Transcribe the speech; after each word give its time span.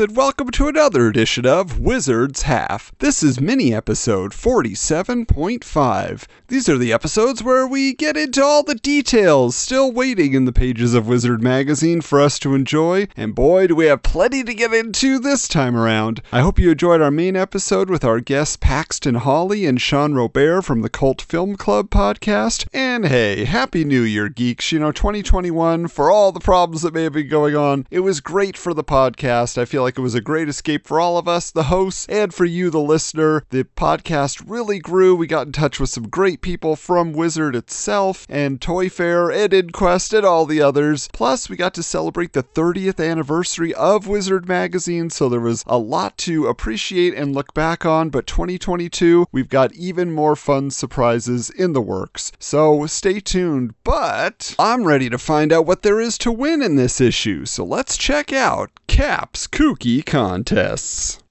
And 0.00 0.14
welcome 0.14 0.50
to 0.52 0.68
another 0.68 1.08
edition 1.08 1.44
of 1.44 1.80
Wizard's 1.80 2.42
Half. 2.42 2.92
This 3.00 3.20
is 3.24 3.40
mini 3.40 3.74
episode 3.74 4.30
47.5. 4.30 6.26
These 6.46 6.68
are 6.68 6.78
the 6.78 6.92
episodes 6.92 7.42
where 7.42 7.66
we 7.66 7.94
get 7.94 8.16
into 8.16 8.42
all 8.42 8.62
the 8.62 8.76
details 8.76 9.56
still 9.56 9.90
waiting 9.90 10.34
in 10.34 10.44
the 10.44 10.52
pages 10.52 10.94
of 10.94 11.08
Wizard 11.08 11.42
Magazine 11.42 12.00
for 12.00 12.20
us 12.20 12.38
to 12.38 12.54
enjoy, 12.54 13.08
and 13.16 13.34
boy, 13.34 13.66
do 13.66 13.74
we 13.74 13.86
have 13.86 14.04
plenty 14.04 14.44
to 14.44 14.54
get 14.54 14.72
into 14.72 15.18
this 15.18 15.48
time 15.48 15.76
around. 15.76 16.22
I 16.30 16.42
hope 16.42 16.60
you 16.60 16.70
enjoyed 16.70 17.02
our 17.02 17.10
main 17.10 17.34
episode 17.34 17.90
with 17.90 18.04
our 18.04 18.20
guests 18.20 18.56
Paxton 18.56 19.16
Hawley 19.16 19.66
and 19.66 19.80
Sean 19.80 20.14
Robert 20.14 20.62
from 20.62 20.82
the 20.82 20.88
Cult 20.88 21.20
Film 21.20 21.56
Club 21.56 21.90
podcast. 21.90 22.68
And 22.72 23.06
hey, 23.06 23.44
Happy 23.44 23.84
New 23.84 24.02
Year, 24.02 24.28
geeks. 24.28 24.70
You 24.70 24.78
know, 24.78 24.92
2021, 24.92 25.88
for 25.88 26.10
all 26.10 26.30
the 26.30 26.40
problems 26.40 26.82
that 26.82 26.94
may 26.94 27.02
have 27.02 27.14
been 27.14 27.28
going 27.28 27.56
on, 27.56 27.86
it 27.90 28.00
was 28.00 28.20
great 28.20 28.56
for 28.56 28.72
the 28.72 28.84
podcast. 28.84 29.58
I 29.58 29.64
feel 29.64 29.82
like 29.82 29.87
it 29.96 30.02
was 30.02 30.14
a 30.16 30.20
great 30.20 30.48
escape 30.48 30.86
for 30.86 31.00
all 31.00 31.16
of 31.16 31.28
us, 31.28 31.50
the 31.50 31.64
hosts, 31.64 32.06
and 32.08 32.34
for 32.34 32.44
you, 32.44 32.68
the 32.68 32.80
listener. 32.80 33.44
The 33.50 33.64
podcast 33.64 34.42
really 34.44 34.80
grew. 34.80 35.14
We 35.14 35.26
got 35.26 35.46
in 35.46 35.52
touch 35.52 35.78
with 35.78 35.90
some 35.90 36.08
great 36.08 36.40
people 36.40 36.74
from 36.74 37.12
Wizard 37.12 37.54
itself, 37.54 38.26
and 38.28 38.60
Toy 38.60 38.88
Fair, 38.88 39.30
and 39.30 39.52
InQuest, 39.52 40.12
and 40.16 40.26
all 40.26 40.46
the 40.46 40.60
others. 40.60 41.08
Plus, 41.12 41.48
we 41.48 41.56
got 41.56 41.74
to 41.74 41.82
celebrate 41.82 42.32
the 42.32 42.42
30th 42.42 43.02
anniversary 43.02 43.72
of 43.74 44.08
Wizard 44.08 44.48
Magazine, 44.48 45.10
so 45.10 45.28
there 45.28 45.40
was 45.40 45.62
a 45.66 45.78
lot 45.78 46.18
to 46.18 46.46
appreciate 46.46 47.14
and 47.14 47.34
look 47.34 47.54
back 47.54 47.86
on. 47.86 48.10
But 48.10 48.26
2022, 48.26 49.26
we've 49.30 49.48
got 49.48 49.72
even 49.74 50.12
more 50.12 50.34
fun 50.34 50.70
surprises 50.70 51.50
in 51.50 51.72
the 51.72 51.80
works. 51.80 52.32
So 52.38 52.84
stay 52.86 53.20
tuned. 53.20 53.74
But 53.84 54.56
I'm 54.58 54.84
ready 54.84 55.08
to 55.08 55.18
find 55.18 55.52
out 55.52 55.66
what 55.66 55.82
there 55.82 56.00
is 56.00 56.18
to 56.18 56.32
win 56.32 56.62
in 56.62 56.76
this 56.76 57.00
issue, 57.00 57.44
so 57.44 57.64
let's 57.64 57.96
check 57.96 58.32
out 58.32 58.70
Cap's 58.86 59.46
Kooky 59.78 60.04
Contests. 60.04 61.22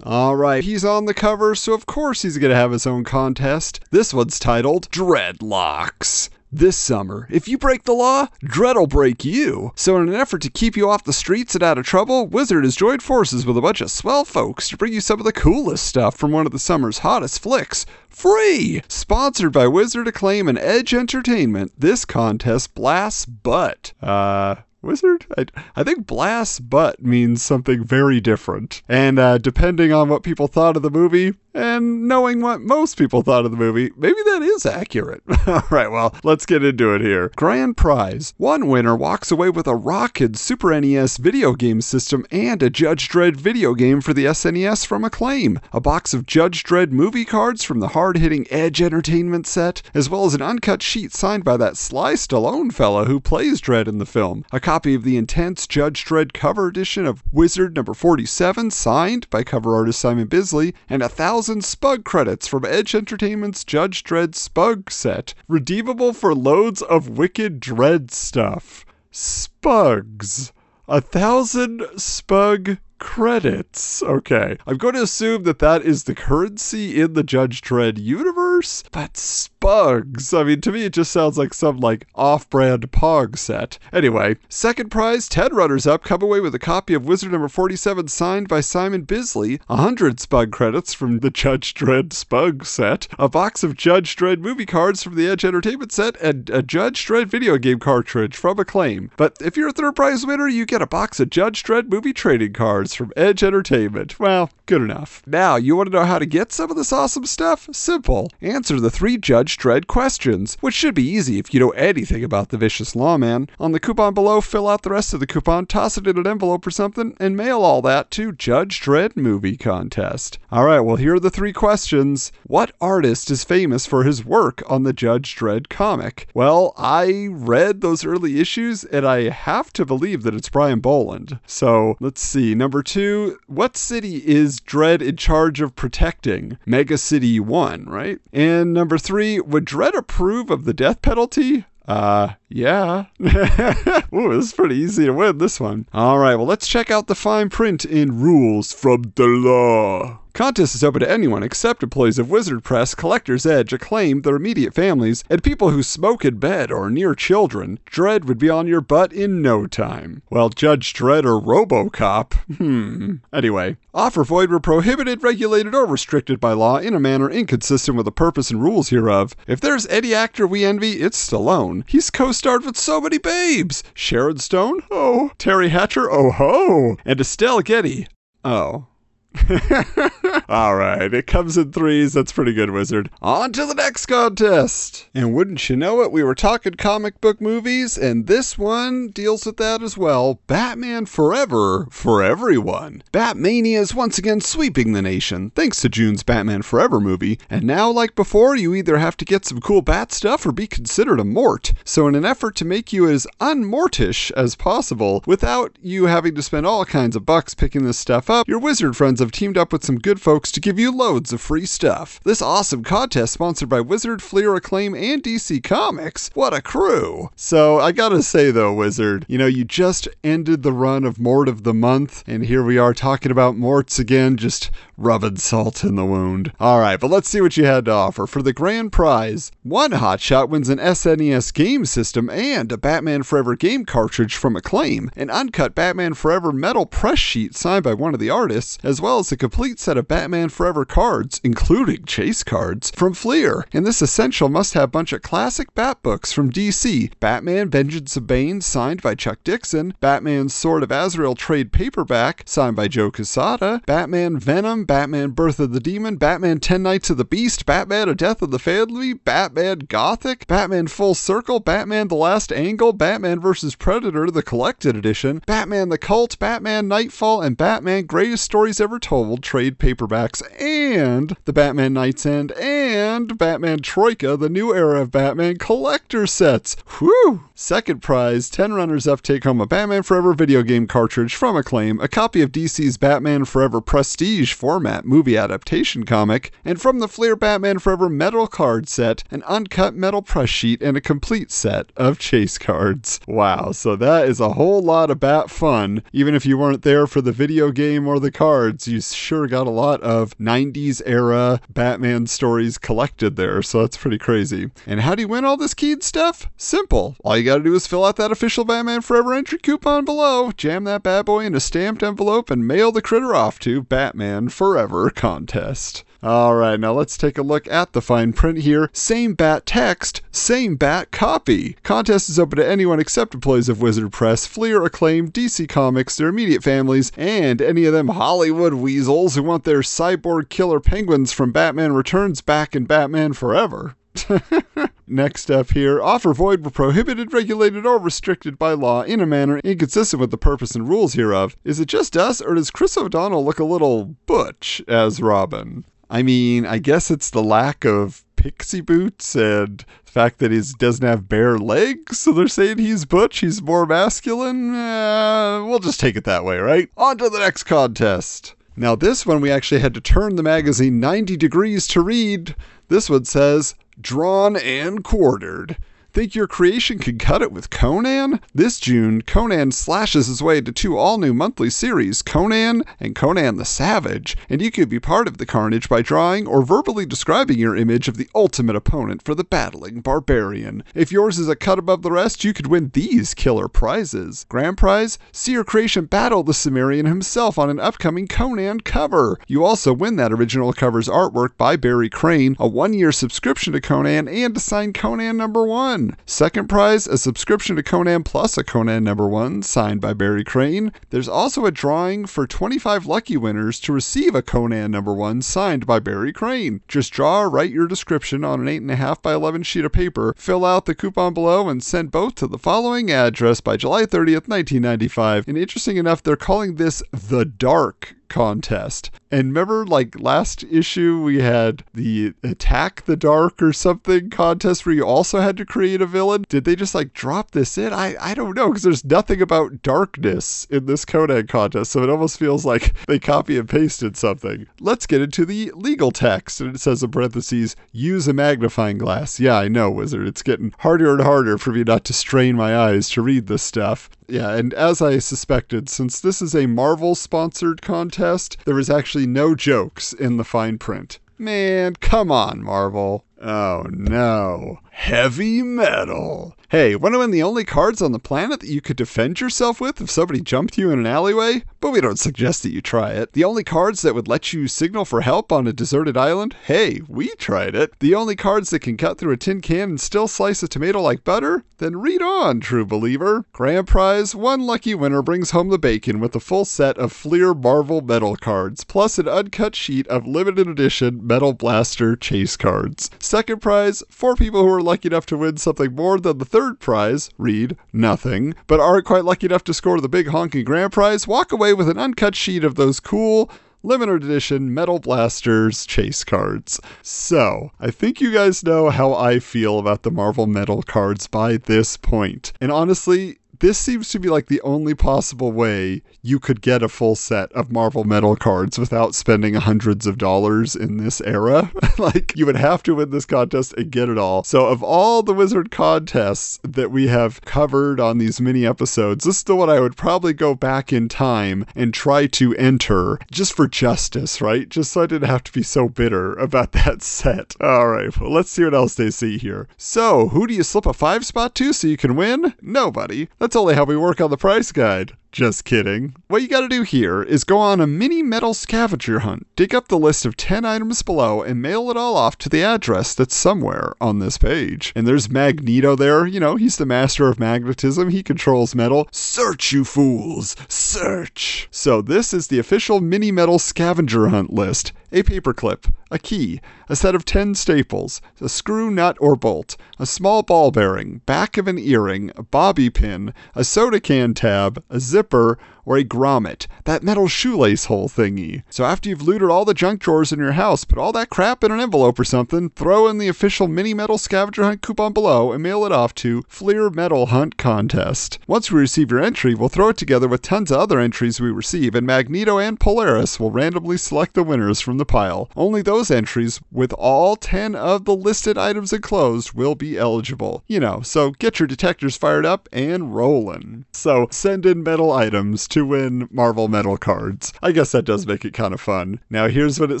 All 0.02 0.34
right, 0.34 0.64
he's 0.64 0.84
on 0.84 1.04
the 1.04 1.12
cover, 1.12 1.54
so 1.54 1.74
of 1.74 1.84
course 1.84 2.22
he's 2.22 2.38
going 2.38 2.50
to 2.50 2.56
have 2.56 2.72
his 2.72 2.86
own 2.86 3.04
contest. 3.04 3.80
This 3.90 4.14
one's 4.14 4.38
titled 4.38 4.90
Dreadlocks. 4.90 6.30
This 6.52 6.76
summer, 6.76 7.28
if 7.30 7.46
you 7.46 7.56
break 7.56 7.84
the 7.84 7.92
law, 7.92 8.26
Dredd'll 8.42 8.88
break 8.88 9.24
you. 9.24 9.70
So, 9.76 9.96
in 9.96 10.08
an 10.08 10.14
effort 10.16 10.42
to 10.42 10.50
keep 10.50 10.76
you 10.76 10.90
off 10.90 11.04
the 11.04 11.12
streets 11.12 11.54
and 11.54 11.62
out 11.62 11.78
of 11.78 11.86
trouble, 11.86 12.26
Wizard 12.26 12.64
has 12.64 12.74
joined 12.74 13.04
forces 13.04 13.46
with 13.46 13.56
a 13.56 13.60
bunch 13.60 13.80
of 13.80 13.88
swell 13.88 14.24
folks 14.24 14.68
to 14.68 14.76
bring 14.76 14.92
you 14.92 15.00
some 15.00 15.20
of 15.20 15.24
the 15.24 15.32
coolest 15.32 15.86
stuff 15.86 16.16
from 16.16 16.32
one 16.32 16.46
of 16.46 16.52
the 16.52 16.58
summer's 16.58 16.98
hottest 16.98 17.40
flicks. 17.40 17.86
Free! 18.08 18.82
Sponsored 18.88 19.52
by 19.52 19.68
Wizard 19.68 20.08
Acclaim 20.08 20.48
and 20.48 20.58
Edge 20.58 20.92
Entertainment, 20.92 21.70
this 21.78 22.04
contest 22.04 22.74
blasts 22.74 23.26
butt. 23.26 23.92
Uh, 24.02 24.56
Wizard? 24.82 25.26
I, 25.38 25.46
I 25.76 25.84
think 25.84 26.06
blast 26.06 26.68
butt 26.68 27.00
means 27.00 27.42
something 27.42 27.84
very 27.84 28.20
different. 28.20 28.82
And 28.88 29.20
uh, 29.20 29.38
depending 29.38 29.92
on 29.92 30.08
what 30.08 30.24
people 30.24 30.48
thought 30.48 30.76
of 30.76 30.82
the 30.82 30.90
movie, 30.90 31.34
and 31.54 32.06
knowing 32.06 32.40
what 32.40 32.60
most 32.60 32.96
people 32.96 33.22
thought 33.22 33.44
of 33.44 33.50
the 33.50 33.56
movie, 33.56 33.90
maybe 33.96 34.22
that 34.24 34.42
is 34.42 34.66
accurate. 34.66 35.22
All 35.46 35.62
right, 35.70 35.90
well, 35.90 36.14
let's 36.22 36.46
get 36.46 36.64
into 36.64 36.94
it 36.94 37.00
here. 37.00 37.30
Grand 37.36 37.76
prize. 37.76 38.34
One 38.36 38.68
winner 38.68 38.96
walks 38.96 39.30
away 39.30 39.50
with 39.50 39.66
a 39.66 39.74
rockin' 39.74 40.34
Super 40.34 40.78
NES 40.80 41.16
video 41.16 41.54
game 41.54 41.80
system 41.80 42.24
and 42.30 42.62
a 42.62 42.70
Judge 42.70 43.08
Dredd 43.08 43.36
video 43.36 43.74
game 43.74 44.00
for 44.00 44.14
the 44.14 44.26
SNES 44.26 44.86
from 44.86 45.04
Acclaim. 45.04 45.58
A 45.72 45.80
box 45.80 46.14
of 46.14 46.26
Judge 46.26 46.62
Dredd 46.62 46.92
movie 46.92 47.24
cards 47.24 47.64
from 47.64 47.80
the 47.80 47.88
hard-hitting 47.88 48.46
Edge 48.50 48.80
Entertainment 48.80 49.46
set, 49.46 49.82
as 49.94 50.08
well 50.08 50.24
as 50.24 50.34
an 50.34 50.42
uncut 50.42 50.82
sheet 50.82 51.12
signed 51.12 51.44
by 51.44 51.56
that 51.56 51.76
Sly 51.76 52.14
Stallone 52.14 52.72
fella 52.72 53.06
who 53.06 53.20
plays 53.20 53.60
Dredd 53.60 53.88
in 53.88 53.98
the 53.98 54.06
film. 54.06 54.44
A 54.52 54.60
copy 54.60 54.94
of 54.94 55.02
the 55.02 55.16
intense 55.16 55.66
Judge 55.66 56.04
Dredd 56.04 56.32
cover 56.32 56.68
edition 56.68 57.06
of 57.06 57.22
Wizard 57.32 57.74
number 57.74 57.94
47 57.94 58.70
signed 58.70 59.28
by 59.30 59.42
cover 59.42 59.74
artist 59.74 60.00
Simon 60.00 60.28
Bisley, 60.28 60.74
and 60.88 61.02
a 61.02 61.08
thousand 61.08 61.39
thousand 61.40 61.62
Spug 61.62 62.04
credits 62.04 62.46
from 62.46 62.66
Edge 62.66 62.94
Entertainment's 62.94 63.64
Judge 63.64 64.04
Dredd 64.04 64.32
Spug 64.32 64.92
set, 64.92 65.32
redeemable 65.48 66.12
for 66.12 66.34
loads 66.34 66.82
of 66.82 67.16
wicked 67.16 67.60
Dredd 67.60 68.10
stuff. 68.10 68.84
Spugs. 69.10 70.52
A 70.86 71.00
thousand 71.00 71.80
Spug 71.96 72.76
credits. 72.98 74.02
Okay. 74.02 74.58
I'm 74.66 74.76
going 74.76 74.92
to 74.96 75.02
assume 75.02 75.44
that 75.44 75.60
that 75.60 75.80
is 75.80 76.04
the 76.04 76.14
currency 76.14 77.00
in 77.00 77.14
the 77.14 77.22
Judge 77.22 77.62
Dredd 77.62 77.96
universe, 77.96 78.84
but 78.92 79.16
Spugs. 79.60 80.32
I 80.38 80.42
mean, 80.44 80.60
to 80.62 80.72
me, 80.72 80.84
it 80.84 80.94
just 80.94 81.10
sounds 81.10 81.36
like 81.36 81.52
some 81.52 81.80
like 81.80 82.06
off-brand 82.14 82.90
Pog 82.92 83.36
set. 83.36 83.78
Anyway, 83.92 84.36
second 84.48 84.90
prize, 84.90 85.28
10 85.28 85.54
runners 85.54 85.86
up 85.86 86.02
come 86.02 86.22
away 86.22 86.40
with 86.40 86.54
a 86.54 86.58
copy 86.58 86.94
of 86.94 87.04
Wizard 87.04 87.30
number 87.32 87.48
47 87.48 88.08
signed 88.08 88.48
by 88.48 88.60
Simon 88.60 89.02
Bisley, 89.02 89.60
100 89.66 90.16
Spug 90.16 90.50
credits 90.50 90.94
from 90.94 91.18
the 91.18 91.30
Judge 91.30 91.74
Dredd 91.74 92.08
Spug 92.08 92.64
set, 92.64 93.06
a 93.18 93.28
box 93.28 93.62
of 93.62 93.76
Judge 93.76 94.16
Dredd 94.16 94.38
movie 94.38 94.64
cards 94.64 95.02
from 95.02 95.14
the 95.14 95.28
Edge 95.28 95.44
Entertainment 95.44 95.92
set, 95.92 96.18
and 96.22 96.48
a 96.48 96.62
Judge 96.62 97.06
Dredd 97.06 97.26
video 97.26 97.58
game 97.58 97.80
cartridge 97.80 98.36
from 98.36 98.58
Acclaim. 98.58 99.10
But 99.18 99.36
if 99.42 99.58
you're 99.58 99.68
a 99.68 99.72
third 99.72 99.94
prize 99.94 100.24
winner, 100.24 100.48
you 100.48 100.64
get 100.64 100.80
a 100.80 100.86
box 100.86 101.20
of 101.20 101.28
Judge 101.28 101.62
Dredd 101.62 101.90
movie 101.90 102.14
trading 102.14 102.54
cards 102.54 102.94
from 102.94 103.12
Edge 103.14 103.42
Entertainment. 103.42 104.18
Well, 104.18 104.48
good 104.64 104.80
enough. 104.80 105.22
Now, 105.26 105.56
you 105.56 105.76
want 105.76 105.90
to 105.90 105.96
know 105.96 106.06
how 106.06 106.18
to 106.18 106.26
get 106.26 106.50
some 106.50 106.70
of 106.70 106.78
this 106.78 106.94
awesome 106.94 107.26
stuff? 107.26 107.68
Simple. 107.72 108.30
Answer 108.40 108.80
the 108.80 108.90
three 108.90 109.18
Judge 109.18 109.49
Dredd 109.56 109.86
questions, 109.86 110.56
which 110.60 110.74
should 110.74 110.94
be 110.94 111.08
easy 111.08 111.38
if 111.38 111.52
you 111.52 111.60
know 111.60 111.70
anything 111.70 112.24
about 112.24 112.48
the 112.50 112.58
vicious 112.58 112.94
lawman. 112.94 113.48
On 113.58 113.72
the 113.72 113.80
coupon 113.80 114.14
below, 114.14 114.40
fill 114.40 114.68
out 114.68 114.82
the 114.82 114.90
rest 114.90 115.14
of 115.14 115.20
the 115.20 115.26
coupon, 115.26 115.66
toss 115.66 115.96
it 115.98 116.06
in 116.06 116.18
an 116.18 116.26
envelope 116.26 116.66
or 116.66 116.70
something, 116.70 117.16
and 117.18 117.36
mail 117.36 117.62
all 117.62 117.82
that 117.82 118.10
to 118.12 118.32
Judge 118.32 118.80
Dredd 118.80 119.16
Movie 119.16 119.56
Contest. 119.56 120.38
All 120.50 120.64
right, 120.64 120.80
well, 120.80 120.96
here 120.96 121.14
are 121.14 121.20
the 121.20 121.30
three 121.30 121.52
questions. 121.52 122.32
What 122.44 122.72
artist 122.80 123.30
is 123.30 123.44
famous 123.44 123.86
for 123.86 124.04
his 124.04 124.24
work 124.24 124.62
on 124.68 124.82
the 124.82 124.92
Judge 124.92 125.36
Dredd 125.36 125.68
comic? 125.68 126.28
Well, 126.34 126.74
I 126.76 127.28
read 127.30 127.80
those 127.80 128.04
early 128.04 128.40
issues, 128.40 128.84
and 128.84 129.06
I 129.06 129.28
have 129.28 129.72
to 129.74 129.84
believe 129.84 130.22
that 130.22 130.34
it's 130.34 130.48
Brian 130.48 130.80
Bolland. 130.80 131.38
So 131.46 131.96
let's 132.00 132.22
see. 132.22 132.54
Number 132.54 132.82
two, 132.82 133.38
what 133.46 133.76
city 133.76 134.16
is 134.26 134.60
Dredd 134.60 135.02
in 135.02 135.16
charge 135.16 135.60
of 135.60 135.76
protecting? 135.76 136.58
Mega 136.66 136.98
City 136.98 137.40
1, 137.40 137.86
right? 137.86 138.18
And 138.32 138.72
number 138.72 138.98
three, 138.98 139.39
would 139.46 139.64
Dredd 139.64 139.94
approve 139.94 140.50
of 140.50 140.64
the 140.64 140.74
death 140.74 141.02
penalty? 141.02 141.64
Uh, 141.88 142.34
yeah. 142.48 143.06
Ooh, 143.20 144.32
this 144.32 144.46
is 144.46 144.52
pretty 144.52 144.76
easy 144.76 145.06
to 145.06 145.12
win 145.12 145.38
this 145.38 145.58
one. 145.58 145.86
All 145.92 146.18
right, 146.18 146.36
well, 146.36 146.46
let's 146.46 146.68
check 146.68 146.90
out 146.90 147.08
the 147.08 147.14
fine 147.14 147.50
print 147.50 147.84
in 147.84 148.20
Rules 148.20 148.72
from 148.72 149.12
the 149.16 149.26
Law. 149.26 150.19
Contest 150.32 150.74
is 150.74 150.84
open 150.84 151.00
to 151.00 151.10
anyone 151.10 151.42
except 151.42 151.82
employees 151.82 152.18
of 152.18 152.30
Wizard 152.30 152.62
Press, 152.62 152.94
Collector's 152.94 153.44
Edge, 153.44 153.72
Acclaim, 153.72 154.22
their 154.22 154.36
immediate 154.36 154.74
families, 154.74 155.24
and 155.28 155.42
people 155.42 155.70
who 155.70 155.82
smoke 155.82 156.24
in 156.24 156.38
bed 156.38 156.70
or 156.70 156.88
near 156.90 157.14
children. 157.14 157.78
Dredd 157.86 158.24
would 158.24 158.38
be 158.38 158.48
on 158.48 158.66
your 158.66 158.80
butt 158.80 159.12
in 159.12 159.42
no 159.42 159.66
time. 159.66 160.22
Well, 160.30 160.48
Judge 160.48 160.94
Dredd 160.94 161.24
or 161.24 161.40
Robocop? 161.40 162.34
Hmm. 162.56 163.16
Anyway, 163.32 163.76
offer 163.92 164.24
void 164.24 164.50
were 164.50 164.60
prohibited, 164.60 165.22
regulated, 165.22 165.74
or 165.74 165.86
restricted 165.86 166.40
by 166.40 166.52
law 166.52 166.76
in 166.78 166.94
a 166.94 167.00
manner 167.00 167.30
inconsistent 167.30 167.96
with 167.96 168.06
the 168.06 168.12
purpose 168.12 168.50
and 168.50 168.62
rules 168.62 168.90
hereof. 168.90 169.34
If 169.46 169.60
there's 169.60 169.86
any 169.88 170.14
actor 170.14 170.46
we 170.46 170.64
envy, 170.64 171.00
it's 171.00 171.28
Stallone. 171.28 171.84
He's 171.88 172.10
co-starred 172.10 172.64
with 172.64 172.76
so 172.76 173.00
many 173.00 173.18
babes. 173.18 173.82
Sharon 173.94 174.38
Stone? 174.38 174.82
Oh. 174.90 175.32
Teri 175.38 175.70
Hatcher? 175.70 176.10
Oh 176.10 176.30
ho. 176.30 176.96
And 177.04 177.20
Estelle 177.20 177.60
Getty? 177.60 178.06
Oh. 178.44 178.86
All 180.48 180.74
right, 180.74 181.12
it 181.14 181.26
comes 181.26 181.56
in 181.56 181.72
threes. 181.72 182.12
That's 182.12 182.32
pretty 182.32 182.52
good, 182.52 182.70
Wizard. 182.70 183.10
On 183.22 183.52
to 183.52 183.64
the 183.64 183.74
next 183.74 184.06
contest. 184.06 185.08
And 185.14 185.32
wouldn't 185.32 185.68
you 185.70 185.76
know 185.76 186.02
it, 186.02 186.10
we 186.10 186.24
were 186.24 186.34
talking 186.34 186.74
comic 186.74 187.20
book 187.20 187.40
movies, 187.40 187.96
and 187.96 188.26
this 188.26 188.58
one 188.58 189.08
deals 189.08 189.46
with 189.46 189.56
that 189.58 189.82
as 189.82 189.96
well. 189.96 190.40
Batman 190.48 191.06
Forever 191.06 191.86
for 191.90 192.22
everyone. 192.22 193.04
Batmania 193.12 193.78
is 193.78 193.94
once 193.94 194.18
again 194.18 194.40
sweeping 194.40 194.92
the 194.92 195.02
nation, 195.02 195.50
thanks 195.50 195.80
to 195.82 195.88
June's 195.88 196.24
Batman 196.24 196.62
Forever 196.62 196.98
movie. 196.98 197.38
And 197.48 197.64
now, 197.64 197.88
like 197.90 198.16
before, 198.16 198.56
you 198.56 198.74
either 198.74 198.98
have 198.98 199.16
to 199.18 199.24
get 199.24 199.44
some 199.44 199.60
cool 199.60 199.82
bat 199.82 200.12
stuff 200.12 200.44
or 200.44 200.50
be 200.52 200.66
considered 200.66 201.20
a 201.20 201.24
mort. 201.24 201.72
So, 201.84 202.08
in 202.08 202.16
an 202.16 202.24
effort 202.24 202.56
to 202.56 202.64
make 202.64 202.92
you 202.92 203.08
as 203.08 203.28
unmortish 203.40 204.32
as 204.32 204.56
possible, 204.56 205.22
without 205.24 205.76
you 205.80 206.06
having 206.06 206.34
to 206.34 206.42
spend 206.42 206.66
all 206.66 206.84
kinds 206.84 207.14
of 207.14 207.24
bucks 207.24 207.54
picking 207.54 207.84
this 207.84 207.98
stuff 207.98 208.28
up, 208.28 208.48
your 208.48 208.58
wizard 208.58 208.96
friends 208.96 209.19
have 209.20 209.32
teamed 209.32 209.56
up 209.56 209.72
with 209.72 209.84
some 209.84 209.98
good 209.98 210.20
folks 210.20 210.50
to 210.52 210.60
give 210.60 210.78
you 210.78 210.90
loads 210.94 211.32
of 211.32 211.40
free 211.40 211.64
stuff. 211.64 212.20
This 212.24 212.42
awesome 212.42 212.82
contest 212.82 213.32
sponsored 213.32 213.68
by 213.68 213.80
Wizard, 213.80 214.20
Fleer, 214.20 214.54
Acclaim, 214.54 214.94
and 214.94 215.22
DC 215.22 215.62
Comics. 215.62 216.30
What 216.34 216.52
a 216.52 216.60
crew! 216.60 217.30
So 217.36 217.78
I 217.78 217.92
gotta 217.92 218.22
say 218.22 218.50
though, 218.50 218.74
Wizard, 218.74 219.24
you 219.28 219.38
know, 219.38 219.46
you 219.46 219.64
just 219.64 220.08
ended 220.24 220.62
the 220.62 220.72
run 220.72 221.04
of 221.04 221.20
Mort 221.20 221.48
of 221.48 221.62
the 221.62 221.74
Month, 221.74 222.24
and 222.26 222.44
here 222.44 222.64
we 222.64 222.78
are 222.78 222.92
talking 222.92 223.30
about 223.30 223.56
Morts 223.56 223.98
again, 223.98 224.36
just 224.36 224.70
rubbing 224.96 225.36
salt 225.36 225.82
in 225.84 225.96
the 225.96 226.04
wound. 226.04 226.52
Alright, 226.60 227.00
but 227.00 227.10
let's 227.10 227.28
see 227.28 227.40
what 227.40 227.56
you 227.56 227.64
had 227.64 227.86
to 227.86 227.92
offer. 227.92 228.26
For 228.26 228.42
the 228.42 228.52
grand 228.52 228.92
prize, 228.92 229.50
one 229.62 229.92
hotshot 229.92 230.48
wins 230.48 230.68
an 230.68 230.78
SNES 230.78 231.52
game 231.54 231.84
system 231.84 232.28
and 232.30 232.70
a 232.70 232.78
Batman 232.78 233.22
Forever 233.22 233.56
game 233.56 233.84
cartridge 233.84 234.36
from 234.36 234.56
Acclaim, 234.56 235.10
an 235.16 235.30
uncut 235.30 235.74
Batman 235.74 236.14
Forever 236.14 236.52
metal 236.52 236.86
press 236.86 237.18
sheet 237.18 237.54
signed 237.54 237.84
by 237.84 237.94
one 237.94 238.14
of 238.14 238.20
the 238.20 238.30
artists, 238.30 238.78
as 238.82 239.00
well 239.00 239.09
as 239.18 239.32
a 239.32 239.36
complete 239.36 239.80
set 239.80 239.98
of 239.98 240.06
Batman 240.06 240.48
Forever 240.48 240.84
cards, 240.84 241.40
including 241.42 242.04
chase 242.04 242.44
cards, 242.44 242.90
from 242.94 243.12
Fleer. 243.12 243.66
And 243.72 243.84
this 243.84 244.00
essential 244.00 244.48
must 244.48 244.74
have 244.74 244.92
bunch 244.92 245.12
of 245.12 245.22
classic 245.22 245.74
Bat 245.74 246.02
books 246.02 246.32
from 246.32 246.52
DC 246.52 247.10
Batman 247.18 247.68
Vengeance 247.68 248.16
of 248.16 248.28
Bane, 248.28 248.60
signed 248.60 249.02
by 249.02 249.16
Chuck 249.16 249.38
Dixon, 249.42 249.94
Batman 250.00 250.48
Sword 250.48 250.84
of 250.84 250.92
Azrael 250.92 251.34
trade 251.34 251.72
paperback, 251.72 252.44
signed 252.46 252.76
by 252.76 252.86
Joe 252.86 253.10
Quesada, 253.10 253.82
Batman 253.84 254.38
Venom, 254.38 254.84
Batman 254.84 255.30
Birth 255.30 255.58
of 255.58 255.72
the 255.72 255.80
Demon, 255.80 256.16
Batman 256.16 256.60
10 256.60 256.82
Nights 256.82 257.10
of 257.10 257.16
the 257.16 257.24
Beast, 257.24 257.66
Batman 257.66 258.08
A 258.08 258.14
Death 258.14 258.42
of 258.42 258.52
the 258.52 258.58
Family, 258.60 259.14
Batman 259.14 259.80
Gothic, 259.80 260.46
Batman 260.46 260.86
Full 260.86 261.14
Circle, 261.14 261.60
Batman 261.60 262.08
The 262.08 262.14
Last 262.14 262.52
Angel, 262.52 262.92
Batman 262.92 263.40
vs. 263.40 263.74
Predator, 263.74 264.30
the 264.30 264.42
collected 264.42 264.96
edition, 264.96 265.42
Batman 265.46 265.88
the 265.88 265.98
Cult, 265.98 266.38
Batman 266.38 266.86
Knightfall, 266.86 267.42
and 267.42 267.56
Batman 267.56 268.06
Greatest 268.06 268.44
Stories 268.44 268.80
Ever 268.80 268.99
Told 269.00 269.42
trade 269.42 269.78
paperbacks, 269.78 270.42
and 270.60 271.36
the 271.44 271.52
Batman 271.52 271.94
Night's 271.94 272.24
End, 272.24 272.52
and 272.52 273.36
Batman 273.36 273.80
Troika, 273.80 274.36
the 274.36 274.48
new 274.48 274.74
era 274.74 275.00
of 275.00 275.10
Batman 275.10 275.56
collector 275.56 276.26
sets. 276.26 276.76
Whew! 276.98 277.44
Second 277.54 278.00
prize 278.00 278.48
10 278.48 278.72
runners 278.72 279.06
up 279.06 279.20
take 279.20 279.44
home 279.44 279.60
a 279.60 279.66
Batman 279.66 280.02
Forever 280.02 280.32
video 280.32 280.62
game 280.62 280.86
cartridge 280.86 281.34
from 281.34 281.56
Acclaim, 281.56 282.00
a 282.00 282.08
copy 282.08 282.40
of 282.40 282.52
DC's 282.52 282.96
Batman 282.96 283.44
Forever 283.44 283.80
Prestige 283.80 284.52
format 284.52 285.04
movie 285.04 285.36
adaptation 285.36 286.04
comic, 286.04 286.52
and 286.64 286.80
from 286.80 287.00
the 287.00 287.08
Fleer 287.08 287.36
Batman 287.36 287.78
Forever 287.78 288.08
metal 288.08 288.46
card 288.46 288.88
set, 288.88 289.24
an 289.30 289.42
uncut 289.42 289.94
metal 289.94 290.22
press 290.22 290.48
sheet, 290.48 290.82
and 290.82 290.96
a 290.96 291.00
complete 291.00 291.50
set 291.50 291.90
of 291.96 292.18
chase 292.18 292.58
cards. 292.58 293.20
Wow, 293.26 293.72
so 293.72 293.96
that 293.96 294.28
is 294.28 294.40
a 294.40 294.54
whole 294.54 294.82
lot 294.82 295.10
of 295.10 295.20
bat 295.20 295.50
fun. 295.50 296.02
Even 296.12 296.34
if 296.34 296.46
you 296.46 296.56
weren't 296.56 296.82
there 296.82 297.06
for 297.06 297.20
the 297.20 297.32
video 297.32 297.70
game 297.70 298.06
or 298.06 298.20
the 298.20 298.30
cards, 298.30 298.88
you 298.90 299.00
sure 299.00 299.46
got 299.46 299.66
a 299.66 299.70
lot 299.70 300.00
of 300.02 300.36
90s 300.38 301.00
era 301.06 301.60
Batman 301.68 302.26
stories 302.26 302.78
collected 302.78 303.36
there, 303.36 303.62
so 303.62 303.80
that's 303.80 303.96
pretty 303.96 304.18
crazy. 304.18 304.70
And 304.86 305.00
how 305.00 305.14
do 305.14 305.22
you 305.22 305.28
win 305.28 305.44
all 305.44 305.56
this 305.56 305.74
keyed 305.74 306.02
stuff? 306.02 306.50
Simple. 306.56 307.16
All 307.24 307.36
you 307.36 307.44
gotta 307.44 307.62
do 307.62 307.74
is 307.74 307.86
fill 307.86 308.04
out 308.04 308.16
that 308.16 308.32
official 308.32 308.64
Batman 308.64 309.00
Forever 309.00 309.34
entry 309.34 309.58
coupon 309.58 310.04
below, 310.04 310.52
jam 310.52 310.84
that 310.84 311.02
bad 311.02 311.26
boy 311.26 311.44
in 311.44 311.54
a 311.54 311.60
stamped 311.60 312.02
envelope, 312.02 312.50
and 312.50 312.66
mail 312.66 312.92
the 312.92 313.02
critter 313.02 313.34
off 313.34 313.58
to 313.60 313.82
Batman 313.82 314.48
Forever 314.48 315.10
Contest. 315.10 316.04
All 316.22 316.54
right, 316.54 316.78
now 316.78 316.92
let's 316.92 317.16
take 317.16 317.38
a 317.38 317.42
look 317.42 317.66
at 317.68 317.94
the 317.94 318.02
fine 318.02 318.34
print 318.34 318.58
here. 318.58 318.90
Same 318.92 319.32
bat 319.32 319.64
text, 319.64 320.20
same 320.30 320.76
bat 320.76 321.10
copy. 321.10 321.76
Contest 321.82 322.28
is 322.28 322.38
open 322.38 322.58
to 322.58 322.68
anyone 322.68 323.00
except 323.00 323.32
employees 323.32 323.70
of 323.70 323.80
Wizard 323.80 324.12
Press, 324.12 324.46
Fleer, 324.46 324.84
Acclaim, 324.84 325.30
DC 325.30 325.66
Comics, 325.66 326.16
their 326.16 326.28
immediate 326.28 326.62
families, 326.62 327.10
and 327.16 327.62
any 327.62 327.86
of 327.86 327.94
them 327.94 328.08
Hollywood 328.08 328.74
weasels 328.74 329.34
who 329.34 329.42
want 329.42 329.64
their 329.64 329.80
cyborg 329.80 330.50
killer 330.50 330.78
penguins 330.78 331.32
from 331.32 331.52
Batman 331.52 331.94
Returns 331.94 332.42
back 332.42 332.76
in 332.76 332.84
Batman 332.84 333.32
Forever. 333.32 333.96
Next 335.06 335.50
up 335.50 335.70
here, 335.70 336.02
offer 336.02 336.34
void 336.34 336.62
were 336.66 336.70
prohibited, 336.70 337.32
regulated, 337.32 337.86
or 337.86 337.98
restricted 337.98 338.58
by 338.58 338.74
law 338.74 339.00
in 339.00 339.22
a 339.22 339.26
manner 339.26 339.58
inconsistent 339.60 340.20
with 340.20 340.30
the 340.30 340.36
purpose 340.36 340.74
and 340.74 340.86
rules 340.86 341.14
hereof. 341.14 341.56
Is 341.64 341.80
it 341.80 341.86
just 341.86 342.14
us, 342.14 342.42
or 342.42 342.56
does 342.56 342.70
Chris 342.70 342.98
O'Donnell 342.98 343.42
look 343.42 343.58
a 343.58 343.64
little 343.64 344.16
butch 344.26 344.82
as 344.86 345.22
Robin? 345.22 345.86
I 346.10 346.24
mean, 346.24 346.66
I 346.66 346.78
guess 346.78 347.08
it's 347.08 347.30
the 347.30 347.42
lack 347.42 347.84
of 347.84 348.24
pixie 348.34 348.80
boots 348.80 349.36
and 349.36 349.84
the 350.04 350.10
fact 350.10 350.40
that 350.40 350.50
he 350.50 350.60
doesn't 350.76 351.06
have 351.06 351.28
bare 351.28 351.56
legs, 351.56 352.18
so 352.18 352.32
they're 352.32 352.48
saying 352.48 352.78
he's 352.78 353.04
butch, 353.04 353.38
he's 353.38 353.62
more 353.62 353.86
masculine. 353.86 354.74
Uh, 354.74 355.62
we'll 355.64 355.78
just 355.78 356.00
take 356.00 356.16
it 356.16 356.24
that 356.24 356.44
way, 356.44 356.58
right? 356.58 356.88
On 356.96 357.16
to 357.18 357.28
the 357.28 357.38
next 357.38 357.62
contest. 357.62 358.56
Now, 358.76 358.96
this 358.96 359.24
one 359.24 359.40
we 359.40 359.52
actually 359.52 359.82
had 359.82 359.94
to 359.94 360.00
turn 360.00 360.34
the 360.34 360.42
magazine 360.42 360.98
90 360.98 361.36
degrees 361.36 361.86
to 361.88 362.00
read. 362.00 362.56
This 362.88 363.08
one 363.08 363.24
says, 363.24 363.76
drawn 364.00 364.56
and 364.56 365.04
quartered. 365.04 365.76
Think 366.12 366.34
your 366.34 366.48
creation 366.48 366.98
could 366.98 367.20
cut 367.20 367.40
it 367.40 367.52
with 367.52 367.70
Conan? 367.70 368.40
This 368.52 368.80
June, 368.80 369.22
Conan 369.22 369.70
slashes 369.70 370.26
his 370.26 370.42
way 370.42 370.60
to 370.60 370.72
two 370.72 370.98
all 370.98 371.18
new 371.18 371.32
monthly 371.32 371.70
series, 371.70 372.20
Conan 372.20 372.82
and 372.98 373.14
Conan 373.14 373.58
the 373.58 373.64
Savage, 373.64 374.36
and 374.48 374.60
you 374.60 374.72
could 374.72 374.88
be 374.88 374.98
part 374.98 375.28
of 375.28 375.38
the 375.38 375.46
carnage 375.46 375.88
by 375.88 376.02
drawing 376.02 376.48
or 376.48 376.64
verbally 376.64 377.06
describing 377.06 377.60
your 377.60 377.76
image 377.76 378.08
of 378.08 378.16
the 378.16 378.28
ultimate 378.34 378.74
opponent 378.74 379.22
for 379.22 379.36
the 379.36 379.44
battling 379.44 380.00
barbarian. 380.00 380.82
If 380.96 381.12
yours 381.12 381.38
is 381.38 381.48
a 381.48 381.54
cut 381.54 381.78
above 381.78 382.02
the 382.02 382.10
rest, 382.10 382.42
you 382.42 382.52
could 382.52 382.66
win 382.66 382.90
these 382.92 383.32
killer 383.32 383.68
prizes. 383.68 384.46
Grand 384.48 384.78
prize? 384.78 385.16
See 385.30 385.52
your 385.52 385.62
creation 385.62 386.06
battle 386.06 386.42
the 386.42 386.54
Cimmerian 386.54 387.06
himself 387.06 387.56
on 387.56 387.70
an 387.70 387.78
upcoming 387.78 388.26
Conan 388.26 388.80
cover. 388.80 389.38
You 389.46 389.64
also 389.64 389.92
win 389.92 390.16
that 390.16 390.32
original 390.32 390.72
cover's 390.72 391.08
artwork 391.08 391.56
by 391.56 391.76
Barry 391.76 392.10
Crane, 392.10 392.56
a 392.58 392.66
one 392.66 392.94
year 392.94 393.12
subscription 393.12 393.72
to 393.74 393.80
Conan, 393.80 394.26
and 394.26 394.56
a 394.56 394.60
signed 394.60 394.94
Conan 394.94 395.36
number 395.36 395.64
one. 395.64 395.99
Second 396.26 396.68
prize, 396.68 397.06
a 397.06 397.18
subscription 397.18 397.76
to 397.76 397.82
Conan 397.82 398.22
plus 398.22 398.56
a 398.56 398.64
Conan 398.64 399.04
number 399.04 399.28
one 399.28 399.62
signed 399.62 400.00
by 400.00 400.12
Barry 400.12 400.44
Crane. 400.44 400.92
There's 401.10 401.28
also 401.28 401.66
a 401.66 401.70
drawing 401.70 402.26
for 402.26 402.46
25 402.46 403.06
lucky 403.06 403.36
winners 403.36 403.80
to 403.80 403.92
receive 403.92 404.34
a 404.34 404.42
Conan 404.42 404.90
number 404.90 405.12
one 405.12 405.42
signed 405.42 405.86
by 405.86 405.98
Barry 405.98 406.32
Crane. 406.32 406.80
Just 406.88 407.12
draw 407.12 407.42
or 407.42 407.50
write 407.50 407.70
your 407.70 407.86
description 407.86 408.44
on 408.44 408.66
an 408.66 408.66
8.5 408.66 409.22
by 409.22 409.34
11 409.34 409.62
sheet 409.64 409.84
of 409.84 409.92
paper, 409.92 410.34
fill 410.36 410.64
out 410.64 410.86
the 410.86 410.94
coupon 410.94 411.34
below, 411.34 411.68
and 411.68 411.82
send 411.82 412.10
both 412.10 412.34
to 412.36 412.46
the 412.46 412.58
following 412.58 413.10
address 413.10 413.60
by 413.60 413.76
July 413.76 414.02
30th, 414.02 414.48
1995. 414.48 415.48
And 415.48 415.58
interesting 415.58 415.96
enough, 415.96 416.22
they're 416.22 416.36
calling 416.36 416.76
this 416.76 417.02
the 417.12 417.44
Dark 417.44 418.14
contest. 418.30 419.10
And 419.30 419.48
remember, 419.48 419.84
like 419.84 420.18
last 420.18 420.64
issue, 420.64 421.20
we 421.22 421.40
had 421.40 421.84
the 421.92 422.32
Attack 422.42 423.04
the 423.04 423.16
Dark 423.16 423.62
or 423.62 423.72
something 423.72 424.30
contest 424.30 424.86
where 424.86 424.94
you 424.94 425.04
also 425.04 425.40
had 425.40 425.56
to 425.58 425.64
create 425.66 426.00
a 426.00 426.06
villain. 426.06 426.46
Did 426.48 426.64
they 426.64 426.74
just 426.74 426.94
like 426.94 427.12
drop 427.12 427.50
this 427.50 427.76
in? 427.76 427.92
I, 427.92 428.16
I 428.20 428.34
don't 428.34 428.56
know 428.56 428.68
because 428.68 428.82
there's 428.82 429.04
nothing 429.04 429.42
about 429.42 429.82
darkness 429.82 430.66
in 430.70 430.86
this 430.86 431.04
Conan 431.04 431.46
contest, 431.46 431.92
so 431.92 432.02
it 432.02 432.10
almost 432.10 432.38
feels 432.38 432.64
like 432.64 432.94
they 433.06 433.18
copy 433.18 433.58
and 433.58 433.68
pasted 433.68 434.16
something. 434.16 434.66
Let's 434.80 435.06
get 435.06 435.20
into 435.20 435.44
the 435.44 435.70
legal 435.74 436.10
text. 436.10 436.60
And 436.60 436.74
it 436.74 436.80
says 436.80 437.02
in 437.02 437.10
parentheses, 437.10 437.76
use 437.92 438.26
a 438.26 438.32
magnifying 438.32 438.98
glass. 438.98 439.38
Yeah, 439.38 439.58
I 439.58 439.68
know, 439.68 439.90
Wizard. 439.90 440.26
It's 440.26 440.42
getting 440.42 440.74
harder 440.78 441.12
and 441.12 441.22
harder 441.22 441.58
for 441.58 441.70
me 441.70 441.84
not 441.84 442.04
to 442.06 442.12
strain 442.12 442.56
my 442.56 442.76
eyes 442.76 443.08
to 443.10 443.22
read 443.22 443.46
this 443.46 443.62
stuff. 443.62 444.10
Yeah, 444.30 444.54
and 444.54 444.72
as 444.74 445.02
I 445.02 445.18
suspected, 445.18 445.88
since 445.88 446.20
this 446.20 446.40
is 446.40 446.54
a 446.54 446.66
Marvel 446.66 447.16
sponsored 447.16 447.82
contest, 447.82 448.56
there 448.64 448.78
is 448.78 448.88
actually 448.88 449.26
no 449.26 449.56
jokes 449.56 450.12
in 450.12 450.36
the 450.36 450.44
fine 450.44 450.78
print. 450.78 451.18
Man, 451.36 451.96
come 451.96 452.30
on, 452.30 452.62
Marvel. 452.62 453.24
Oh 453.40 453.86
no. 453.90 454.80
Heavy 454.90 455.62
metal. 455.62 456.54
Hey, 456.68 456.92
to 456.92 456.98
win 456.98 457.30
the 457.32 457.42
only 457.42 457.64
cards 457.64 458.00
on 458.00 458.12
the 458.12 458.20
planet 458.20 458.60
that 458.60 458.68
you 458.68 458.80
could 458.80 458.96
defend 458.96 459.40
yourself 459.40 459.80
with 459.80 460.00
if 460.00 460.08
somebody 460.08 460.40
jumped 460.40 460.78
you 460.78 460.92
in 460.92 461.00
an 461.00 461.06
alleyway? 461.06 461.64
But 461.80 461.90
we 461.90 462.00
don't 462.00 462.18
suggest 462.18 462.62
that 462.62 462.72
you 462.72 462.80
try 462.80 463.10
it. 463.10 463.32
The 463.32 463.42
only 463.42 463.64
cards 463.64 464.02
that 464.02 464.14
would 464.14 464.28
let 464.28 464.52
you 464.52 464.68
signal 464.68 465.04
for 465.04 465.22
help 465.22 465.50
on 465.50 465.66
a 465.66 465.72
deserted 465.72 466.16
island? 466.16 466.54
Hey, 466.66 467.00
we 467.08 467.28
tried 467.36 467.74
it. 467.74 467.98
The 467.98 468.14
only 468.14 468.36
cards 468.36 468.70
that 468.70 468.80
can 468.80 468.96
cut 468.96 469.18
through 469.18 469.32
a 469.32 469.36
tin 469.36 469.62
can 469.62 469.90
and 469.90 470.00
still 470.00 470.28
slice 470.28 470.62
a 470.62 470.68
tomato 470.68 471.00
like 471.00 471.24
butter? 471.24 471.64
Then 471.78 471.96
read 471.96 472.22
on, 472.22 472.60
true 472.60 472.84
believer. 472.84 473.46
Grand 473.52 473.88
prize, 473.88 474.34
one 474.34 474.60
lucky 474.60 474.94
winner 474.94 475.22
brings 475.22 475.52
home 475.52 475.70
the 475.70 475.78
bacon 475.78 476.20
with 476.20 476.36
a 476.36 476.40
full 476.40 476.66
set 476.66 476.98
of 476.98 477.10
Fleer 477.10 477.54
Marvel 477.54 478.02
metal 478.02 478.36
cards, 478.36 478.84
plus 478.84 479.18
an 479.18 479.26
uncut 479.26 479.74
sheet 479.74 480.06
of 480.08 480.26
limited 480.26 480.68
edition 480.68 481.26
Metal 481.26 481.54
Blaster 481.54 482.14
chase 482.14 482.56
cards. 482.56 483.10
Second 483.30 483.62
prize, 483.62 484.02
four 484.10 484.34
people 484.34 484.62
who 484.62 484.72
are 484.72 484.82
lucky 484.82 485.06
enough 485.06 485.24
to 485.26 485.36
win 485.36 485.56
something 485.56 485.94
more 485.94 486.18
than 486.18 486.38
the 486.38 486.44
third 486.44 486.80
prize, 486.80 487.30
read 487.38 487.76
nothing, 487.92 488.56
but 488.66 488.80
aren't 488.80 489.04
quite 489.04 489.24
lucky 489.24 489.46
enough 489.46 489.62
to 489.62 489.72
score 489.72 490.00
the 490.00 490.08
big 490.08 490.26
honking 490.26 490.64
grand 490.64 490.90
prize, 490.90 491.28
walk 491.28 491.52
away 491.52 491.72
with 491.72 491.88
an 491.88 491.96
uncut 491.96 492.34
sheet 492.34 492.64
of 492.64 492.74
those 492.74 492.98
cool 492.98 493.48
limited 493.84 494.24
edition 494.24 494.74
Metal 494.74 494.98
Blasters 494.98 495.86
chase 495.86 496.24
cards. 496.24 496.80
So, 497.02 497.70
I 497.78 497.92
think 497.92 498.20
you 498.20 498.32
guys 498.32 498.64
know 498.64 498.90
how 498.90 499.14
I 499.14 499.38
feel 499.38 499.78
about 499.78 500.02
the 500.02 500.10
Marvel 500.10 500.48
Metal 500.48 500.82
cards 500.82 501.28
by 501.28 501.56
this 501.56 501.96
point. 501.96 502.52
And 502.60 502.72
honestly, 502.72 503.38
this 503.60 503.78
seems 503.78 504.08
to 504.10 504.18
be 504.18 504.28
like 504.28 504.46
the 504.46 504.60
only 504.62 504.94
possible 504.94 505.52
way 505.52 506.02
you 506.22 506.38
could 506.38 506.60
get 506.60 506.82
a 506.82 506.88
full 506.88 507.14
set 507.14 507.52
of 507.52 507.70
Marvel 507.70 508.04
Metal 508.04 508.34
cards 508.36 508.78
without 508.78 509.14
spending 509.14 509.54
hundreds 509.54 510.06
of 510.06 510.18
dollars 510.18 510.74
in 510.74 510.96
this 510.96 511.20
era. 511.20 511.70
like, 511.98 512.36
you 512.36 512.46
would 512.46 512.56
have 512.56 512.82
to 512.82 512.94
win 512.94 513.10
this 513.10 513.26
contest 513.26 513.74
and 513.74 513.90
get 513.90 514.08
it 514.08 514.18
all. 514.18 514.42
So, 514.44 514.66
of 514.66 514.82
all 514.82 515.22
the 515.22 515.34
Wizard 515.34 515.70
contests 515.70 516.58
that 516.62 516.90
we 516.90 517.08
have 517.08 517.42
covered 517.42 518.00
on 518.00 518.18
these 518.18 518.40
mini 518.40 518.66
episodes, 518.66 519.24
this 519.24 519.38
is 519.38 519.42
the 519.44 519.56
one 519.56 519.70
I 519.70 519.80
would 519.80 519.96
probably 519.96 520.32
go 520.32 520.54
back 520.54 520.92
in 520.92 521.08
time 521.08 521.66
and 521.74 521.92
try 521.92 522.26
to 522.28 522.54
enter 522.56 523.18
just 523.30 523.52
for 523.52 523.68
justice, 523.68 524.40
right? 524.40 524.68
Just 524.68 524.92
so 524.92 525.02
I 525.02 525.06
didn't 525.06 525.28
have 525.28 525.44
to 525.44 525.52
be 525.52 525.62
so 525.62 525.88
bitter 525.88 526.32
about 526.34 526.72
that 526.72 527.02
set. 527.02 527.54
All 527.60 527.88
right, 527.88 528.18
well, 528.18 528.32
let's 528.32 528.50
see 528.50 528.64
what 528.64 528.74
else 528.74 528.94
they 528.94 529.10
see 529.10 529.36
here. 529.36 529.68
So, 529.76 530.28
who 530.28 530.46
do 530.46 530.54
you 530.54 530.62
slip 530.62 530.86
a 530.86 530.94
five 530.94 531.26
spot 531.26 531.54
to 531.56 531.74
so 531.74 531.86
you 531.86 531.98
can 531.98 532.16
win? 532.16 532.54
Nobody. 532.62 533.28
That's 533.50 533.56
only 533.56 533.74
how 533.74 533.82
we 533.82 533.96
work 533.96 534.20
on 534.20 534.30
the 534.30 534.36
price 534.36 534.70
guide. 534.70 535.14
Just 535.32 535.64
kidding. 535.64 536.14
What 536.28 536.40
you 536.40 536.46
gotta 536.46 536.68
do 536.68 536.82
here 536.82 537.20
is 537.20 537.42
go 537.42 537.58
on 537.58 537.80
a 537.80 537.86
mini 537.86 538.22
metal 538.22 538.54
scavenger 538.54 539.18
hunt, 539.18 539.48
dig 539.56 539.74
up 539.74 539.88
the 539.88 539.98
list 539.98 540.24
of 540.24 540.36
10 540.36 540.64
items 540.64 541.02
below, 541.02 541.42
and 541.42 541.60
mail 541.60 541.90
it 541.90 541.96
all 541.96 542.16
off 542.16 542.38
to 542.38 542.48
the 542.48 542.62
address 542.62 543.12
that's 543.12 543.34
somewhere 543.34 543.94
on 544.00 544.20
this 544.20 544.38
page. 544.38 544.92
And 544.94 545.04
there's 545.04 545.28
Magneto 545.28 545.96
there, 545.96 546.26
you 546.26 546.38
know, 546.38 546.54
he's 546.54 546.76
the 546.76 546.86
master 546.86 547.26
of 547.26 547.40
magnetism, 547.40 548.10
he 548.10 548.22
controls 548.22 548.76
metal. 548.76 549.08
Search, 549.10 549.72
you 549.72 549.84
fools! 549.84 550.54
Search! 550.68 551.66
So, 551.72 552.02
this 552.02 552.32
is 552.32 552.46
the 552.46 552.60
official 552.60 553.00
mini 553.00 553.32
metal 553.32 553.58
scavenger 553.58 554.28
hunt 554.28 554.52
list 554.52 554.92
a 555.12 555.22
paperclip, 555.22 555.92
a 556.10 556.18
key, 556.18 556.60
a 556.88 556.96
set 556.96 557.14
of 557.14 557.24
10 557.24 557.54
staples, 557.54 558.20
a 558.40 558.48
screw, 558.48 558.90
nut, 558.90 559.16
or 559.20 559.36
bolt, 559.36 559.76
a 559.98 560.06
small 560.06 560.42
ball 560.42 560.70
bearing, 560.70 561.20
back 561.26 561.56
of 561.56 561.66
an 561.66 561.78
earring, 561.78 562.30
a 562.36 562.42
bobby 562.42 562.90
pin, 562.90 563.34
a 563.54 563.64
soda 563.64 564.00
can 564.00 564.34
tab, 564.34 564.82
a 564.88 565.00
zipper, 565.00 565.58
or 565.90 565.96
a 565.96 566.04
grommet, 566.04 566.68
that 566.84 567.02
metal 567.02 567.26
shoelace 567.26 567.86
hole 567.86 568.08
thingy. 568.08 568.62
So 568.70 568.84
after 568.84 569.08
you've 569.08 569.22
looted 569.22 569.50
all 569.50 569.64
the 569.64 569.74
junk 569.74 570.00
drawers 570.00 570.30
in 570.30 570.38
your 570.38 570.52
house, 570.52 570.84
put 570.84 570.98
all 570.98 571.10
that 571.14 571.30
crap 571.30 571.64
in 571.64 571.72
an 571.72 571.80
envelope 571.80 572.16
or 572.20 572.22
something, 572.22 572.70
throw 572.70 573.08
in 573.08 573.18
the 573.18 573.26
official 573.26 573.66
mini 573.66 573.92
metal 573.92 574.16
scavenger 574.16 574.62
hunt 574.62 574.82
coupon 574.82 575.12
below, 575.12 575.50
and 575.50 575.64
mail 575.64 575.84
it 575.84 575.90
off 575.90 576.14
to 576.14 576.44
Fleer 576.46 576.90
Metal 576.90 577.26
Hunt 577.26 577.56
Contest. 577.56 578.38
Once 578.46 578.70
we 578.70 578.78
receive 578.78 579.10
your 579.10 579.20
entry, 579.20 579.52
we'll 579.52 579.68
throw 579.68 579.88
it 579.88 579.96
together 579.96 580.28
with 580.28 580.42
tons 580.42 580.70
of 580.70 580.78
other 580.78 581.00
entries 581.00 581.40
we 581.40 581.50
receive, 581.50 581.96
and 581.96 582.06
Magneto 582.06 582.56
and 582.56 582.78
Polaris 582.78 583.40
will 583.40 583.50
randomly 583.50 583.96
select 583.96 584.34
the 584.34 584.44
winners 584.44 584.80
from 584.80 584.98
the 584.98 585.04
pile. 585.04 585.48
Only 585.56 585.82
those 585.82 586.08
entries 586.08 586.60
with 586.70 586.92
all 586.92 587.34
10 587.34 587.74
of 587.74 588.04
the 588.04 588.14
listed 588.14 588.56
items 588.56 588.92
enclosed 588.92 589.54
will 589.54 589.74
be 589.74 589.98
eligible. 589.98 590.62
You 590.68 590.78
know, 590.78 591.00
so 591.00 591.32
get 591.32 591.58
your 591.58 591.66
detectors 591.66 592.16
fired 592.16 592.46
up 592.46 592.68
and 592.72 593.12
rolling. 593.12 593.86
So 593.92 594.28
send 594.30 594.64
in 594.64 594.84
metal 594.84 595.10
items 595.10 595.66
to 595.68 595.79
win 595.80 596.28
Marvel 596.30 596.68
Metal 596.68 596.96
cards. 596.96 597.52
I 597.62 597.72
guess 597.72 597.92
that 597.92 598.04
does 598.04 598.26
make 598.26 598.44
it 598.44 598.54
kind 598.54 598.74
of 598.74 598.80
fun. 598.80 599.20
Now, 599.28 599.48
here's 599.48 599.80
what 599.80 599.90
it 599.90 600.00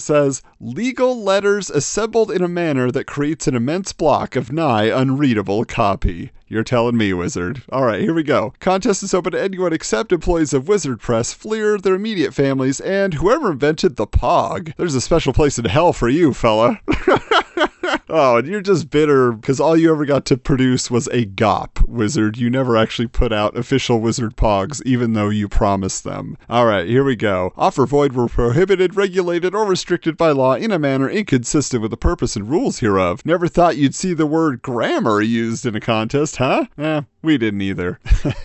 says 0.00 0.42
Legal 0.60 1.22
letters 1.22 1.70
assembled 1.70 2.30
in 2.30 2.42
a 2.42 2.48
manner 2.48 2.90
that 2.90 3.06
creates 3.06 3.46
an 3.46 3.54
immense 3.54 3.92
block 3.92 4.36
of 4.36 4.52
nigh 4.52 4.84
unreadable 4.84 5.64
copy. 5.64 6.30
You're 6.48 6.64
telling 6.64 6.96
me, 6.96 7.12
Wizard. 7.12 7.62
All 7.70 7.84
right, 7.84 8.00
here 8.00 8.12
we 8.12 8.24
go. 8.24 8.54
Contest 8.58 9.04
is 9.04 9.14
open 9.14 9.32
to 9.32 9.40
anyone 9.40 9.72
except 9.72 10.12
employees 10.12 10.52
of 10.52 10.66
Wizard 10.66 11.00
Press, 11.00 11.32
Fleer, 11.32 11.78
their 11.78 11.94
immediate 11.94 12.34
families, 12.34 12.80
and 12.80 13.14
whoever 13.14 13.52
invented 13.52 13.94
the 13.94 14.06
POG. 14.06 14.72
There's 14.76 14.96
a 14.96 15.00
special 15.00 15.32
place 15.32 15.60
in 15.60 15.66
hell 15.66 15.92
for 15.92 16.08
you, 16.08 16.34
fella. 16.34 16.80
oh, 18.10 18.36
and 18.36 18.48
you're 18.48 18.60
just 18.60 18.90
bitter 18.90 19.32
because 19.32 19.60
all 19.60 19.76
you 19.76 19.92
ever 19.92 20.04
got 20.04 20.24
to 20.26 20.36
produce 20.36 20.90
was 20.90 21.06
a 21.08 21.26
GOP, 21.26 21.86
Wizard. 21.88 22.36
You 22.36 22.50
never 22.50 22.76
actually 22.76 23.08
put 23.08 23.32
out 23.32 23.56
official 23.56 24.00
Wizard 24.00 24.36
Pogs, 24.36 24.82
even 24.84 25.12
though 25.12 25.28
you 25.28 25.48
promised 25.48 26.04
them. 26.04 26.36
All 26.48 26.66
right, 26.66 26.86
here 26.86 27.04
we 27.04 27.16
go. 27.16 27.52
Offer 27.56 27.86
void 27.86 28.12
were 28.12 28.28
prohibited, 28.28 28.96
regulated, 28.96 29.54
or 29.54 29.64
restricted 29.64 30.16
by 30.16 30.32
law 30.32 30.54
in 30.54 30.70
a 30.72 30.78
manner 30.78 31.08
inconsistent 31.08 31.82
with 31.82 31.90
the 31.90 31.96
purpose 31.96 32.36
and 32.36 32.48
rules 32.48 32.80
hereof. 32.80 33.24
Never 33.24 33.48
thought 33.48 33.76
you'd 33.76 33.94
see 33.94 34.14
the 34.14 34.26
word 34.26 34.62
grammar 34.62 35.20
used 35.20 35.64
in 35.64 35.74
a 35.74 35.80
contest, 35.80 36.36
huh? 36.36 36.66
Eh, 36.76 37.02
we 37.22 37.38
didn't 37.38 37.60
either. 37.60 37.98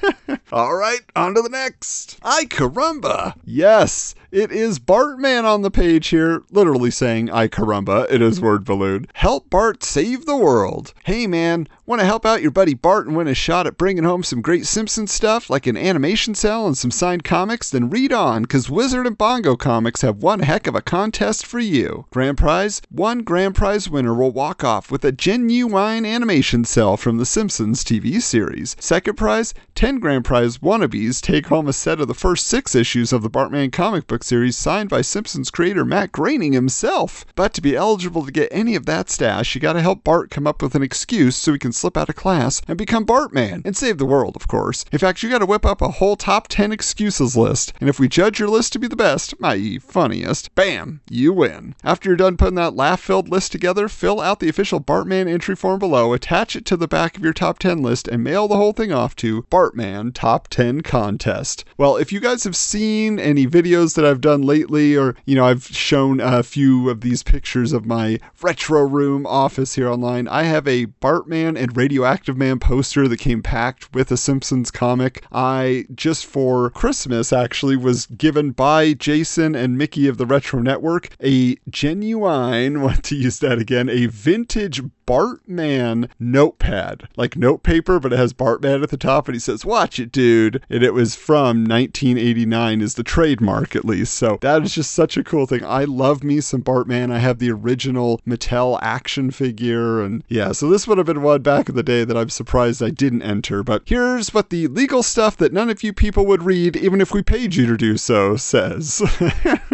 All 0.52 0.76
right, 0.76 1.02
on 1.16 1.36
to 1.36 1.42
the 1.42 1.50
next. 1.50 2.18
I 2.22 2.46
caramba. 2.46 3.36
Yes, 3.44 4.16
it 4.32 4.52
is 4.52 4.80
Bartman 4.80 5.44
on 5.44 5.62
the 5.62 5.72
page 5.72 6.08
here, 6.08 6.44
literally 6.52 6.92
saying 6.92 7.30
I 7.30 7.48
caramba. 7.48 8.10
It 8.12 8.22
is 8.22 8.42
word 8.42 8.66
balloon. 8.66 9.08
Help 9.14 9.50
Bart 9.50 9.84
save 9.84 10.26
the 10.26 10.38
world. 10.38 10.94
Hey 11.04 11.28
man, 11.28 11.68
want 11.88 12.02
to 12.02 12.06
help 12.06 12.26
out 12.26 12.42
your 12.42 12.50
buddy 12.50 12.74
Bart 12.74 13.06
and 13.06 13.16
win 13.16 13.28
a 13.28 13.36
shot 13.36 13.68
at 13.68 13.78
bringing 13.78 14.04
home 14.04 14.24
some 14.24 14.42
great 14.42 14.66
Simpsons 14.66 15.12
stuff 15.12 15.52
like 15.52 15.68
an 15.68 15.78
animation 15.78 16.34
cell 16.34 16.66
and 16.66 16.76
some 16.76 16.90
signed 16.90 17.24
comics? 17.24 17.70
Then 17.70 17.92
read 17.92 18.12
on, 18.12 18.42
because 18.42 18.72
Wizard 18.72 19.06
and 19.06 19.16
Bongo 19.16 19.56
Comics 19.56 20.02
have 20.02 20.18
one 20.18 20.40
heck 20.40 20.66
of 20.66 20.74
a 20.74 20.82
contest 20.82 21.46
for 21.46 21.60
you. 21.60 22.06
Grand 22.10 22.40
prize? 22.40 22.82
One 22.90 23.20
grand 23.20 23.54
prize 23.54 23.88
winner 23.88 24.16
will 24.16 24.32
walk 24.32 24.64
off 24.64 24.90
with 24.90 25.06
a 25.06 25.12
genuine 25.12 26.06
animation 26.06 26.66
cell 26.66 26.98
from 26.98 27.18
the 27.18 27.26
Simpsons 27.26 27.84
TV 27.84 28.20
series. 28.20 28.76
Second 28.80 29.16
prize? 29.16 29.54
10 29.76 30.00
grand 30.00 30.26
prize 30.26 30.58
wannabes 30.60 31.22
take 31.22 31.48
home 31.48 31.68
a 31.68 31.74
set 31.74 32.00
of 32.00 32.08
the 32.08 32.16
first 32.16 32.48
six 32.48 32.74
issues 32.74 33.14
of 33.14 33.22
the 33.22 33.30
Bartman 33.30 33.72
comic 33.72 34.08
book 34.08 34.24
series 34.24 34.58
signed 34.58 34.90
by 34.90 35.02
Simpsons 35.02 35.52
creator 35.52 35.86
Matt 35.86 36.12
Groening 36.12 36.54
himself. 36.54 37.26
But 37.36 37.54
to 37.54 37.62
be 37.62 37.76
eligible 37.76 38.26
to 38.26 38.32
get 38.32 38.50
any 38.52 38.76
of 38.76 38.88
that 38.88 39.12
stash, 39.12 39.54
you 39.54 39.62
gotta 39.62 39.82
help 39.82 40.04
Bart 40.04 40.32
come 40.32 40.48
up 40.48 40.64
with 40.64 40.74
an 40.74 40.82
excuse 40.82 41.36
so 41.36 41.54
he 41.54 41.60
can 41.60 41.75
slip 41.76 41.98
out 41.98 42.10
of 42.10 42.16
class 42.16 42.62
and 42.68 42.78
become 42.78 43.06
Bartman 43.06 43.62
and 43.66 43.76
save 43.76 43.98
the 43.98 44.06
world, 44.06 44.36
of 44.36 44.48
course. 44.48 44.86
In 44.92 45.00
fact, 45.00 45.22
you 45.22 45.30
gotta 45.30 45.46
whip 45.46 45.66
up 45.66 45.82
a 45.82 45.90
whole 45.90 46.16
top 46.16 46.48
10 46.48 46.72
excuses 46.72 47.36
list, 47.36 47.74
and 47.80 47.90
if 47.90 48.00
we 48.00 48.08
judge 48.08 48.40
your 48.40 48.50
list 48.50 48.74
to 48.74 48.80
be 48.80 48.88
the 48.88 48.96
best, 48.96 49.34
i.e., 49.44 49.80
funniest, 49.80 50.54
bam, 50.56 51.02
you 51.10 51.34
win. 51.34 51.76
After 51.84 52.10
you're 52.10 52.16
done 52.16 52.38
putting 52.38 52.56
that 52.56 52.76
laugh 52.76 53.02
filled 53.02 53.30
list 53.30 53.52
together, 53.52 53.88
fill 53.88 54.22
out 54.22 54.40
the 54.40 54.50
official 54.50 54.80
Bartman 54.80 55.28
entry 55.28 55.56
form 55.56 55.80
below, 55.80 56.14
attach 56.14 56.56
it 56.56 56.66
to 56.66 56.78
the 56.78 56.88
back 56.88 57.18
of 57.18 57.24
your 57.24 57.34
top 57.34 57.60
10 57.60 57.82
list, 57.82 58.08
and 58.08 58.24
mail 58.24 58.48
the 58.48 58.56
whole 58.56 58.74
thing 58.74 58.92
off 58.92 59.16
to 59.18 59.44
Bartman 59.44 60.14
Top 60.14 60.48
10 60.48 60.82
Contest. 60.82 61.66
Well, 61.78 61.98
if 61.98 62.12
you 62.12 62.20
guys 62.20 62.44
have 62.44 62.56
seen 62.56 63.20
any 63.20 63.46
videos 63.48 63.96
that 63.96 64.06
I've 64.06 64.22
done 64.22 64.42
lately, 64.42 64.96
or, 64.96 65.16
you 65.26 65.36
know, 65.36 65.46
I've 65.46 65.66
shown 65.66 66.20
a 66.20 66.44
few 66.44 66.90
of 66.90 67.02
these 67.02 67.24
pictures 67.24 67.74
of 67.74 67.86
my 67.86 68.20
retro 68.42 68.84
room 68.84 69.26
office 69.26 69.76
here 69.76 69.90
online, 69.90 70.28
I 70.28 70.44
have 70.44 70.68
a 70.68 70.86
Bartman 70.86 71.58
and 71.66 71.76
Radioactive 71.76 72.38
Man 72.38 72.60
poster 72.60 73.08
that 73.08 73.18
came 73.18 73.42
packed 73.42 73.92
with 73.94 74.12
a 74.12 74.18
Simpsons 74.18 74.70
comic. 74.70 75.26
I, 75.32 75.88
just 75.96 76.28
for 76.28 76.70
Christmas, 76.70 77.34
actually 77.34 77.76
was 77.76 78.06
given 78.06 78.52
by 78.52 78.94
Jason 78.94 79.56
and 79.56 79.76
Mickey 79.76 80.08
of 80.08 80.18
the 80.18 80.28
Retro 80.28 80.62
Network 80.62 81.10
a 81.24 81.56
genuine, 81.68 82.82
want 82.84 83.04
to 83.06 83.16
use 83.16 83.40
that 83.40 83.58
again, 83.58 83.90
a 83.90 84.06
vintage 84.06 84.82
Bartman 85.06 86.10
notepad, 86.20 87.08
like 87.16 87.36
note 87.36 87.64
paper, 87.64 88.00
but 88.00 88.14
it 88.14 88.20
has 88.20 88.34
Bartman 88.34 88.84
at 88.84 88.90
the 88.90 88.98
top, 88.98 89.28
and 89.28 89.36
he 89.36 89.40
says, 89.40 89.66
"Watch 89.66 90.00
it, 90.00 90.12
dude." 90.12 90.62
And 90.70 90.84
it 90.84 90.94
was 90.94 91.16
from 91.16 91.64
1989, 91.66 92.82
is 92.82 92.96
the 92.96 93.04
trademark 93.04 93.76
at 93.76 93.86
least. 93.86 94.16
So 94.16 94.38
that 94.42 94.64
is 94.64 94.74
just 94.74 94.92
such 94.92 95.18
a 95.18 95.24
cool 95.24 95.46
thing. 95.46 95.64
I 95.64 95.84
love 95.84 96.24
me 96.24 96.42
some 96.42 96.62
Bartman. 96.62 97.12
I 97.12 97.20
have 97.20 97.40
the 97.40 97.52
original 97.52 98.20
Mattel 98.28 98.80
action 98.82 99.32
figure, 99.32 100.02
and 100.02 100.24
yeah, 100.28 100.52
so 100.52 100.70
this 100.70 100.88
would 100.88 100.98
have 100.98 101.08
been 101.08 101.22
one 101.22 101.42
back 101.42 101.70
in 101.70 101.76
the 101.76 101.84
day 101.84 102.04
that 102.04 102.18
I'm 102.18 102.30
surprised 102.30 102.82
I 102.82 102.90
didn't 102.90 103.22
enter. 103.22 103.64
But 103.64 103.84
here's 103.86 104.34
what 104.34 104.50
the 104.50 104.68
legal 104.68 105.04
stuff 105.04 105.38
that 105.38 105.54
none 105.54 105.70
of 105.70 105.84
you 105.84 105.94
people 105.94 106.26
would 106.26 106.44
read, 106.44 106.76
even 106.76 107.02
if 107.02 107.14
we 107.14 107.22
paid 107.22 107.56
you 107.56 107.66
to 107.68 107.78
do 107.78 107.98
so, 107.98 108.36
says. 108.36 109.02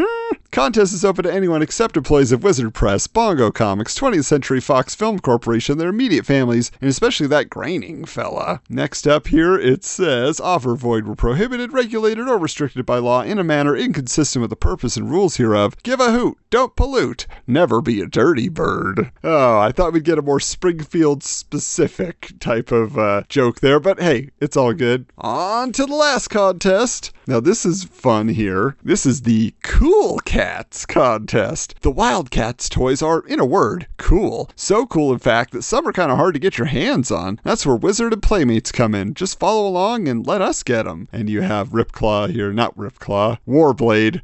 Contest 0.51 0.93
is 0.93 1.05
open 1.05 1.23
to 1.23 1.33
anyone 1.33 1.61
except 1.61 1.95
employees 1.95 2.33
of 2.33 2.43
Wizard 2.43 2.73
Press, 2.73 3.07
Bongo 3.07 3.51
Comics, 3.51 3.97
20th 3.97 4.25
Century 4.25 4.59
Fox 4.59 4.93
Film 4.93 5.17
Corporation, 5.17 5.77
their 5.77 5.87
immediate 5.87 6.25
families, 6.25 6.71
and 6.81 6.89
especially 6.89 7.25
that 7.27 7.49
Groening 7.49 8.03
fella. 8.03 8.61
Next 8.67 9.07
up 9.07 9.27
here, 9.27 9.57
it 9.57 9.85
says 9.85 10.41
offer 10.41 10.75
void 10.75 11.07
were 11.07 11.15
prohibited, 11.15 11.71
regulated, 11.71 12.27
or 12.27 12.37
restricted 12.37 12.85
by 12.85 12.97
law 12.97 13.21
in 13.21 13.39
a 13.39 13.45
manner 13.45 13.77
inconsistent 13.77 14.41
with 14.41 14.49
the 14.49 14.57
purpose 14.57 14.97
and 14.97 15.09
rules 15.09 15.37
hereof. 15.37 15.81
Give 15.83 16.01
a 16.01 16.11
hoot, 16.11 16.37
don't 16.49 16.75
pollute, 16.75 17.27
never 17.47 17.79
be 17.79 18.01
a 18.01 18.05
dirty 18.05 18.49
bird. 18.49 19.09
Oh, 19.23 19.57
I 19.57 19.71
thought 19.71 19.93
we'd 19.93 20.03
get 20.03 20.19
a 20.19 20.21
more 20.21 20.41
Springfield 20.41 21.23
specific 21.23 22.33
type 22.41 22.73
of 22.73 22.97
uh, 22.97 23.23
joke 23.29 23.61
there, 23.61 23.79
but 23.79 24.01
hey, 24.01 24.31
it's 24.41 24.57
all 24.57 24.73
good. 24.73 25.05
On 25.17 25.71
to 25.71 25.85
the 25.85 25.95
last 25.95 26.27
contest. 26.27 27.13
Now, 27.25 27.39
this 27.39 27.65
is 27.65 27.85
fun 27.85 28.27
here. 28.27 28.75
This 28.83 29.05
is 29.05 29.21
the 29.21 29.53
Cool 29.63 30.19
Cats 30.41 30.87
contest. 30.87 31.75
The 31.81 31.91
Wildcats 31.91 32.67
toys 32.67 33.03
are, 33.03 33.19
in 33.27 33.39
a 33.39 33.45
word, 33.45 33.85
cool. 33.97 34.49
So 34.55 34.87
cool, 34.87 35.13
in 35.13 35.19
fact, 35.19 35.51
that 35.51 35.61
some 35.61 35.87
are 35.87 35.93
kind 35.93 36.09
of 36.09 36.17
hard 36.17 36.33
to 36.33 36.39
get 36.39 36.57
your 36.57 36.65
hands 36.65 37.11
on. 37.11 37.39
That's 37.43 37.63
where 37.63 37.75
Wizard 37.75 38.11
and 38.11 38.23
Playmates 38.23 38.71
come 38.71 38.95
in. 38.95 39.13
Just 39.13 39.37
follow 39.37 39.67
along 39.67 40.07
and 40.07 40.25
let 40.25 40.41
us 40.41 40.63
get 40.63 40.85
them. 40.85 41.07
And 41.13 41.29
you 41.29 41.41
have 41.41 41.69
Ripclaw 41.69 42.31
here, 42.31 42.51
not 42.51 42.75
Ripclaw, 42.75 43.37
Warblade. 43.47 44.21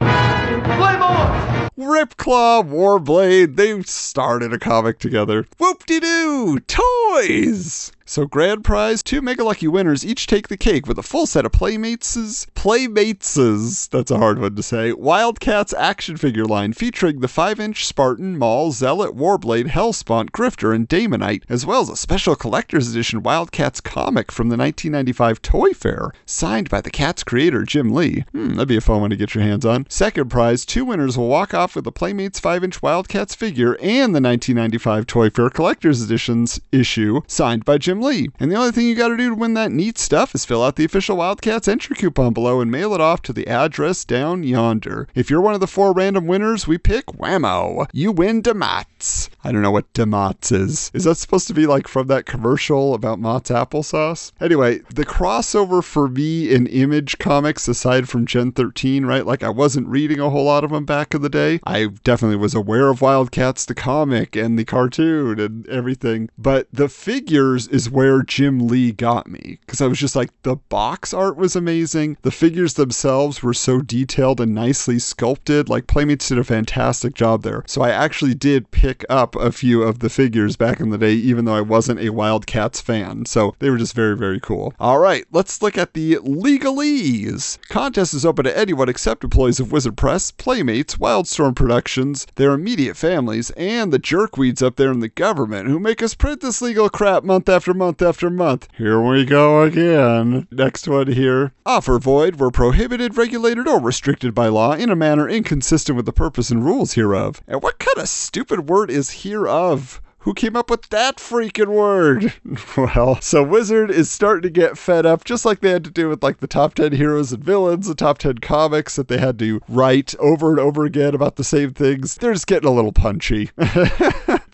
Ripclaw, 1.77 2.63
Warblade, 2.67 3.55
they 3.55 3.79
started 3.83 4.51
a 4.51 4.57
comic 4.57 4.97
together. 4.97 5.45
Whoop-de-doo! 5.59 6.61
Toys! 6.61 7.91
So 8.09 8.25
grand 8.25 8.63
prize, 8.63 9.03
two 9.03 9.21
Mega 9.21 9.43
Lucky 9.43 9.67
winners 9.67 10.05
each 10.05 10.27
take 10.27 10.47
the 10.47 10.55
cake 10.55 10.87
with 10.87 10.97
a 10.97 11.03
full 11.03 11.25
set 11.25 11.45
of 11.45 11.51
Playmates' 11.51 12.47
Playmates' 12.55 13.87
that's 13.87 14.09
a 14.09 14.17
hard 14.17 14.39
one 14.39 14.55
to 14.55 14.63
say, 14.63 14.93
Wildcats 14.93 15.73
action 15.73 16.15
figure 16.15 16.45
line 16.45 16.71
featuring 16.71 17.19
the 17.19 17.27
5-inch 17.27 17.85
Spartan, 17.85 18.37
Maul, 18.37 18.71
Zealot, 18.71 19.13
Warblade, 19.13 19.67
Helspont, 19.67 20.31
Grifter, 20.31 20.73
and 20.73 20.87
Daemonite, 20.87 21.43
as 21.49 21.65
well 21.65 21.81
as 21.81 21.89
a 21.89 21.97
special 21.97 22.37
collector's 22.37 22.89
edition 22.89 23.23
Wildcats 23.23 23.81
comic 23.81 24.31
from 24.31 24.47
the 24.47 24.55
1995 24.55 25.41
Toy 25.41 25.73
Fair, 25.73 26.13
signed 26.25 26.69
by 26.69 26.79
the 26.79 26.89
Cats 26.89 27.25
creator 27.25 27.63
Jim 27.63 27.93
Lee. 27.93 28.23
Hmm, 28.31 28.51
that'd 28.51 28.69
be 28.69 28.77
a 28.77 28.81
fun 28.81 29.01
one 29.01 29.09
to 29.09 29.17
get 29.17 29.35
your 29.35 29.43
hands 29.43 29.65
on. 29.65 29.85
Second 29.89 30.29
prize, 30.29 30.65
two 30.65 30.85
winners 30.85 31.17
will 31.17 31.27
walk 31.27 31.53
off 31.53 31.75
with 31.75 31.85
a 31.85 31.91
Playmates 31.91 32.39
5-inch 32.39 32.81
Wildcats 32.81 33.35
figure 33.35 33.73
and 33.81 34.15
the 34.15 34.21
1995 34.21 35.05
Toy 35.07 35.29
Fair 35.29 35.49
collector's 35.49 36.01
editions 36.01 36.61
issue, 36.71 37.19
signed 37.27 37.65
by 37.65 37.77
Jim 37.77 37.96
Lee. 38.01 38.29
And 38.39 38.51
the 38.51 38.55
only 38.55 38.71
thing 38.71 38.87
you 38.87 38.95
got 38.95 39.09
to 39.09 39.17
do 39.17 39.29
to 39.29 39.35
win 39.35 39.53
that 39.55 39.71
neat 39.71 39.97
stuff 39.97 40.35
is 40.35 40.45
fill 40.45 40.63
out 40.63 40.75
the 40.75 40.85
official 40.85 41.17
Wildcats 41.17 41.67
entry 41.67 41.95
coupon 41.95 42.33
below 42.33 42.61
and 42.61 42.71
mail 42.71 42.93
it 42.93 43.01
off 43.01 43.21
to 43.23 43.33
the 43.33 43.47
address 43.47 44.05
down 44.05 44.43
yonder. 44.43 45.07
If 45.15 45.29
you're 45.29 45.41
one 45.41 45.53
of 45.53 45.59
the 45.59 45.67
four 45.67 45.93
random 45.93 46.27
winners 46.27 46.67
we 46.67 46.77
pick, 46.77 47.07
whammo, 47.07 47.87
you 47.93 48.11
win 48.11 48.41
Demats. 48.41 49.29
I 49.43 49.51
don't 49.51 49.61
know 49.61 49.71
what 49.71 49.91
Demats 49.93 50.51
is. 50.51 50.91
Is 50.93 51.05
that 51.05 51.15
supposed 51.15 51.47
to 51.47 51.53
be 51.53 51.65
like 51.65 51.87
from 51.87 52.07
that 52.07 52.25
commercial 52.25 52.93
about 52.93 53.19
Mott's 53.19 53.49
applesauce? 53.49 54.31
Anyway, 54.39 54.79
the 54.93 55.05
crossover 55.05 55.83
for 55.83 56.07
me 56.07 56.51
in 56.51 56.67
Image 56.67 57.17
comics, 57.17 57.67
aside 57.67 58.09
from 58.09 58.25
Gen 58.25 58.51
13, 58.51 59.05
right? 59.05 59.25
Like 59.25 59.43
I 59.43 59.49
wasn't 59.49 59.87
reading 59.87 60.19
a 60.19 60.29
whole 60.29 60.45
lot 60.45 60.63
of 60.63 60.71
them 60.71 60.85
back 60.85 61.13
in 61.13 61.21
the 61.21 61.29
day. 61.29 61.59
I 61.63 61.87
definitely 62.03 62.37
was 62.37 62.55
aware 62.55 62.89
of 62.89 63.01
Wildcats, 63.01 63.65
the 63.65 63.75
comic, 63.75 64.35
and 64.35 64.57
the 64.57 64.65
cartoon 64.65 65.39
and 65.39 65.67
everything. 65.67 66.29
But 66.37 66.67
the 66.71 66.89
figures 66.89 67.67
is 67.67 67.86
where 67.89 68.21
Jim 68.21 68.67
Lee 68.67 68.91
got 68.91 69.27
me 69.27 69.59
because 69.61 69.81
I 69.81 69.87
was 69.87 69.99
just 69.99 70.15
like, 70.15 70.29
the 70.43 70.55
box 70.55 71.13
art 71.13 71.37
was 71.37 71.55
amazing. 71.55 72.17
The 72.21 72.31
figures 72.31 72.75
themselves 72.75 73.41
were 73.41 73.53
so 73.53 73.81
detailed 73.81 74.41
and 74.41 74.53
nicely 74.53 74.99
sculpted. 74.99 75.69
Like, 75.69 75.87
Playmates 75.87 76.27
did 76.27 76.37
a 76.37 76.43
fantastic 76.43 77.13
job 77.13 77.43
there. 77.43 77.63
So 77.67 77.81
I 77.81 77.89
actually 77.89 78.33
did 78.33 78.71
pick 78.71 79.05
up 79.09 79.35
a 79.35 79.51
few 79.51 79.83
of 79.83 79.99
the 79.99 80.09
figures 80.09 80.55
back 80.55 80.79
in 80.79 80.89
the 80.89 80.97
day, 80.97 81.13
even 81.13 81.45
though 81.45 81.55
I 81.55 81.61
wasn't 81.61 81.99
a 81.99 82.09
Wildcats 82.09 82.81
fan. 82.81 83.25
So 83.25 83.55
they 83.59 83.69
were 83.69 83.77
just 83.77 83.93
very, 83.93 84.15
very 84.15 84.39
cool. 84.39 84.73
All 84.79 84.99
right, 84.99 85.25
let's 85.31 85.61
look 85.61 85.77
at 85.77 85.93
the 85.93 86.15
legalese. 86.15 87.57
Contest 87.69 88.13
is 88.13 88.25
open 88.25 88.45
to 88.45 88.57
anyone 88.57 88.89
except 88.89 89.23
employees 89.23 89.59
of 89.59 89.71
Wizard 89.71 89.97
Press, 89.97 90.31
Playmates, 90.31 90.95
Wildstorm 90.97 91.55
Productions, 91.55 92.27
their 92.35 92.53
immediate 92.53 92.97
families, 92.97 93.51
and 93.51 93.91
the 93.91 93.99
jerkweeds 93.99 94.61
up 94.61 94.75
there 94.75 94.91
in 94.91 94.99
the 94.99 95.09
government 95.09 95.67
who 95.67 95.79
make 95.79 96.01
us 96.01 96.13
print 96.13 96.41
this 96.41 96.61
legal 96.61 96.89
crap 96.89 97.23
month 97.23 97.49
after 97.49 97.73
month 97.77 98.01
after 98.01 98.29
month. 98.29 98.67
Here 98.75 98.99
we 98.99 99.23
go 99.23 99.61
again. 99.61 100.47
Next 100.51 100.87
one 100.87 101.07
here. 101.07 101.53
Offer 101.65 101.99
void 101.99 102.39
were 102.39 102.51
prohibited, 102.51 103.17
regulated, 103.17 103.67
or 103.67 103.79
restricted 103.79 104.33
by 104.33 104.47
law 104.47 104.73
in 104.73 104.89
a 104.89 104.95
manner 104.95 105.29
inconsistent 105.29 105.95
with 105.95 106.05
the 106.05 106.13
purpose 106.13 106.49
and 106.49 106.65
rules 106.65 106.93
hereof. 106.93 107.41
And 107.47 107.61
what 107.61 107.79
kind 107.79 107.97
of 107.97 108.09
stupid 108.09 108.67
word 108.67 108.89
is 108.89 109.21
hereof? 109.21 110.01
Who 110.27 110.33
came 110.33 110.57
up 110.57 110.69
with 110.69 110.89
that 110.89 111.19
freaking 111.19 111.67
word? 111.67 112.33
well, 112.77 113.21
so 113.21 113.43
Wizard 113.43 113.89
is 113.89 114.11
starting 114.11 114.41
to 114.41 114.49
get 114.49 114.77
fed 114.77 115.05
up, 115.05 115.23
just 115.23 115.45
like 115.45 115.61
they 115.61 115.69
had 115.69 115.85
to 115.85 115.89
do 115.89 116.09
with 116.09 116.21
like 116.21 116.39
the 116.39 116.47
top 116.47 116.73
10 116.73 116.91
heroes 116.91 117.31
and 117.31 117.41
villains, 117.41 117.87
the 117.87 117.95
top 117.95 118.17
10 118.17 118.39
comics 118.39 118.97
that 118.97 119.07
they 119.07 119.19
had 119.19 119.39
to 119.39 119.61
write 119.69 120.15
over 120.19 120.49
and 120.49 120.59
over 120.59 120.83
again 120.83 121.15
about 121.15 121.37
the 121.37 121.45
same 121.45 121.71
things. 121.71 122.15
They're 122.15 122.33
just 122.33 122.47
getting 122.47 122.67
a 122.67 122.73
little 122.73 122.91
punchy. 122.91 123.51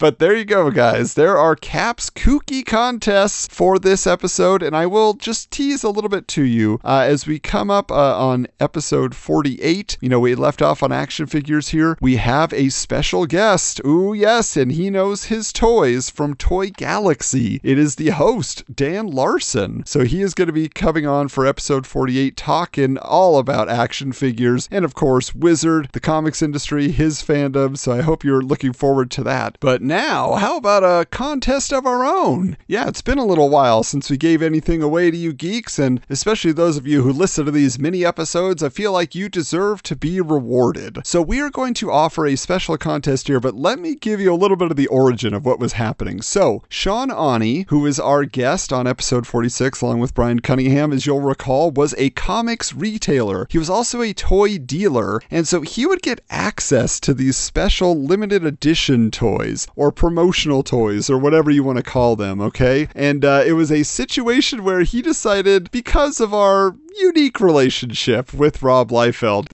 but 0.04 0.20
there 0.20 0.36
you 0.36 0.44
go, 0.44 0.70
guys. 0.70 1.14
There 1.14 1.38
are 1.38 1.56
Caps 1.56 2.10
kooky 2.10 2.66
contests 2.66 3.48
for 3.48 3.80
this 3.80 4.06
episode, 4.06 4.62
and 4.62 4.76
I 4.76 4.86
will 4.86 5.14
just 5.14 5.50
tease 5.50 5.82
a 5.82 5.90
little 5.90 6.10
bit 6.10 6.28
to 6.28 6.44
you 6.44 6.82
uh, 6.84 7.06
as 7.08 7.26
we 7.26 7.40
come 7.40 7.72
up 7.72 7.90
uh, 7.90 8.18
on 8.18 8.48
episode 8.60 9.16
48. 9.16 9.98
You 10.02 10.10
know, 10.10 10.20
we 10.20 10.36
left 10.36 10.62
off 10.62 10.84
on 10.84 10.92
action 10.92 11.26
figures 11.26 11.70
here. 11.70 11.98
We 12.02 12.18
have 12.18 12.52
a 12.52 12.68
special 12.68 13.26
guest. 13.26 13.80
Ooh, 13.86 14.14
yes, 14.14 14.58
and 14.58 14.74
he 14.74 14.90
knows 14.90 15.26
his 15.26 15.54
toys 15.54 16.10
from 16.10 16.36
Toy 16.36 16.70
Galaxy. 16.70 17.62
It 17.64 17.80
is 17.80 17.96
the 17.96 18.10
host, 18.10 18.66
Dan 18.76 19.08
Larson. 19.08 19.86
So 19.86 20.04
he 20.04 20.22
is 20.22 20.34
going 20.34 20.48
to 20.48 20.52
be 20.52 20.68
coming 20.68 21.08
on 21.08 21.30
for 21.30 21.48
episode 21.48 21.88
48, 21.88 22.36
talking 22.36 22.98
all 22.98 23.38
about 23.38 23.70
action 23.70 24.12
figures 24.12 24.68
and, 24.70 24.84
of 24.84 24.96
course, 24.96 25.34
Wizard, 25.34 25.88
the 25.94 26.02
comics 26.02 26.42
industry, 26.42 26.92
his 26.92 27.24
fandom. 27.24 27.78
So 27.78 27.94
I 27.94 28.02
hope 28.02 28.26
you're 28.26 28.42
looking 28.42 28.74
forward 28.74 29.10
to 29.12 29.24
that. 29.24 29.58
But 29.62 29.82
now, 29.82 29.93
how 29.94 30.58
about 30.58 30.84
a 30.84 31.06
contest 31.06 31.72
of 31.72 31.86
our 31.86 32.04
own? 32.04 32.58
Yeah, 32.68 32.88
it's 32.88 33.04
been 33.04 33.20
a 33.20 33.26
little 33.26 33.50
while 33.50 33.84
since 33.84 34.10
we 34.10 34.18
gave 34.18 34.42
anything 34.42 34.82
away 34.82 35.12
to 35.12 35.18
you 35.18 35.34
geeks, 35.34 35.78
and 35.78 36.02
especially 36.10 36.52
those 36.52 36.78
of 36.78 36.88
you 36.88 37.04
who 37.04 37.14
listen 37.14 37.46
to 37.46 37.52
these 37.52 37.78
mini 37.78 38.04
episodes, 38.04 38.64
I 38.64 38.70
feel 38.70 38.92
like 38.92 39.14
you 39.14 39.30
deserve 39.30 39.84
to 39.84 39.96
be 39.96 40.20
rewarded. 40.20 41.06
So 41.06 41.22
we 41.22 41.40
are 41.42 41.52
going 41.52 41.76
to 41.76 41.92
offer 41.92 42.26
a 42.26 42.36
special 42.36 42.76
contest 42.78 43.28
here, 43.28 43.40
but 43.40 43.54
let 43.54 43.78
me 43.78 43.94
give 43.94 44.20
you 44.20 44.34
a 44.34 44.36
little 44.36 44.58
bit 44.58 44.72
of 44.72 44.78
the 44.78 44.88
origin 44.88 45.34
of 45.34 45.46
what 45.46 45.60
was 45.60 45.74
happening. 45.74 46.22
So, 46.24 46.64
Sean 46.70 47.12
Ani, 47.12 47.66
who 47.70 47.86
is 47.86 48.00
our 48.00 48.26
guest 48.26 48.74
on 48.74 48.88
episode 48.88 49.28
46, 49.28 49.82
along 49.82 50.00
with 50.00 50.16
Brian 50.16 50.40
Cunningham, 50.40 50.92
as 50.92 51.06
you'll 51.06 51.22
recall, 51.22 51.70
was 51.70 51.94
a 52.00 52.10
comics 52.12 52.74
retailer. 52.74 53.46
He 53.50 53.60
was 53.60 53.70
also 53.70 54.02
a 54.02 54.14
toy 54.14 54.58
dealer, 54.58 55.22
and 55.30 55.48
so 55.48 55.62
he 55.62 55.86
would 55.86 56.02
get 56.02 56.22
access 56.32 57.00
to 57.02 57.14
these 57.14 57.38
special 57.38 57.96
limited 58.04 58.44
edition 58.44 59.12
toys 59.12 59.68
or 59.84 59.92
promotional 59.92 60.64
toys 60.64 61.10
or 61.10 61.18
whatever 61.18 61.52
you 61.52 61.62
want 61.62 61.76
to 61.76 61.84
call 61.84 62.16
them, 62.16 62.40
okay? 62.40 62.88
And 62.96 63.26
uh, 63.26 63.44
it 63.46 63.52
was 63.52 63.70
a 63.70 63.84
situation 63.84 64.64
where 64.64 64.84
he 64.84 65.02
decided, 65.02 65.70
because 65.72 66.22
of 66.22 66.34
our 66.34 66.78
unique 66.98 67.42
relationship 67.42 68.34
with 68.34 68.64
Rob 68.64 68.92
Liefeld, 68.92 69.48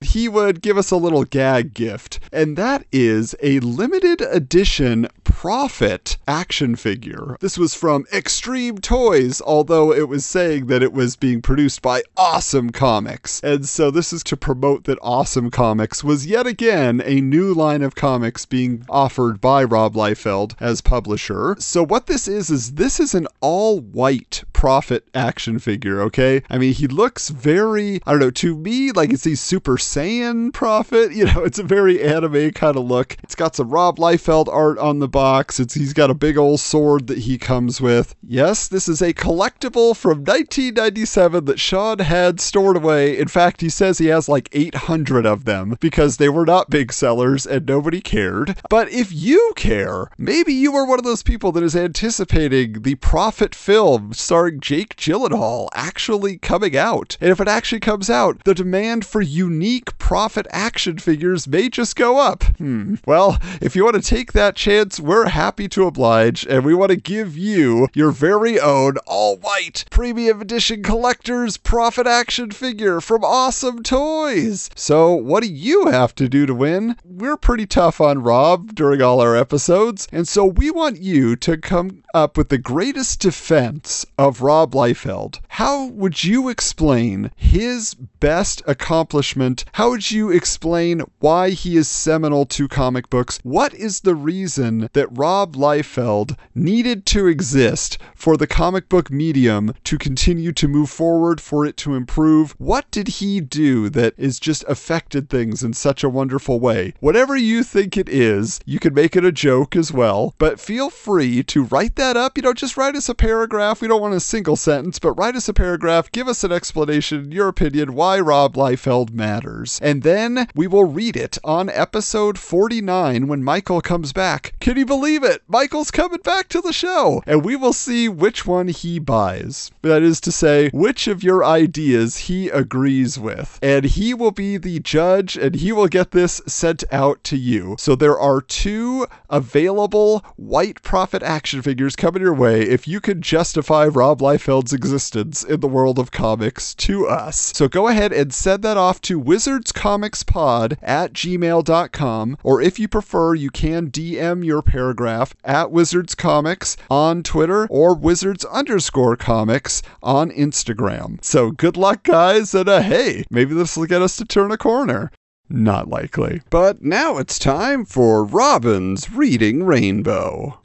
he 0.00 0.28
would 0.28 0.62
give 0.62 0.78
us 0.78 0.90
a 0.90 0.96
little 0.96 1.24
gag 1.24 1.74
gift, 1.74 2.20
and 2.32 2.56
that 2.56 2.84
is 2.92 3.34
a 3.42 3.58
limited 3.60 4.20
edition 4.20 5.08
Prophet 5.24 6.16
action 6.26 6.76
figure. 6.76 7.36
This 7.40 7.58
was 7.58 7.74
from 7.74 8.06
Extreme 8.12 8.78
Toys, 8.78 9.40
although 9.40 9.92
it 9.92 10.08
was 10.08 10.24
saying 10.24 10.66
that 10.66 10.82
it 10.82 10.92
was 10.92 11.16
being 11.16 11.42
produced 11.42 11.82
by 11.82 12.02
Awesome 12.16 12.70
Comics. 12.70 13.40
And 13.42 13.68
so 13.68 13.90
this 13.90 14.12
is 14.12 14.22
to 14.24 14.36
promote 14.36 14.84
that 14.84 14.98
Awesome 15.02 15.50
Comics 15.50 16.02
was 16.02 16.26
yet 16.26 16.46
again 16.46 17.02
a 17.04 17.20
new 17.20 17.52
line 17.52 17.82
of 17.82 17.94
comics 17.94 18.46
being 18.46 18.84
offered 18.88 19.40
by 19.40 19.64
Rob 19.64 19.94
Liefeld 19.94 20.54
as 20.60 20.80
publisher. 20.80 21.56
So 21.58 21.84
what 21.84 22.06
this 22.06 22.26
is 22.26 22.50
is 22.50 22.74
this 22.74 22.98
is 23.00 23.14
an 23.14 23.26
all 23.40 23.80
white 23.80 24.44
Prophet 24.52 25.08
action 25.14 25.58
figure, 25.58 26.00
okay? 26.02 26.42
I 26.50 26.58
mean, 26.58 26.72
he 26.72 26.86
looks 26.86 27.28
very, 27.28 28.00
I 28.06 28.12
don't 28.12 28.20
know, 28.20 28.30
to 28.30 28.56
me 28.56 28.92
like 28.92 29.12
it's 29.12 29.26
a 29.26 29.36
Super 29.36 29.78
Saiyan 29.88 30.52
Prophet. 30.52 31.12
You 31.18 31.24
know, 31.24 31.42
it's 31.42 31.58
a 31.58 31.64
very 31.64 32.00
anime 32.00 32.52
kind 32.52 32.76
of 32.76 32.84
look. 32.84 33.16
It's 33.24 33.34
got 33.34 33.56
some 33.56 33.70
Rob 33.70 33.96
Liefeld 33.96 34.46
art 34.46 34.78
on 34.78 35.00
the 35.00 35.08
box. 35.08 35.58
It's 35.58 35.74
he's 35.74 35.92
got 35.92 36.10
a 36.10 36.14
big 36.14 36.36
old 36.36 36.60
sword 36.60 37.08
that 37.08 37.18
he 37.18 37.38
comes 37.38 37.80
with. 37.80 38.14
Yes, 38.22 38.68
this 38.68 38.88
is 38.88 39.02
a 39.02 39.12
collectible 39.12 39.96
from 39.96 40.18
1997 40.18 41.46
that 41.46 41.58
Sean 41.58 41.98
had 41.98 42.40
stored 42.40 42.76
away. 42.76 43.18
In 43.18 43.26
fact, 43.26 43.62
he 43.62 43.68
says 43.68 43.98
he 43.98 44.06
has 44.06 44.28
like 44.28 44.48
800 44.52 45.26
of 45.26 45.44
them 45.44 45.76
because 45.80 46.18
they 46.18 46.28
were 46.28 46.46
not 46.46 46.70
big 46.70 46.92
sellers 46.92 47.46
and 47.46 47.66
nobody 47.66 48.00
cared. 48.00 48.60
But 48.70 48.90
if 48.90 49.12
you 49.12 49.52
care, 49.56 50.08
maybe 50.16 50.52
you 50.52 50.74
are 50.76 50.86
one 50.86 51.00
of 51.00 51.04
those 51.04 51.24
people 51.24 51.50
that 51.52 51.64
is 51.64 51.74
anticipating 51.74 52.82
the 52.82 52.94
Prophet 52.96 53.54
film 53.54 54.12
starring 54.12 54.60
Jake 54.60 54.94
Gyllenhaal 54.96 55.68
actually 55.74 56.38
coming 56.38 56.76
out. 56.76 57.16
And 57.20 57.30
if 57.30 57.40
it 57.40 57.48
actually 57.48 57.80
comes 57.80 58.08
out, 58.08 58.44
the 58.44 58.54
demand 58.54 59.04
for 59.04 59.20
unique 59.20 59.77
Prophet 59.98 60.46
action 60.50 60.98
figures 60.98 61.46
may 61.46 61.68
just 61.68 61.96
go 61.96 62.18
up. 62.18 62.44
Hmm. 62.58 62.96
Well, 63.06 63.38
if 63.60 63.76
you 63.76 63.84
want 63.84 63.96
to 63.96 64.02
take 64.02 64.32
that 64.32 64.56
chance, 64.56 64.98
we're 64.98 65.28
happy 65.28 65.68
to 65.68 65.86
oblige, 65.86 66.46
and 66.46 66.64
we 66.64 66.74
want 66.74 66.90
to 66.90 66.96
give 66.96 67.36
you 67.36 67.88
your 67.94 68.10
very 68.10 68.58
own 68.58 68.96
all 69.06 69.36
white 69.36 69.84
premium 69.90 70.40
edition 70.40 70.82
collector's 70.82 71.56
Prophet 71.56 72.06
action 72.06 72.50
figure 72.50 73.00
from 73.00 73.24
Awesome 73.24 73.82
Toys. 73.82 74.70
So, 74.74 75.12
what 75.12 75.42
do 75.42 75.48
you 75.52 75.88
have 75.88 76.14
to 76.16 76.28
do 76.28 76.46
to 76.46 76.54
win? 76.54 76.96
We're 77.04 77.36
pretty 77.36 77.66
tough 77.66 78.00
on 78.00 78.22
Rob 78.22 78.74
during 78.74 79.02
all 79.02 79.20
our 79.20 79.36
episodes, 79.36 80.08
and 80.12 80.26
so 80.26 80.44
we 80.44 80.70
want 80.70 80.98
you 81.00 81.36
to 81.36 81.56
come 81.56 82.02
up 82.14 82.36
with 82.36 82.48
the 82.48 82.58
greatest 82.58 83.20
defense 83.20 84.06
of 84.16 84.40
Rob 84.40 84.72
Liefeld. 84.72 85.40
How 85.48 85.86
would 85.86 86.24
you 86.24 86.48
explain 86.48 87.30
his 87.36 87.94
best 87.94 88.62
accomplishment? 88.66 89.64
How 89.72 89.90
would 89.90 90.10
you 90.10 90.30
explain 90.30 91.02
why 91.18 91.50
he 91.50 91.76
is 91.76 91.88
seminal 91.88 92.46
to 92.46 92.68
comic 92.68 93.10
books? 93.10 93.38
What 93.42 93.74
is 93.74 94.00
the 94.00 94.14
reason 94.14 94.88
that 94.92 95.16
Rob 95.16 95.54
Liefeld 95.54 96.36
needed 96.54 97.04
to 97.06 97.26
exist 97.26 97.98
for 98.14 98.36
the 98.36 98.46
comic 98.46 98.88
book 98.88 99.10
medium 99.10 99.74
to 99.84 99.98
continue 99.98 100.52
to 100.52 100.68
move 100.68 100.90
forward, 100.90 101.40
for 101.40 101.66
it 101.66 101.76
to 101.78 101.94
improve? 101.94 102.54
What 102.58 102.90
did 102.90 103.08
he 103.08 103.40
do 103.40 103.88
that 103.90 104.18
has 104.18 104.38
just 104.38 104.64
affected 104.68 105.28
things 105.28 105.62
in 105.62 105.72
such 105.72 106.02
a 106.02 106.08
wonderful 106.08 106.60
way? 106.60 106.94
Whatever 107.00 107.36
you 107.36 107.62
think 107.62 107.96
it 107.96 108.08
is, 108.08 108.60
you 108.64 108.78
can 108.78 108.94
make 108.94 109.16
it 109.16 109.24
a 109.24 109.32
joke 109.32 109.76
as 109.76 109.92
well, 109.92 110.34
but 110.38 110.60
feel 110.60 110.90
free 110.90 111.42
to 111.44 111.64
write 111.64 111.96
that 111.98 112.16
up. 112.16 112.38
You 112.38 112.42
know, 112.42 112.54
just 112.54 112.76
write 112.76 112.96
us 112.96 113.08
a 113.08 113.14
paragraph. 113.14 113.82
We 113.82 113.88
don't 113.88 114.00
want 114.00 114.14
a 114.14 114.20
single 114.20 114.56
sentence, 114.56 114.98
but 114.98 115.12
write 115.12 115.34
us 115.34 115.48
a 115.48 115.52
paragraph. 115.52 116.10
Give 116.10 116.28
us 116.28 116.44
an 116.44 116.52
explanation, 116.52 117.24
in 117.24 117.32
your 117.32 117.48
opinion, 117.48 117.94
why 117.94 118.20
Rob 118.20 118.54
Liefeld 118.54 119.10
matters. 119.12 119.78
And 119.82 120.02
then 120.02 120.48
we 120.54 120.66
will 120.66 120.84
read 120.84 121.16
it 121.16 121.38
on 121.44 121.68
episode 121.68 122.38
49 122.38 123.26
when 123.26 123.42
Michael 123.44 123.80
comes 123.80 124.12
back. 124.12 124.54
Can 124.60 124.76
you 124.78 124.86
believe 124.86 125.24
it? 125.24 125.42
Michael's 125.48 125.90
coming 125.90 126.20
back 126.20 126.48
to 126.48 126.60
the 126.60 126.72
show. 126.72 127.22
And 127.26 127.44
we 127.44 127.56
will 127.56 127.72
see 127.72 128.08
which 128.08 128.46
one 128.46 128.68
he 128.68 128.98
buys. 128.98 129.72
That 129.82 130.02
is 130.02 130.20
to 130.22 130.32
say, 130.32 130.70
which 130.70 131.08
of 131.08 131.22
your 131.22 131.44
ideas 131.44 132.16
he 132.16 132.48
agrees 132.48 133.18
with. 133.18 133.58
And 133.60 133.84
he 133.84 134.14
will 134.14 134.30
be 134.30 134.56
the 134.56 134.78
judge 134.78 135.36
and 135.36 135.56
he 135.56 135.72
will 135.72 135.88
get 135.88 136.12
this 136.12 136.40
sent 136.46 136.84
out 136.92 137.24
to 137.24 137.36
you. 137.36 137.74
So 137.78 137.96
there 137.96 138.18
are 138.18 138.40
two 138.40 139.06
available 139.28 140.24
white 140.36 140.80
Prophet 140.82 141.24
action 141.24 141.60
figures 141.60 141.87
coming 141.96 142.22
your 142.22 142.34
way 142.34 142.62
if 142.62 142.88
you 142.88 143.00
can 143.00 143.22
justify 143.22 143.86
Rob 143.86 144.20
Liefeld's 144.20 144.72
existence 144.72 145.44
in 145.44 145.60
the 145.60 145.68
world 145.68 145.98
of 145.98 146.10
comics 146.10 146.74
to 146.76 147.06
us. 147.06 147.52
So 147.54 147.68
go 147.68 147.88
ahead 147.88 148.12
and 148.12 148.32
send 148.32 148.62
that 148.64 148.76
off 148.76 149.00
to 149.02 149.20
wizardscomicspod 149.20 150.78
at 150.82 151.12
gmail.com, 151.12 152.38
or 152.42 152.60
if 152.60 152.78
you 152.78 152.88
prefer, 152.88 153.34
you 153.34 153.50
can 153.50 153.90
DM 153.90 154.44
your 154.44 154.62
paragraph 154.62 155.34
at 155.44 155.70
Wizards 155.70 156.14
Comics 156.14 156.76
on 156.90 157.22
Twitter 157.22 157.66
or 157.70 157.94
Wizards 157.94 158.44
underscore 158.46 159.16
comics 159.16 159.82
on 160.02 160.30
Instagram. 160.30 161.22
So 161.24 161.50
good 161.50 161.76
luck, 161.76 162.02
guys, 162.02 162.54
and 162.54 162.68
uh, 162.68 162.82
hey, 162.82 163.24
maybe 163.30 163.54
this 163.54 163.76
will 163.76 163.86
get 163.86 164.02
us 164.02 164.16
to 164.16 164.24
turn 164.24 164.50
a 164.50 164.58
corner. 164.58 165.10
Not 165.50 165.88
likely. 165.88 166.42
But 166.50 166.82
now 166.82 167.16
it's 167.16 167.38
time 167.38 167.84
for 167.84 168.24
Robin's 168.24 169.10
Reading 169.10 169.64
Rainbow. 169.64 170.60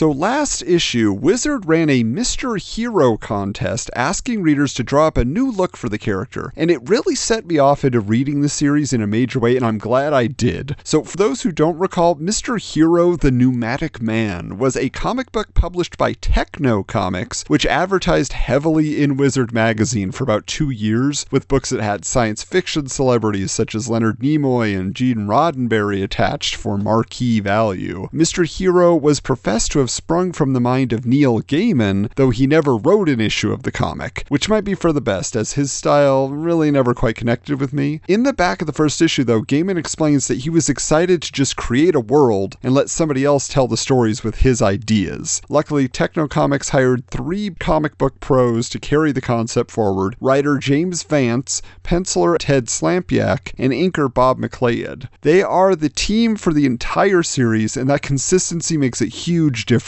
So, 0.00 0.10
last 0.10 0.62
issue, 0.62 1.12
Wizard 1.12 1.66
ran 1.66 1.90
a 1.90 2.02
Mr. 2.02 2.58
Hero 2.58 3.18
contest 3.18 3.90
asking 3.94 4.40
readers 4.40 4.72
to 4.72 4.82
draw 4.82 5.08
up 5.08 5.18
a 5.18 5.26
new 5.26 5.50
look 5.50 5.76
for 5.76 5.90
the 5.90 5.98
character, 5.98 6.54
and 6.56 6.70
it 6.70 6.88
really 6.88 7.14
set 7.14 7.44
me 7.44 7.58
off 7.58 7.84
into 7.84 8.00
reading 8.00 8.40
the 8.40 8.48
series 8.48 8.94
in 8.94 9.02
a 9.02 9.06
major 9.06 9.38
way, 9.38 9.56
and 9.56 9.66
I'm 9.66 9.76
glad 9.76 10.14
I 10.14 10.26
did. 10.26 10.74
So, 10.84 11.02
for 11.04 11.18
those 11.18 11.42
who 11.42 11.52
don't 11.52 11.76
recall, 11.76 12.16
Mr. 12.16 12.58
Hero 12.58 13.14
the 13.14 13.30
Newmatic 13.30 14.00
Man 14.00 14.56
was 14.56 14.74
a 14.74 14.88
comic 14.88 15.32
book 15.32 15.52
published 15.52 15.98
by 15.98 16.14
Tekno 16.14 16.82
Comix, 16.82 17.46
which 17.50 17.66
advertised 17.66 18.32
heavily 18.32 19.02
in 19.02 19.18
Wizard 19.18 19.52
magazine 19.52 20.12
for 20.12 20.24
about 20.24 20.46
two 20.46 20.70
years, 20.70 21.26
with 21.30 21.46
books 21.46 21.68
that 21.68 21.82
had 21.82 22.06
science 22.06 22.42
fiction 22.42 22.86
celebrities 22.86 23.52
such 23.52 23.74
as 23.74 23.90
Leonard 23.90 24.20
Nimoy 24.20 24.74
and 24.74 24.94
Gene 24.94 25.26
Roddenberry 25.26 26.02
attached 26.02 26.54
for 26.54 26.78
marquee 26.78 27.40
value. 27.40 28.08
Mr. 28.14 28.46
Hero 28.46 28.96
was 28.96 29.20
professed 29.20 29.72
to 29.72 29.80
have 29.80 29.89
sprung 29.90 30.32
from 30.32 30.52
the 30.52 30.60
mind 30.60 30.92
of 30.92 31.04
Neil 31.04 31.40
Gaiman, 31.40 32.10
though 32.14 32.30
he 32.30 32.46
never 32.46 32.76
wrote 32.76 33.08
an 33.08 33.20
issue 33.20 33.52
of 33.52 33.64
the 33.64 33.72
comic, 33.72 34.24
which 34.28 34.48
might 34.48 34.64
be 34.64 34.74
for 34.74 34.92
the 34.92 35.00
best, 35.00 35.34
as 35.34 35.54
his 35.54 35.72
style 35.72 36.28
really 36.28 36.70
never 36.70 36.94
quite 36.94 37.16
connected 37.16 37.60
with 37.60 37.72
me. 37.72 38.00
In 38.06 38.22
the 38.22 38.32
back 38.32 38.60
of 38.60 38.66
the 38.66 38.72
first 38.72 39.02
issue, 39.02 39.24
though, 39.24 39.42
Gaiman 39.42 39.76
explains 39.76 40.28
that 40.28 40.38
he 40.38 40.50
was 40.50 40.68
excited 40.68 41.22
to 41.22 41.32
just 41.32 41.56
create 41.56 41.96
a 41.96 42.00
world 42.00 42.56
and 42.62 42.72
let 42.72 42.88
somebody 42.88 43.24
else 43.24 43.48
tell 43.48 43.66
the 43.66 43.76
stories 43.76 44.22
with 44.22 44.36
his 44.36 44.62
ideas. 44.62 45.42
Luckily, 45.48 45.88
Tekno 45.88 46.28
Comix 46.28 46.70
hired 46.70 47.06
three 47.08 47.50
comic 47.50 47.98
book 47.98 48.20
pros 48.20 48.68
to 48.68 48.78
carry 48.78 49.10
the 49.10 49.20
concept 49.20 49.72
forward 49.72 50.14
writer 50.20 50.56
James 50.58 51.02
Vance, 51.02 51.62
penciler 51.82 52.36
Ted 52.38 52.66
Slampyak, 52.66 53.52
and 53.58 53.72
inker 53.72 54.12
Bob 54.12 54.38
McLeod. 54.38 55.08
They 55.22 55.42
are 55.42 55.74
the 55.74 55.88
team 55.88 56.36
for 56.36 56.52
the 56.52 56.66
entire 56.66 57.24
series, 57.24 57.76
and 57.76 57.90
that 57.90 58.02
consistency 58.02 58.76
makes 58.76 59.00
a 59.00 59.06
huge 59.06 59.66
difference. 59.66 59.79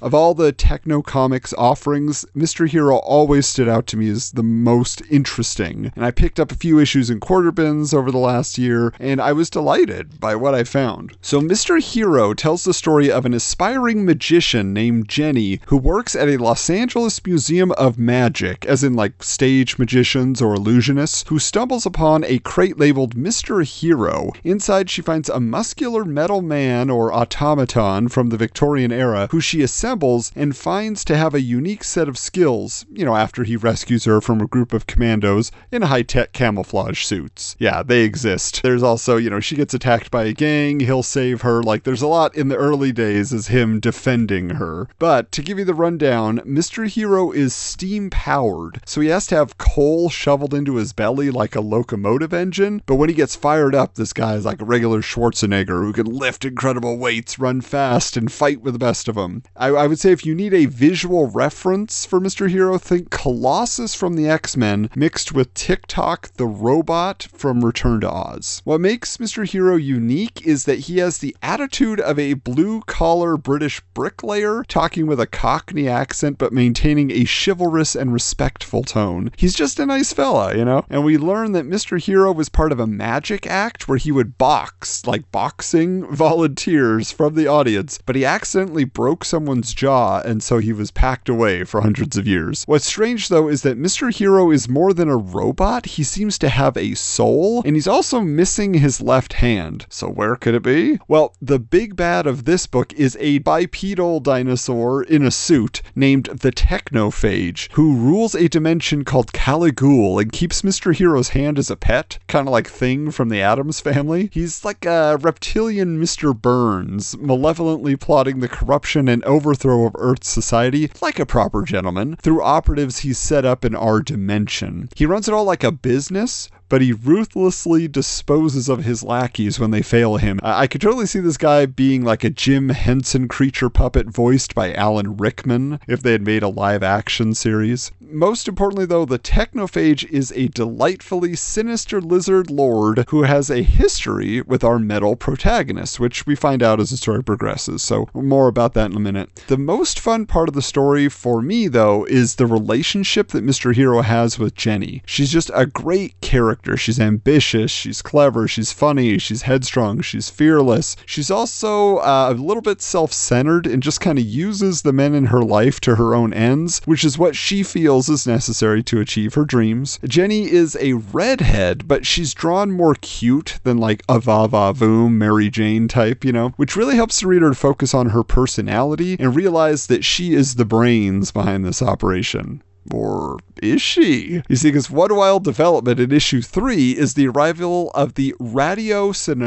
Of 0.00 0.14
all 0.14 0.34
the 0.34 0.52
Tekno 0.52 1.02
Comix 1.02 1.54
offerings, 1.56 2.24
Mr. 2.36 2.68
Hero 2.68 2.96
always 2.98 3.46
stood 3.46 3.68
out 3.68 3.86
to 3.88 3.96
me 3.96 4.08
as 4.10 4.32
the 4.32 4.42
most 4.42 5.02
interesting. 5.10 5.90
And 5.96 6.04
I 6.04 6.10
picked 6.10 6.38
up 6.38 6.52
a 6.52 6.56
few 6.56 6.78
issues 6.78 7.10
in 7.10 7.20
quarter 7.20 7.50
bins 7.50 7.94
over 7.94 8.10
the 8.10 8.18
last 8.18 8.58
year, 8.58 8.92
and 9.00 9.20
I 9.20 9.32
was 9.32 9.50
delighted 9.50 10.20
by 10.20 10.36
what 10.36 10.54
I 10.54 10.64
found. 10.64 11.16
So, 11.22 11.40
Mr. 11.40 11.80
Hero 11.80 12.34
tells 12.34 12.64
the 12.64 12.74
story 12.74 13.10
of 13.10 13.24
an 13.24 13.34
aspiring 13.34 14.04
magician 14.04 14.72
named 14.72 15.08
Jenny 15.08 15.60
who 15.66 15.76
works 15.76 16.14
at 16.14 16.28
a 16.28 16.36
Los 16.36 16.68
Angeles 16.68 17.24
Museum 17.24 17.72
of 17.72 17.98
Magic, 17.98 18.64
as 18.66 18.84
in 18.84 18.94
like 18.94 19.22
stage 19.22 19.78
magicians 19.78 20.42
or 20.42 20.54
illusionists, 20.54 21.26
who 21.28 21.38
stumbles 21.38 21.86
upon 21.86 22.24
a 22.24 22.38
crate 22.40 22.78
labeled 22.78 23.16
Mr. 23.16 23.64
Hero. 23.64 24.32
Inside, 24.44 24.90
she 24.90 25.02
finds 25.02 25.28
a 25.28 25.40
muscular 25.40 26.04
metal 26.04 26.42
man 26.42 26.90
or 26.90 27.12
automaton 27.12 28.08
from 28.08 28.28
the 28.28 28.36
Victorian 28.36 28.92
era 28.92 29.28
who 29.30 29.37
she 29.40 29.62
assembles 29.62 30.32
and 30.34 30.56
finds 30.56 31.04
to 31.04 31.16
have 31.16 31.34
a 31.34 31.40
unique 31.40 31.84
set 31.84 32.08
of 32.08 32.18
skills, 32.18 32.86
you 32.90 33.04
know, 33.04 33.16
after 33.16 33.44
he 33.44 33.56
rescues 33.56 34.04
her 34.04 34.20
from 34.20 34.40
a 34.40 34.46
group 34.46 34.72
of 34.72 34.86
commandos 34.86 35.50
in 35.70 35.82
high 35.82 36.02
tech 36.02 36.32
camouflage 36.32 37.02
suits. 37.02 37.56
Yeah, 37.58 37.82
they 37.82 38.02
exist. 38.02 38.62
There's 38.62 38.82
also, 38.82 39.16
you 39.16 39.30
know, 39.30 39.40
she 39.40 39.56
gets 39.56 39.74
attacked 39.74 40.10
by 40.10 40.24
a 40.24 40.32
gang, 40.32 40.80
he'll 40.80 41.02
save 41.02 41.42
her. 41.42 41.62
Like, 41.62 41.84
there's 41.84 42.02
a 42.02 42.06
lot 42.06 42.34
in 42.34 42.48
the 42.48 42.56
early 42.56 42.92
days 42.92 43.32
as 43.32 43.48
him 43.48 43.80
defending 43.80 44.50
her. 44.50 44.88
But 44.98 45.32
to 45.32 45.42
give 45.42 45.58
you 45.58 45.64
the 45.64 45.74
rundown, 45.74 46.38
Mr. 46.40 46.88
Hero 46.88 47.30
is 47.30 47.54
steam 47.54 48.10
powered, 48.10 48.80
so 48.86 49.00
he 49.00 49.08
has 49.08 49.26
to 49.28 49.36
have 49.36 49.58
coal 49.58 50.10
shoveled 50.10 50.54
into 50.54 50.76
his 50.76 50.92
belly 50.92 51.30
like 51.30 51.54
a 51.54 51.60
locomotive 51.60 52.32
engine. 52.32 52.82
But 52.86 52.96
when 52.96 53.08
he 53.08 53.14
gets 53.14 53.36
fired 53.36 53.74
up, 53.74 53.94
this 53.94 54.12
guy 54.12 54.34
is 54.34 54.44
like 54.44 54.60
a 54.60 54.64
regular 54.64 55.02
Schwarzenegger 55.02 55.82
who 55.82 55.92
can 55.92 56.06
lift 56.06 56.44
incredible 56.44 56.96
weights, 56.98 57.38
run 57.38 57.60
fast, 57.60 58.16
and 58.16 58.30
fight 58.30 58.62
with 58.62 58.74
the 58.74 58.78
best 58.78 59.08
of 59.08 59.14
them. 59.16 59.27
Um, 59.28 59.42
I, 59.56 59.68
I 59.68 59.86
would 59.86 59.98
say 59.98 60.12
if 60.12 60.24
you 60.24 60.34
need 60.34 60.54
a 60.54 60.66
visual 60.66 61.30
reference 61.30 62.06
for 62.06 62.20
Mr. 62.20 62.48
Hero, 62.48 62.78
think 62.78 63.10
Colossus 63.10 63.94
from 63.94 64.14
the 64.14 64.28
X 64.28 64.56
Men 64.56 64.88
mixed 64.94 65.32
with 65.32 65.52
Tik-Tok 65.54 66.34
the 66.34 66.46
robot 66.46 67.28
from 67.32 67.64
Return 67.64 68.00
to 68.00 68.10
Oz. 68.10 68.62
What 68.64 68.80
makes 68.80 69.18
Mr. 69.18 69.46
Hero 69.46 69.76
unique 69.76 70.46
is 70.46 70.64
that 70.64 70.80
he 70.80 70.98
has 70.98 71.18
the 71.18 71.36
attitude 71.42 72.00
of 72.00 72.18
a 72.18 72.34
blue 72.34 72.80
collar 72.82 73.36
British 73.36 73.80
bricklayer, 73.94 74.64
talking 74.68 75.06
with 75.06 75.20
a 75.20 75.26
Cockney 75.26 75.88
accent 75.88 76.38
but 76.38 76.52
maintaining 76.52 77.10
a 77.10 77.26
chivalrous 77.26 77.94
and 77.94 78.12
respectful 78.12 78.82
tone. 78.82 79.30
He's 79.36 79.54
just 79.54 79.78
a 79.78 79.86
nice 79.86 80.12
fella, 80.12 80.56
you 80.56 80.64
know? 80.64 80.84
And 80.88 81.04
we 81.04 81.18
learn 81.18 81.52
that 81.52 81.68
Mr. 81.68 82.00
Hero 82.00 82.32
was 82.32 82.48
part 82.48 82.72
of 82.72 82.80
a 82.80 82.86
magic 82.86 83.46
act 83.46 83.88
where 83.88 83.98
he 83.98 84.12
would 84.12 84.38
box, 84.38 85.06
like 85.06 85.30
boxing 85.30 86.06
volunteers 86.14 87.12
from 87.12 87.34
the 87.34 87.46
audience, 87.46 87.98
but 88.04 88.16
he 88.16 88.24
accidentally 88.24 88.84
broke 88.84 89.17
broke 89.18 89.24
someone's 89.24 89.74
jaw, 89.74 90.20
and 90.20 90.44
so 90.44 90.58
he 90.58 90.72
was 90.72 90.92
packed 90.92 91.28
away 91.28 91.64
for 91.64 91.80
hundreds 91.80 92.16
of 92.16 92.28
years. 92.28 92.62
What's 92.66 92.86
strange, 92.86 93.28
though, 93.28 93.48
is 93.48 93.62
that 93.62 93.76
Mr. 93.76 94.14
Hero 94.14 94.52
is 94.52 94.68
more 94.68 94.92
than 94.92 95.08
a 95.08 95.16
robot. 95.16 95.86
He 95.86 96.04
seems 96.04 96.38
to 96.38 96.48
have 96.48 96.76
a 96.76 96.94
soul, 96.94 97.62
and 97.64 97.74
he's 97.74 97.88
also 97.88 98.20
missing 98.20 98.74
his 98.74 99.00
left 99.00 99.32
hand. 99.32 99.86
So, 99.88 100.08
where 100.08 100.36
could 100.36 100.54
it 100.54 100.62
be? 100.62 101.00
Well, 101.08 101.34
the 101.42 101.58
big 101.58 101.96
bad 101.96 102.28
of 102.28 102.44
this 102.44 102.68
book 102.68 102.92
is 102.92 103.16
a 103.18 103.38
bipedal 103.38 104.20
dinosaur 104.20 105.02
in 105.02 105.26
a 105.26 105.32
suit 105.32 105.82
named 105.96 106.26
the 106.26 106.52
Technophage, 106.52 107.72
who 107.72 107.96
rules 107.96 108.36
a 108.36 108.48
dimension 108.48 109.04
called 109.04 109.32
Caligul 109.32 110.22
and 110.22 110.30
keeps 110.30 110.62
Mr. 110.62 110.94
Hero's 110.94 111.30
hand 111.30 111.58
as 111.58 111.70
a 111.70 111.76
pet, 111.76 112.20
kind 112.28 112.46
of 112.46 112.52
like 112.52 112.68
Thing 112.68 113.10
from 113.10 113.30
the 113.30 113.42
Addams 113.42 113.80
family. 113.80 114.30
He's 114.32 114.64
like 114.64 114.84
a 114.84 115.18
reptilian 115.20 116.00
Mr. 116.00 116.40
Burns, 116.40 117.16
malevolently 117.18 117.96
plotting 117.96 118.38
the 118.38 118.48
corruption 118.48 119.07
and 119.08 119.24
overthrow 119.24 119.86
of 119.86 119.96
Earth's 119.98 120.28
society 120.28 120.90
like 121.00 121.18
a 121.18 121.26
proper 121.26 121.62
gentleman 121.62 122.16
through 122.16 122.42
operatives 122.42 123.00
he's 123.00 123.18
set 123.18 123.44
up 123.44 123.64
in 123.64 123.74
our 123.74 124.00
dimension. 124.00 124.88
He 124.94 125.06
runs 125.06 125.28
it 125.28 125.34
all 125.34 125.44
like 125.44 125.64
a 125.64 125.72
business, 125.72 126.50
but 126.68 126.82
he 126.82 126.92
ruthlessly 126.92 127.88
disposes 127.88 128.68
of 128.68 128.84
his 128.84 129.02
lackeys 129.02 129.58
when 129.58 129.70
they 129.70 129.82
fail 129.82 130.16
him. 130.16 130.38
I, 130.42 130.62
I 130.62 130.66
could 130.66 130.80
totally 130.80 131.06
see 131.06 131.20
this 131.20 131.36
guy 131.36 131.66
being 131.66 132.04
like 132.04 132.24
a 132.24 132.30
Jim 132.30 132.68
Henson 132.70 133.28
creature 133.28 133.70
puppet 133.70 134.08
voiced 134.08 134.54
by 134.54 134.72
Alan 134.74 135.16
Rickman 135.16 135.80
if 135.86 136.02
they 136.02 136.12
had 136.12 136.22
made 136.22 136.42
a 136.42 136.48
live 136.48 136.82
action 136.82 137.34
series. 137.34 137.90
Most 138.00 138.48
importantly, 138.48 138.86
though, 138.86 139.04
the 139.04 139.18
Technophage 139.18 140.08
is 140.10 140.32
a 140.34 140.48
delightfully 140.48 141.34
sinister 141.36 142.00
lizard 142.00 142.50
lord 142.50 143.04
who 143.08 143.22
has 143.22 143.50
a 143.50 143.62
history 143.62 144.40
with 144.42 144.64
our 144.64 144.78
metal 144.78 145.16
protagonist, 145.16 146.00
which 146.00 146.26
we 146.26 146.34
find 146.34 146.62
out 146.62 146.80
as 146.80 146.90
the 146.90 146.96
story 146.96 147.22
progresses. 147.22 147.82
So, 147.82 148.08
more 148.14 148.48
about 148.48 148.74
that 148.74 148.90
in 148.90 148.96
a 148.96 149.00
minute. 149.00 149.44
The 149.48 149.58
most 149.58 150.00
fun 150.00 150.26
part 150.26 150.48
of 150.48 150.54
the 150.54 150.62
story 150.62 151.08
for 151.08 151.42
me, 151.42 151.68
though, 151.68 152.04
is 152.04 152.36
the 152.36 152.46
relationship 152.46 153.28
that 153.28 153.44
Mr. 153.44 153.74
Hero 153.74 154.02
has 154.02 154.38
with 154.38 154.54
Jenny. 154.54 155.02
She's 155.06 155.30
just 155.30 155.50
a 155.54 155.66
great 155.66 156.20
character. 156.20 156.57
She's 156.76 157.00
ambitious, 157.00 157.70
she's 157.70 158.02
clever, 158.02 158.46
she's 158.46 158.72
funny, 158.72 159.18
she's 159.18 159.42
headstrong, 159.42 160.00
she's 160.00 160.28
fearless. 160.28 160.96
She's 161.06 161.30
also 161.30 161.98
uh, 161.98 162.34
a 162.36 162.40
little 162.40 162.62
bit 162.62 162.82
self 162.82 163.12
centered 163.12 163.66
and 163.66 163.82
just 163.82 164.00
kind 164.00 164.18
of 164.18 164.24
uses 164.24 164.82
the 164.82 164.92
men 164.92 165.14
in 165.14 165.26
her 165.26 165.42
life 165.42 165.80
to 165.80 165.96
her 165.96 166.14
own 166.14 166.32
ends, 166.32 166.80
which 166.84 167.04
is 167.04 167.18
what 167.18 167.36
she 167.36 167.62
feels 167.62 168.08
is 168.08 168.26
necessary 168.26 168.82
to 168.84 169.00
achieve 169.00 169.34
her 169.34 169.44
dreams. 169.44 169.98
Jenny 170.06 170.50
is 170.50 170.76
a 170.80 170.94
redhead, 170.94 171.88
but 171.88 172.06
she's 172.06 172.34
drawn 172.34 172.70
more 172.70 172.94
cute 173.00 173.58
than 173.64 173.78
like 173.78 174.02
a 174.08 174.18
va 174.18 174.48
va 174.48 174.72
voom 174.74 175.12
Mary 175.12 175.50
Jane 175.50 175.88
type, 175.88 176.24
you 176.24 176.32
know, 176.32 176.50
which 176.56 176.76
really 176.76 176.96
helps 176.96 177.20
the 177.20 177.26
reader 177.26 177.48
to 177.50 177.54
focus 177.54 177.94
on 177.94 178.10
her 178.10 178.22
personality 178.22 179.16
and 179.18 179.34
realize 179.34 179.86
that 179.86 180.04
she 180.04 180.34
is 180.34 180.54
the 180.54 180.64
brains 180.64 181.30
behind 181.30 181.64
this 181.64 181.82
operation. 181.82 182.62
Or 182.92 183.38
is 183.62 183.82
she? 183.82 184.42
You 184.48 184.56
see, 184.56 184.68
because 184.68 184.90
one 184.90 185.14
wild 185.14 185.44
development 185.44 186.00
in 186.00 186.12
issue 186.12 186.42
three 186.42 186.92
is 186.92 187.14
the 187.14 187.28
arrival 187.28 187.90
of 187.94 188.14
the 188.14 188.34
ratiocin 188.40 189.38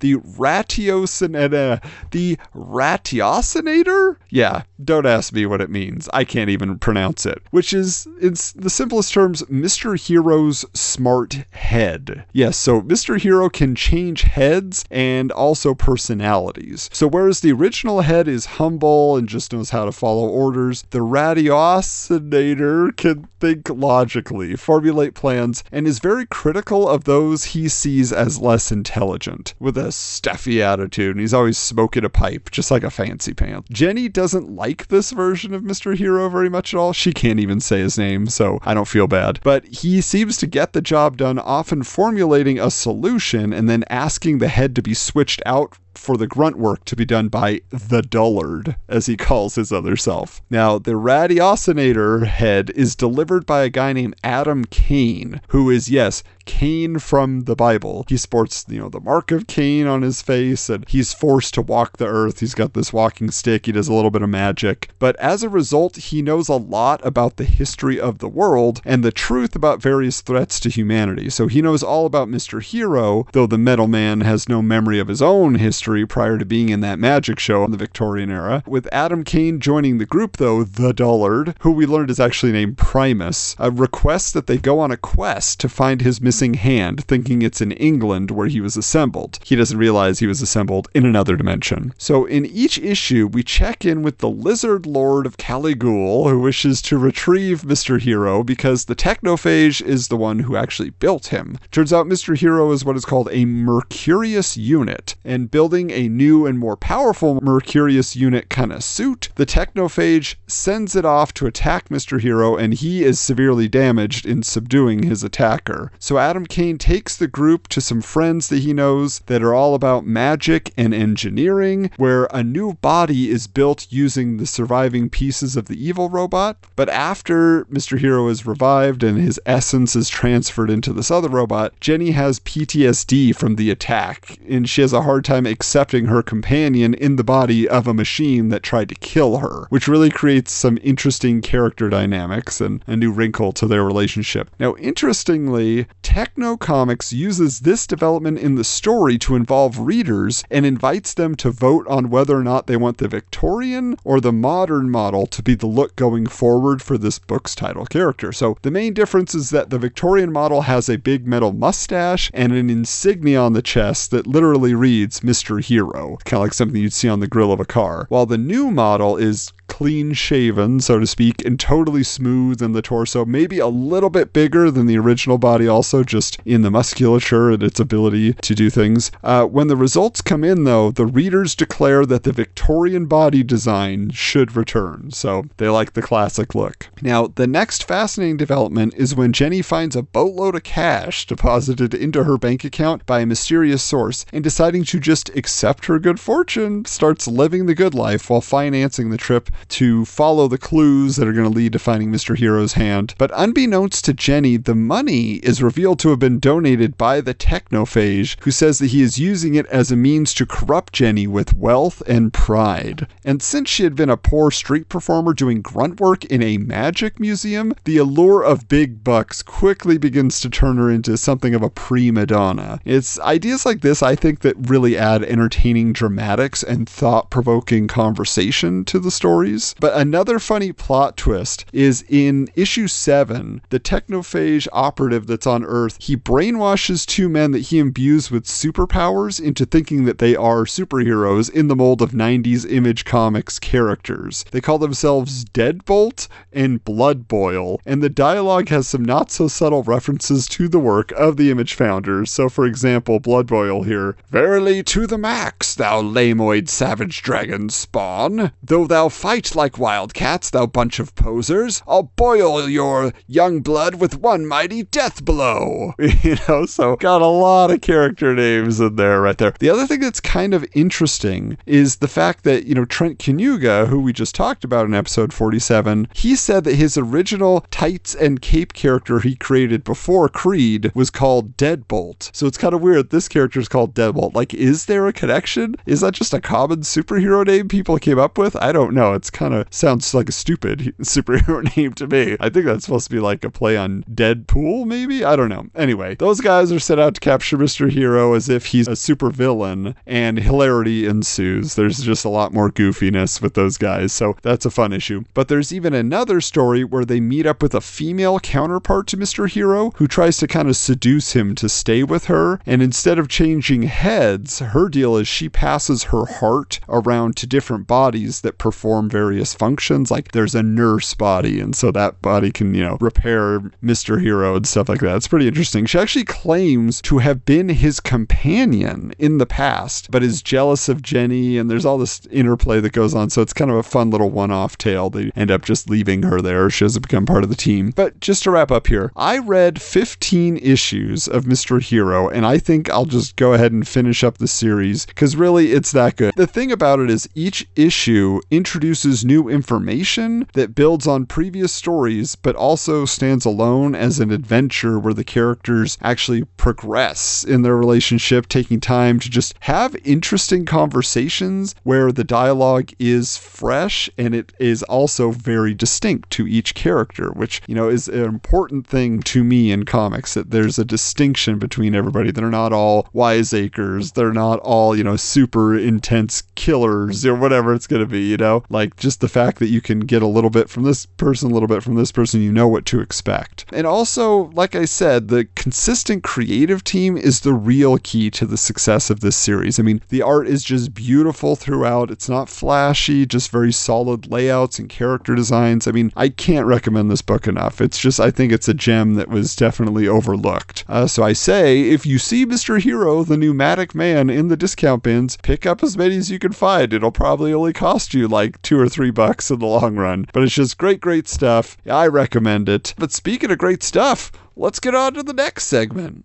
the 0.00 0.14
ratiocin 0.14 1.80
the 2.10 2.38
ratiocinator? 2.54 4.16
Yeah, 4.30 4.62
don't 4.82 5.06
ask 5.06 5.32
me 5.32 5.46
what 5.46 5.60
it 5.60 5.70
means. 5.70 6.08
I 6.12 6.24
can't 6.24 6.50
even 6.50 6.78
pronounce 6.78 7.26
it. 7.26 7.42
Which 7.50 7.72
is, 7.72 8.06
in 8.20 8.34
the 8.56 8.70
simplest 8.70 9.12
terms, 9.12 9.42
Mr. 9.44 9.98
Hero's 9.98 10.64
smart 10.74 11.44
head. 11.50 12.24
Yes, 12.32 12.56
so 12.56 12.80
Mr. 12.80 13.20
Hero 13.20 13.48
can 13.48 13.74
change 13.74 14.22
heads 14.22 14.84
and 14.90 15.30
also 15.32 15.74
personalities. 15.74 16.90
So 16.92 17.06
whereas 17.06 17.40
the 17.40 17.52
original 17.52 18.00
head 18.00 18.28
is 18.28 18.46
humble 18.46 19.16
and 19.16 19.28
just 19.28 19.52
knows 19.52 19.70
how 19.70 19.84
to 19.84 19.92
follow 19.92 20.28
orders, 20.28 20.82
the 20.90 20.98
ratiocinator 20.98 22.96
can 22.96 23.13
think 23.40 23.68
logically, 23.68 24.56
formulate 24.56 25.14
plans, 25.14 25.64
and 25.72 25.86
is 25.86 25.98
very 25.98 26.26
critical 26.26 26.88
of 26.88 27.04
those 27.04 27.44
he 27.44 27.68
sees 27.68 28.12
as 28.12 28.40
less 28.40 28.72
intelligent, 28.72 29.54
with 29.58 29.76
a 29.76 29.92
stuffy 29.92 30.62
attitude, 30.62 31.16
and 31.16 31.20
he's 31.20 31.34
always 31.34 31.58
smoking 31.58 32.04
a 32.04 32.08
pipe, 32.08 32.50
just 32.50 32.70
like 32.70 32.82
a 32.84 32.90
fancy 32.90 33.34
pants. 33.34 33.68
Jenny 33.70 34.08
doesn't 34.08 34.50
like 34.50 34.88
this 34.88 35.10
version 35.10 35.54
of 35.54 35.62
Mr. 35.62 35.96
Hero 35.96 36.28
very 36.28 36.48
much 36.48 36.74
at 36.74 36.78
all. 36.78 36.92
She 36.92 37.12
can't 37.12 37.40
even 37.40 37.60
say 37.60 37.80
his 37.80 37.98
name, 37.98 38.26
so 38.26 38.58
I 38.62 38.74
don't 38.74 38.88
feel 38.88 39.06
bad. 39.06 39.40
But 39.42 39.66
he 39.66 40.00
seems 40.00 40.36
to 40.38 40.46
get 40.46 40.72
the 40.72 40.82
job 40.82 41.16
done, 41.16 41.38
often 41.38 41.82
formulating 41.82 42.58
a 42.58 42.70
solution 42.70 43.52
and 43.52 43.68
then 43.68 43.84
asking 43.90 44.38
the 44.38 44.48
head 44.48 44.74
to 44.76 44.82
be 44.82 44.94
switched 44.94 45.42
out 45.46 45.76
for 45.98 46.16
the 46.16 46.26
grunt 46.26 46.56
work 46.56 46.84
to 46.84 46.96
be 46.96 47.04
done 47.04 47.28
by 47.28 47.60
the 47.70 48.02
dullard, 48.02 48.76
as 48.88 49.06
he 49.06 49.16
calls 49.16 49.54
his 49.54 49.72
other 49.72 49.96
self. 49.96 50.42
Now, 50.50 50.78
the 50.78 50.92
ratiocinator 50.92 52.26
head 52.26 52.70
is 52.74 52.96
delivered 52.96 53.46
by 53.46 53.62
a 53.62 53.70
guy 53.70 53.92
named 53.92 54.16
Adam 54.22 54.64
Kane, 54.64 55.40
who 55.48 55.70
is, 55.70 55.90
yes, 55.90 56.22
Cain 56.44 56.98
from 56.98 57.42
the 57.42 57.56
Bible. 57.56 58.04
He 58.08 58.16
sports, 58.16 58.64
you 58.68 58.78
know, 58.78 58.88
the 58.88 59.00
mark 59.00 59.30
of 59.30 59.46
Cain 59.46 59.86
on 59.86 60.02
his 60.02 60.22
face, 60.22 60.68
and 60.68 60.84
he's 60.88 61.12
forced 61.12 61.54
to 61.54 61.62
walk 61.62 61.96
the 61.96 62.06
earth. 62.06 62.40
He's 62.40 62.54
got 62.54 62.74
this 62.74 62.92
walking 62.92 63.30
stick. 63.30 63.66
He 63.66 63.72
does 63.72 63.88
a 63.88 63.94
little 63.94 64.10
bit 64.10 64.22
of 64.22 64.28
magic. 64.28 64.90
But 64.98 65.16
as 65.16 65.42
a 65.42 65.48
result, 65.48 65.96
he 65.96 66.22
knows 66.22 66.48
a 66.48 66.54
lot 66.54 67.04
about 67.04 67.36
the 67.36 67.44
history 67.44 67.98
of 67.98 68.18
the 68.18 68.28
world 68.28 68.80
and 68.84 69.02
the 69.02 69.12
truth 69.12 69.54
about 69.56 69.82
various 69.82 70.20
threats 70.20 70.60
to 70.60 70.68
humanity. 70.68 71.30
So 71.30 71.46
he 71.46 71.62
knows 71.62 71.82
all 71.82 72.06
about 72.06 72.28
Mr. 72.28 72.62
Hero, 72.62 73.26
though 73.32 73.46
the 73.46 73.58
metal 73.58 73.86
man 73.86 74.20
has 74.22 74.48
no 74.48 74.62
memory 74.62 74.98
of 74.98 75.08
his 75.08 75.22
own 75.22 75.56
history 75.56 76.06
prior 76.06 76.38
to 76.38 76.44
being 76.44 76.68
in 76.68 76.80
that 76.80 76.98
magic 76.98 77.38
show 77.38 77.64
in 77.64 77.70
the 77.70 77.76
Victorian 77.76 78.30
era. 78.30 78.62
With 78.66 78.88
Adam 78.92 79.24
Kane 79.24 79.60
joining 79.60 79.98
the 79.98 80.06
group, 80.06 80.36
though, 80.36 80.64
the 80.64 80.92
Dullard, 80.92 81.54
who 81.60 81.72
we 81.72 81.86
learned 81.86 82.10
is 82.10 82.20
actually 82.20 82.52
named 82.52 82.78
Primus, 82.78 83.56
uh, 83.60 83.70
requests 83.70 84.32
that 84.32 84.46
they 84.46 84.58
go 84.58 84.80
on 84.80 84.90
a 84.90 84.96
quest 84.96 85.60
to 85.60 85.68
find 85.68 86.00
his 86.00 86.20
missing 86.34 86.54
hand, 86.54 87.04
thinking 87.04 87.42
it's 87.42 87.60
in 87.60 87.70
England 87.70 88.28
where 88.28 88.48
he 88.48 88.60
was 88.60 88.76
assembled. 88.76 89.38
He 89.44 89.54
doesn't 89.54 89.78
realize 89.78 90.18
he 90.18 90.26
was 90.26 90.42
assembled 90.42 90.88
in 90.92 91.06
another 91.06 91.36
dimension. 91.36 91.94
So 91.96 92.24
in 92.24 92.44
each 92.44 92.76
issue, 92.76 93.28
we 93.28 93.44
check 93.44 93.84
in 93.84 94.02
with 94.02 94.18
the 94.18 94.28
Lizard 94.28 94.84
Lord 94.84 95.26
of 95.26 95.36
Caligul, 95.36 96.28
who 96.28 96.40
wishes 96.40 96.82
to 96.82 96.98
retrieve 96.98 97.62
Mr. 97.62 98.00
Hero 98.00 98.42
because 98.42 98.86
the 98.86 98.96
Technophage 98.96 99.80
is 99.80 100.08
the 100.08 100.16
one 100.16 100.40
who 100.40 100.56
actually 100.56 100.90
built 100.90 101.28
him. 101.28 101.56
Turns 101.70 101.92
out 101.92 102.08
Mr. 102.08 102.36
Hero 102.36 102.72
is 102.72 102.84
what 102.84 102.96
is 102.96 103.04
called 103.04 103.28
a 103.30 103.44
Mercurius 103.44 104.56
unit, 104.56 105.14
and 105.24 105.52
building 105.52 105.92
a 105.92 106.08
new 106.08 106.46
and 106.46 106.58
more 106.58 106.76
powerful 106.76 107.38
Mercurius 107.42 108.16
unit 108.16 108.48
kind 108.48 108.72
of 108.72 108.82
suit, 108.82 109.28
the 109.36 109.46
Technophage 109.46 110.34
sends 110.48 110.96
it 110.96 111.04
off 111.04 111.32
to 111.34 111.46
attack 111.46 111.90
Mr. 111.90 112.20
Hero, 112.20 112.56
and 112.56 112.74
he 112.74 113.04
is 113.04 113.20
severely 113.20 113.68
damaged 113.68 114.26
in 114.26 114.42
subduing 114.42 115.04
his 115.04 115.22
attacker. 115.22 115.92
So 116.00 116.18
Adam 116.24 116.46
Kane 116.46 116.78
takes 116.78 117.18
the 117.18 117.28
group 117.28 117.68
to 117.68 117.82
some 117.82 118.00
friends 118.00 118.48
that 118.48 118.62
he 118.62 118.72
knows 118.72 119.18
that 119.26 119.42
are 119.42 119.52
all 119.52 119.74
about 119.74 120.06
magic 120.06 120.72
and 120.74 120.94
engineering, 120.94 121.90
where 121.98 122.24
a 122.30 122.42
new 122.42 122.72
body 122.72 123.28
is 123.28 123.46
built 123.46 123.86
using 123.90 124.38
the 124.38 124.46
surviving 124.46 125.10
pieces 125.10 125.54
of 125.54 125.66
the 125.66 125.76
evil 125.76 126.08
robot. 126.08 126.56
But 126.76 126.88
after 126.88 127.66
Mr. 127.66 127.98
Hero 127.98 128.28
is 128.28 128.46
revived 128.46 129.02
and 129.02 129.18
his 129.18 129.38
essence 129.44 129.94
is 129.94 130.08
transferred 130.08 130.70
into 130.70 130.94
this 130.94 131.10
other 131.10 131.28
robot, 131.28 131.78
Jenny 131.78 132.12
has 132.12 132.40
PTSD 132.40 133.36
from 133.36 133.56
the 133.56 133.70
attack, 133.70 134.38
and 134.48 134.66
she 134.66 134.80
has 134.80 134.94
a 134.94 135.02
hard 135.02 135.26
time 135.26 135.44
accepting 135.44 136.06
her 136.06 136.22
companion 136.22 136.94
in 136.94 137.16
the 137.16 137.22
body 137.22 137.68
of 137.68 137.86
a 137.86 137.92
machine 137.92 138.48
that 138.48 138.62
tried 138.62 138.88
to 138.88 138.94
kill 138.94 139.36
her, 139.36 139.66
which 139.68 139.88
really 139.88 140.08
creates 140.08 140.52
some 140.52 140.78
interesting 140.82 141.42
character 141.42 141.90
dynamics 141.90 142.62
and 142.62 142.82
a 142.86 142.96
new 142.96 143.12
wrinkle 143.12 143.52
to 143.52 143.66
their 143.66 143.84
relationship. 143.84 144.48
Now, 144.58 144.74
interestingly, 144.76 145.86
Tekno 146.14 146.56
Comix 146.56 147.12
uses 147.12 147.58
this 147.58 147.88
development 147.88 148.38
in 148.38 148.54
the 148.54 148.62
story 148.62 149.18
to 149.18 149.34
involve 149.34 149.80
readers 149.80 150.44
and 150.48 150.64
invites 150.64 151.12
them 151.12 151.34
to 151.34 151.50
vote 151.50 151.84
on 151.88 152.08
whether 152.08 152.38
or 152.38 152.44
not 152.44 152.68
they 152.68 152.76
want 152.76 152.98
the 152.98 153.08
Victorian 153.08 153.96
or 154.04 154.20
the 154.20 154.32
modern 154.32 154.88
model 154.88 155.26
to 155.26 155.42
be 155.42 155.56
the 155.56 155.66
look 155.66 155.96
going 155.96 156.28
forward 156.28 156.80
for 156.80 156.96
this 156.96 157.18
book's 157.18 157.56
title 157.56 157.84
character. 157.84 158.30
So 158.30 158.56
the 158.62 158.70
main 158.70 158.94
difference 158.94 159.34
is 159.34 159.50
that 159.50 159.70
the 159.70 159.78
Victorian 159.80 160.30
model 160.30 160.60
has 160.60 160.88
a 160.88 160.98
big 160.98 161.26
metal 161.26 161.52
mustache 161.52 162.30
and 162.32 162.52
an 162.52 162.70
insignia 162.70 163.40
on 163.40 163.52
the 163.52 163.60
chest 163.60 164.12
that 164.12 164.24
literally 164.24 164.72
reads 164.72 165.18
Mr. 165.18 165.60
Hero, 165.60 166.18
kind 166.24 166.38
of 166.38 166.44
like 166.44 166.54
something 166.54 166.80
you'd 166.80 166.92
see 166.92 167.08
on 167.08 167.18
the 167.18 167.26
grill 167.26 167.50
of 167.50 167.58
a 167.58 167.64
car, 167.64 168.06
while 168.08 168.24
the 168.24 168.38
new 168.38 168.70
model 168.70 169.16
is 169.16 169.52
clean 169.66 170.12
shaven, 170.12 170.78
so 170.78 171.00
to 171.00 171.06
speak, 171.06 171.44
and 171.44 171.58
totally 171.58 172.04
smooth 172.04 172.62
in 172.62 172.72
the 172.72 172.82
torso, 172.82 173.24
maybe 173.24 173.58
a 173.58 173.66
little 173.66 174.10
bit 174.10 174.32
bigger 174.32 174.70
than 174.70 174.86
the 174.86 174.96
original 174.96 175.38
body, 175.38 175.66
also 175.66 176.03
just 176.06 176.38
in 176.44 176.62
the 176.62 176.70
musculature 176.70 177.50
and 177.50 177.62
its 177.62 177.80
ability 177.80 178.34
to 178.34 178.54
do 178.54 178.70
things. 178.70 179.10
Uh, 179.22 179.44
when 179.44 179.68
the 179.68 179.76
results 179.76 180.20
come 180.20 180.44
in, 180.44 180.64
though, 180.64 180.90
the 180.90 181.06
readers 181.06 181.54
declare 181.54 182.06
that 182.06 182.22
the 182.24 182.32
Victorian 182.32 183.06
body 183.06 183.42
design 183.42 184.10
should 184.10 184.56
return. 184.56 185.10
So 185.10 185.44
they 185.56 185.68
like 185.68 185.92
the 185.92 186.02
classic 186.02 186.54
look. 186.54 186.88
Now, 187.02 187.28
the 187.28 187.46
next 187.46 187.84
fascinating 187.84 188.36
development 188.36 188.94
is 188.96 189.14
when 189.14 189.32
Jenny 189.32 189.62
finds 189.62 189.96
a 189.96 190.02
boatload 190.02 190.54
of 190.54 190.62
cash 190.62 191.26
deposited 191.26 191.94
into 191.94 192.24
her 192.24 192.38
bank 192.38 192.64
account 192.64 193.06
by 193.06 193.20
a 193.20 193.26
mysterious 193.26 193.82
source 193.82 194.24
and 194.32 194.42
deciding 194.44 194.84
to 194.84 195.00
just 195.00 195.28
accept 195.30 195.86
her 195.86 195.98
good 195.98 196.20
fortune, 196.20 196.84
starts 196.84 197.26
living 197.26 197.66
the 197.66 197.74
good 197.74 197.94
life 197.94 198.30
while 198.30 198.40
financing 198.40 199.10
the 199.10 199.16
trip 199.16 199.50
to 199.68 200.04
follow 200.04 200.48
the 200.48 200.58
clues 200.58 201.16
that 201.16 201.28
are 201.28 201.32
going 201.32 201.50
to 201.50 201.56
lead 201.56 201.72
to 201.72 201.78
finding 201.78 202.10
Mr. 202.10 202.36
Hero's 202.36 202.74
hand. 202.74 203.14
But 203.18 203.30
unbeknownst 203.34 204.04
to 204.04 204.14
Jenny, 204.14 204.56
the 204.56 204.74
money 204.74 205.34
is 205.34 205.62
revealed 205.62 205.93
to 205.96 206.10
have 206.10 206.18
been 206.18 206.38
donated 206.38 206.96
by 206.96 207.20
the 207.20 207.34
technophage, 207.34 208.36
who 208.42 208.50
says 208.50 208.78
that 208.78 208.90
he 208.90 209.02
is 209.02 209.18
using 209.18 209.54
it 209.54 209.66
as 209.66 209.90
a 209.90 209.96
means 209.96 210.32
to 210.34 210.46
corrupt 210.46 210.92
Jenny 210.92 211.26
with 211.26 211.56
wealth 211.56 212.02
and 212.06 212.32
pride. 212.32 213.06
And 213.24 213.42
since 213.42 213.68
she 213.68 213.84
had 213.84 213.94
been 213.94 214.10
a 214.10 214.16
poor 214.16 214.50
street 214.50 214.88
performer 214.88 215.34
doing 215.34 215.62
grunt 215.62 216.00
work 216.00 216.24
in 216.24 216.42
a 216.42 216.58
magic 216.58 217.20
museum, 217.20 217.74
the 217.84 217.98
allure 217.98 218.42
of 218.42 218.68
big 218.68 219.04
bucks 219.04 219.42
quickly 219.42 219.98
begins 219.98 220.40
to 220.40 220.50
turn 220.50 220.76
her 220.76 220.90
into 220.90 221.16
something 221.16 221.54
of 221.54 221.62
a 221.62 221.70
prima 221.70 222.26
donna. 222.26 222.80
It's 222.84 223.20
ideas 223.20 223.66
like 223.66 223.80
this, 223.80 224.02
I 224.02 224.14
think, 224.14 224.40
that 224.40 224.68
really 224.68 224.96
add 224.96 225.22
entertaining 225.22 225.92
dramatics 225.92 226.62
and 226.62 226.88
thought 226.88 227.30
provoking 227.30 227.86
conversation 227.88 228.84
to 228.86 228.98
the 228.98 229.10
stories. 229.10 229.74
But 229.80 229.94
another 229.94 230.38
funny 230.38 230.72
plot 230.72 231.16
twist 231.16 231.66
is 231.72 232.04
in 232.08 232.48
issue 232.54 232.88
7, 232.88 233.60
the 233.70 233.80
technophage 233.80 234.68
operative 234.72 235.26
that's 235.26 235.46
on 235.46 235.64
Earth, 235.64 235.83
he 235.98 236.16
brainwashes 236.16 237.06
two 237.06 237.28
men 237.28 237.52
that 237.52 237.66
he 237.68 237.78
imbues 237.78 238.30
with 238.30 238.44
superpowers 238.44 239.40
into 239.40 239.64
thinking 239.64 240.04
that 240.04 240.18
they 240.18 240.34
are 240.36 240.64
superheroes 240.64 241.50
in 241.50 241.68
the 241.68 241.76
mold 241.76 242.02
of 242.02 242.12
90s 242.12 242.70
Image 242.70 243.04
Comics 243.04 243.58
characters. 243.58 244.44
They 244.50 244.60
call 244.60 244.78
themselves 244.78 245.44
Deadbolt 245.44 246.28
and 246.52 246.84
Bloodboil, 246.84 247.80
and 247.84 248.02
the 248.02 248.08
dialogue 248.08 248.68
has 248.68 248.86
some 248.88 249.04
not 249.04 249.30
so 249.30 249.48
subtle 249.48 249.82
references 249.82 250.48
to 250.48 250.68
the 250.68 250.78
work 250.78 251.12
of 251.12 251.36
the 251.36 251.50
Image 251.50 251.74
founders. 251.74 252.30
So, 252.30 252.48
for 252.48 252.66
example, 252.66 253.20
Bloodboil 253.20 253.82
here 253.82 254.16
Verily 254.30 254.82
to 254.82 255.06
the 255.06 255.18
max, 255.18 255.74
thou 255.74 256.02
lamoid 256.02 256.68
savage 256.68 257.22
dragon 257.22 257.68
spawn. 257.68 258.52
Though 258.62 258.86
thou 258.86 259.08
fight 259.08 259.54
like 259.54 259.78
wildcats, 259.78 260.50
thou 260.50 260.66
bunch 260.66 260.98
of 260.98 261.14
posers, 261.14 261.82
I'll 261.86 262.10
boil 262.16 262.68
your 262.68 263.12
young 263.26 263.60
blood 263.60 263.96
with 263.96 264.18
one 264.18 264.46
mighty 264.46 264.82
death 264.82 265.24
blow. 265.24 265.63
you 265.98 266.36
know, 266.48 266.66
so 266.66 266.96
got 266.96 267.22
a 267.22 267.26
lot 267.26 267.70
of 267.70 267.80
character 267.80 268.34
names 268.34 268.80
in 268.80 268.96
there 268.96 269.20
right 269.20 269.38
there. 269.38 269.54
The 269.58 269.70
other 269.70 269.86
thing 269.86 270.00
that's 270.00 270.20
kind 270.20 270.54
of 270.54 270.64
interesting 270.74 271.58
is 271.66 271.96
the 271.96 272.08
fact 272.08 272.44
that, 272.44 272.66
you 272.66 272.74
know, 272.74 272.84
Trent 272.84 273.18
Kaniuga, 273.18 273.88
who 273.88 274.00
we 274.00 274.12
just 274.12 274.34
talked 274.34 274.64
about 274.64 274.86
in 274.86 274.94
episode 274.94 275.32
47, 275.32 276.08
he 276.14 276.36
said 276.36 276.64
that 276.64 276.74
his 276.74 276.96
original 276.96 277.64
tights 277.70 278.14
and 278.14 278.40
cape 278.40 278.72
character 278.72 279.20
he 279.20 279.34
created 279.36 279.84
before 279.84 280.28
Creed 280.28 280.92
was 280.94 281.10
called 281.10 281.56
Deadbolt. 281.56 282.30
So 282.34 282.46
it's 282.46 282.58
kind 282.58 282.74
of 282.74 282.80
weird. 282.80 283.10
This 283.10 283.28
character 283.28 283.60
is 283.60 283.68
called 283.68 283.94
Deadbolt. 283.94 284.34
Like, 284.34 284.54
is 284.54 284.86
there 284.86 285.06
a 285.06 285.12
connection? 285.12 285.76
Is 285.86 286.00
that 286.00 286.14
just 286.14 286.34
a 286.34 286.40
common 286.40 286.80
superhero 286.80 287.46
name 287.46 287.68
people 287.68 287.98
came 287.98 288.18
up 288.18 288.38
with? 288.38 288.56
I 288.56 288.72
don't 288.72 288.94
know. 288.94 289.14
It's 289.14 289.30
kind 289.30 289.54
of 289.54 289.66
sounds 289.70 290.14
like 290.14 290.28
a 290.28 290.32
stupid 290.32 290.94
superhero 291.00 291.64
name 291.76 291.94
to 291.94 292.06
me. 292.06 292.36
I 292.40 292.48
think 292.48 292.66
that's 292.66 292.84
supposed 292.84 293.08
to 293.08 293.14
be 293.14 293.20
like 293.20 293.44
a 293.44 293.50
play 293.50 293.76
on 293.76 294.04
Deadpool, 294.12 294.86
maybe? 294.86 295.24
I 295.24 295.36
don't 295.36 295.48
know. 295.48 295.53
Anyway, 295.74 296.14
those 296.16 296.40
guys 296.40 296.72
are 296.72 296.78
set 296.78 296.98
out 296.98 297.14
to 297.14 297.20
capture 297.20 297.56
Mr. 297.56 297.90
Hero 297.90 298.34
as 298.34 298.48
if 298.48 298.66
he's 298.66 298.88
a 298.88 298.96
super 298.96 299.30
villain, 299.30 299.94
and 300.06 300.38
hilarity 300.38 301.06
ensues. 301.06 301.74
There's 301.74 301.98
just 301.98 302.24
a 302.24 302.28
lot 302.28 302.52
more 302.52 302.70
goofiness 302.70 303.40
with 303.40 303.54
those 303.54 303.78
guys, 303.78 304.12
so 304.12 304.36
that's 304.42 304.66
a 304.66 304.70
fun 304.70 304.92
issue. 304.92 305.24
But 305.34 305.48
there's 305.48 305.72
even 305.72 305.94
another 305.94 306.40
story 306.40 306.84
where 306.84 307.04
they 307.04 307.20
meet 307.20 307.46
up 307.46 307.62
with 307.62 307.74
a 307.74 307.80
female 307.80 308.38
counterpart 308.40 309.06
to 309.08 309.16
Mr. 309.16 309.48
Hero 309.48 309.92
who 309.96 310.06
tries 310.06 310.36
to 310.38 310.46
kind 310.46 310.68
of 310.68 310.76
seduce 310.76 311.32
him 311.32 311.54
to 311.56 311.68
stay 311.68 312.02
with 312.02 312.26
her, 312.26 312.60
and 312.66 312.82
instead 312.82 313.18
of 313.18 313.28
changing 313.28 313.82
heads, 313.82 314.58
her 314.58 314.88
deal 314.88 315.16
is 315.16 315.28
she 315.28 315.48
passes 315.48 316.04
her 316.04 316.26
heart 316.26 316.80
around 316.88 317.36
to 317.36 317.46
different 317.46 317.86
bodies 317.86 318.40
that 318.42 318.58
perform 318.58 319.08
various 319.08 319.54
functions. 319.54 320.10
Like 320.10 320.32
there's 320.32 320.54
a 320.54 320.62
nurse 320.62 321.14
body, 321.14 321.60
and 321.60 321.74
so 321.74 321.90
that 321.92 322.20
body 322.22 322.50
can, 322.50 322.74
you 322.74 322.82
know, 322.82 322.98
repair 323.00 323.60
Mr. 323.82 324.20
Hero 324.20 324.56
and 324.56 324.66
stuff 324.66 324.88
like 324.88 325.00
that. 325.00 325.16
It's 325.16 325.28
pretty 325.28 325.43
interesting. 325.48 325.86
She 325.86 325.98
actually 325.98 326.24
claims 326.24 327.00
to 327.02 327.18
have 327.18 327.44
been 327.44 327.68
his 327.68 328.00
companion 328.00 329.12
in 329.18 329.38
the 329.38 329.46
past, 329.46 330.10
but 330.10 330.22
is 330.22 330.42
jealous 330.42 330.88
of 330.88 331.02
Jenny, 331.02 331.58
and 331.58 331.70
there's 331.70 331.84
all 331.84 331.98
this 331.98 332.26
interplay 332.30 332.80
that 332.80 332.92
goes 332.92 333.14
on. 333.14 333.30
So 333.30 333.42
it's 333.42 333.52
kind 333.52 333.70
of 333.70 333.76
a 333.76 333.82
fun 333.82 334.10
little 334.10 334.30
one 334.30 334.50
off 334.50 334.78
tale. 334.78 335.10
They 335.10 335.30
end 335.36 335.50
up 335.50 335.64
just 335.64 335.88
leaving 335.90 336.22
her 336.22 336.40
there. 336.40 336.70
She 336.70 336.84
doesn't 336.84 337.02
become 337.02 337.26
part 337.26 337.44
of 337.44 337.50
the 337.50 337.56
team. 337.56 337.92
But 337.94 338.20
just 338.20 338.42
to 338.44 338.50
wrap 338.50 338.70
up 338.70 338.86
here, 338.86 339.12
I 339.16 339.38
read 339.38 339.80
15 339.80 340.56
issues 340.58 341.28
of 341.28 341.44
Mr. 341.44 341.80
Hero, 341.82 342.28
and 342.28 342.46
I 342.46 342.58
think 342.58 342.90
I'll 342.90 343.04
just 343.04 343.36
go 343.36 343.52
ahead 343.52 343.72
and 343.72 343.86
finish 343.86 344.24
up 344.24 344.38
the 344.38 344.48
series 344.48 345.06
because 345.06 345.36
really 345.36 345.72
it's 345.72 345.92
that 345.92 346.16
good. 346.16 346.34
The 346.36 346.46
thing 346.46 346.72
about 346.72 347.00
it 347.00 347.10
is 347.10 347.28
each 347.34 347.66
issue 347.76 348.40
introduces 348.50 349.24
new 349.24 349.48
information 349.48 350.46
that 350.54 350.74
builds 350.74 351.06
on 351.06 351.26
previous 351.26 351.72
stories, 351.72 352.36
but 352.36 352.56
also 352.56 353.04
stands 353.04 353.44
alone 353.44 353.94
as 353.94 354.20
an 354.20 354.30
adventure 354.30 354.98
where 354.98 355.14
the 355.14 355.24
characters 355.34 355.98
actually 356.00 356.44
progress 356.56 357.42
in 357.42 357.62
their 357.62 357.76
relationship, 357.76 358.46
taking 358.46 358.78
time 358.78 359.18
to 359.18 359.28
just 359.28 359.52
have 359.60 359.96
interesting 360.04 360.64
conversations 360.64 361.74
where 361.82 362.12
the 362.12 362.22
dialogue 362.22 362.92
is 363.00 363.36
fresh 363.36 364.08
and 364.16 364.32
it 364.32 364.52
is 364.60 364.84
also 364.84 365.32
very 365.32 365.74
distinct 365.74 366.30
to 366.30 366.46
each 366.46 366.76
character, 366.76 367.32
which, 367.32 367.60
you 367.66 367.74
know, 367.74 367.88
is 367.88 368.06
an 368.06 368.22
important 368.22 368.86
thing 368.86 369.20
to 369.22 369.42
me 369.42 369.72
in 369.72 369.84
comics 369.84 370.34
that 370.34 370.52
there's 370.52 370.78
a 370.78 370.84
distinction 370.84 371.58
between 371.58 371.96
everybody. 371.96 372.30
They're 372.30 372.48
not 372.48 372.72
all 372.72 373.08
wiseacres, 373.12 374.12
they're 374.12 374.32
not 374.32 374.60
all, 374.60 374.96
you 374.96 375.02
know, 375.02 375.16
super 375.16 375.76
intense 375.76 376.44
killers 376.54 377.26
or 377.26 377.34
whatever 377.34 377.74
it's 377.74 377.88
going 377.88 378.02
to 378.02 378.06
be, 378.06 378.22
you 378.22 378.36
know? 378.36 378.62
Like 378.70 378.94
just 378.98 379.20
the 379.20 379.28
fact 379.28 379.58
that 379.58 379.66
you 379.66 379.80
can 379.80 379.98
get 379.98 380.22
a 380.22 380.28
little 380.28 380.50
bit 380.50 380.68
from 380.68 380.84
this 380.84 381.06
person, 381.06 381.50
a 381.50 381.54
little 381.54 381.66
bit 381.66 381.82
from 381.82 381.96
this 381.96 382.12
person, 382.12 382.40
you 382.40 382.52
know 382.52 382.68
what 382.68 382.86
to 382.86 383.00
expect. 383.00 383.64
And 383.72 383.84
also, 383.84 384.52
like 384.52 384.76
I 384.76 384.84
said, 384.84 385.23
the 385.28 385.46
consistent 385.54 386.22
creative 386.22 386.84
team 386.84 387.16
is 387.16 387.40
the 387.40 387.52
real 387.52 387.98
key 387.98 388.30
to 388.30 388.46
the 388.46 388.56
success 388.56 389.10
of 389.10 389.20
this 389.20 389.36
series. 389.36 389.78
I 389.78 389.82
mean, 389.82 390.00
the 390.08 390.22
art 390.22 390.46
is 390.46 390.62
just 390.62 390.94
beautiful 390.94 391.56
throughout. 391.56 392.10
It's 392.10 392.28
not 392.28 392.48
flashy, 392.48 393.26
just 393.26 393.50
very 393.50 393.72
solid 393.72 394.30
layouts 394.30 394.78
and 394.78 394.88
character 394.88 395.34
designs. 395.34 395.86
I 395.86 395.92
mean, 395.92 396.12
I 396.16 396.28
can't 396.28 396.66
recommend 396.66 397.10
this 397.10 397.22
book 397.22 397.46
enough. 397.46 397.80
It's 397.80 397.98
just, 397.98 398.20
I 398.20 398.30
think 398.30 398.52
it's 398.52 398.68
a 398.68 398.74
gem 398.74 399.14
that 399.14 399.28
was 399.28 399.56
definitely 399.56 400.06
overlooked. 400.08 400.84
Uh, 400.88 401.06
so 401.06 401.22
I 401.22 401.32
say, 401.32 401.82
if 401.82 402.06
you 402.06 402.18
see 402.18 402.46
Mr. 402.46 402.80
Hero, 402.80 403.24
the 403.24 403.36
Newmatic 403.36 403.94
man, 403.94 404.30
in 404.30 404.48
the 404.48 404.56
discount 404.56 405.02
bins, 405.02 405.36
pick 405.42 405.66
up 405.66 405.82
as 405.82 405.96
many 405.96 406.16
as 406.16 406.30
you 406.30 406.38
can 406.38 406.52
find. 406.52 406.92
It'll 406.92 407.10
probably 407.10 407.52
only 407.52 407.72
cost 407.72 408.14
you 408.14 408.28
like 408.28 408.60
two 408.62 408.78
or 408.78 408.88
three 408.88 409.10
bucks 409.10 409.50
in 409.50 409.58
the 409.58 409.66
long 409.66 409.96
run. 409.96 410.26
But 410.32 410.42
it's 410.42 410.54
just 410.54 410.78
great, 410.78 411.00
great 411.00 411.28
stuff. 411.28 411.76
I 411.86 412.06
recommend 412.06 412.68
it. 412.68 412.94
But 412.98 413.12
speaking 413.12 413.50
of 413.50 413.58
great 413.58 413.82
stuff, 413.82 414.30
let's 414.56 414.80
get 414.80 414.94
on 414.94 415.14
to 415.14 415.22
the 415.22 415.32
next 415.32 415.64
segment. 415.64 416.24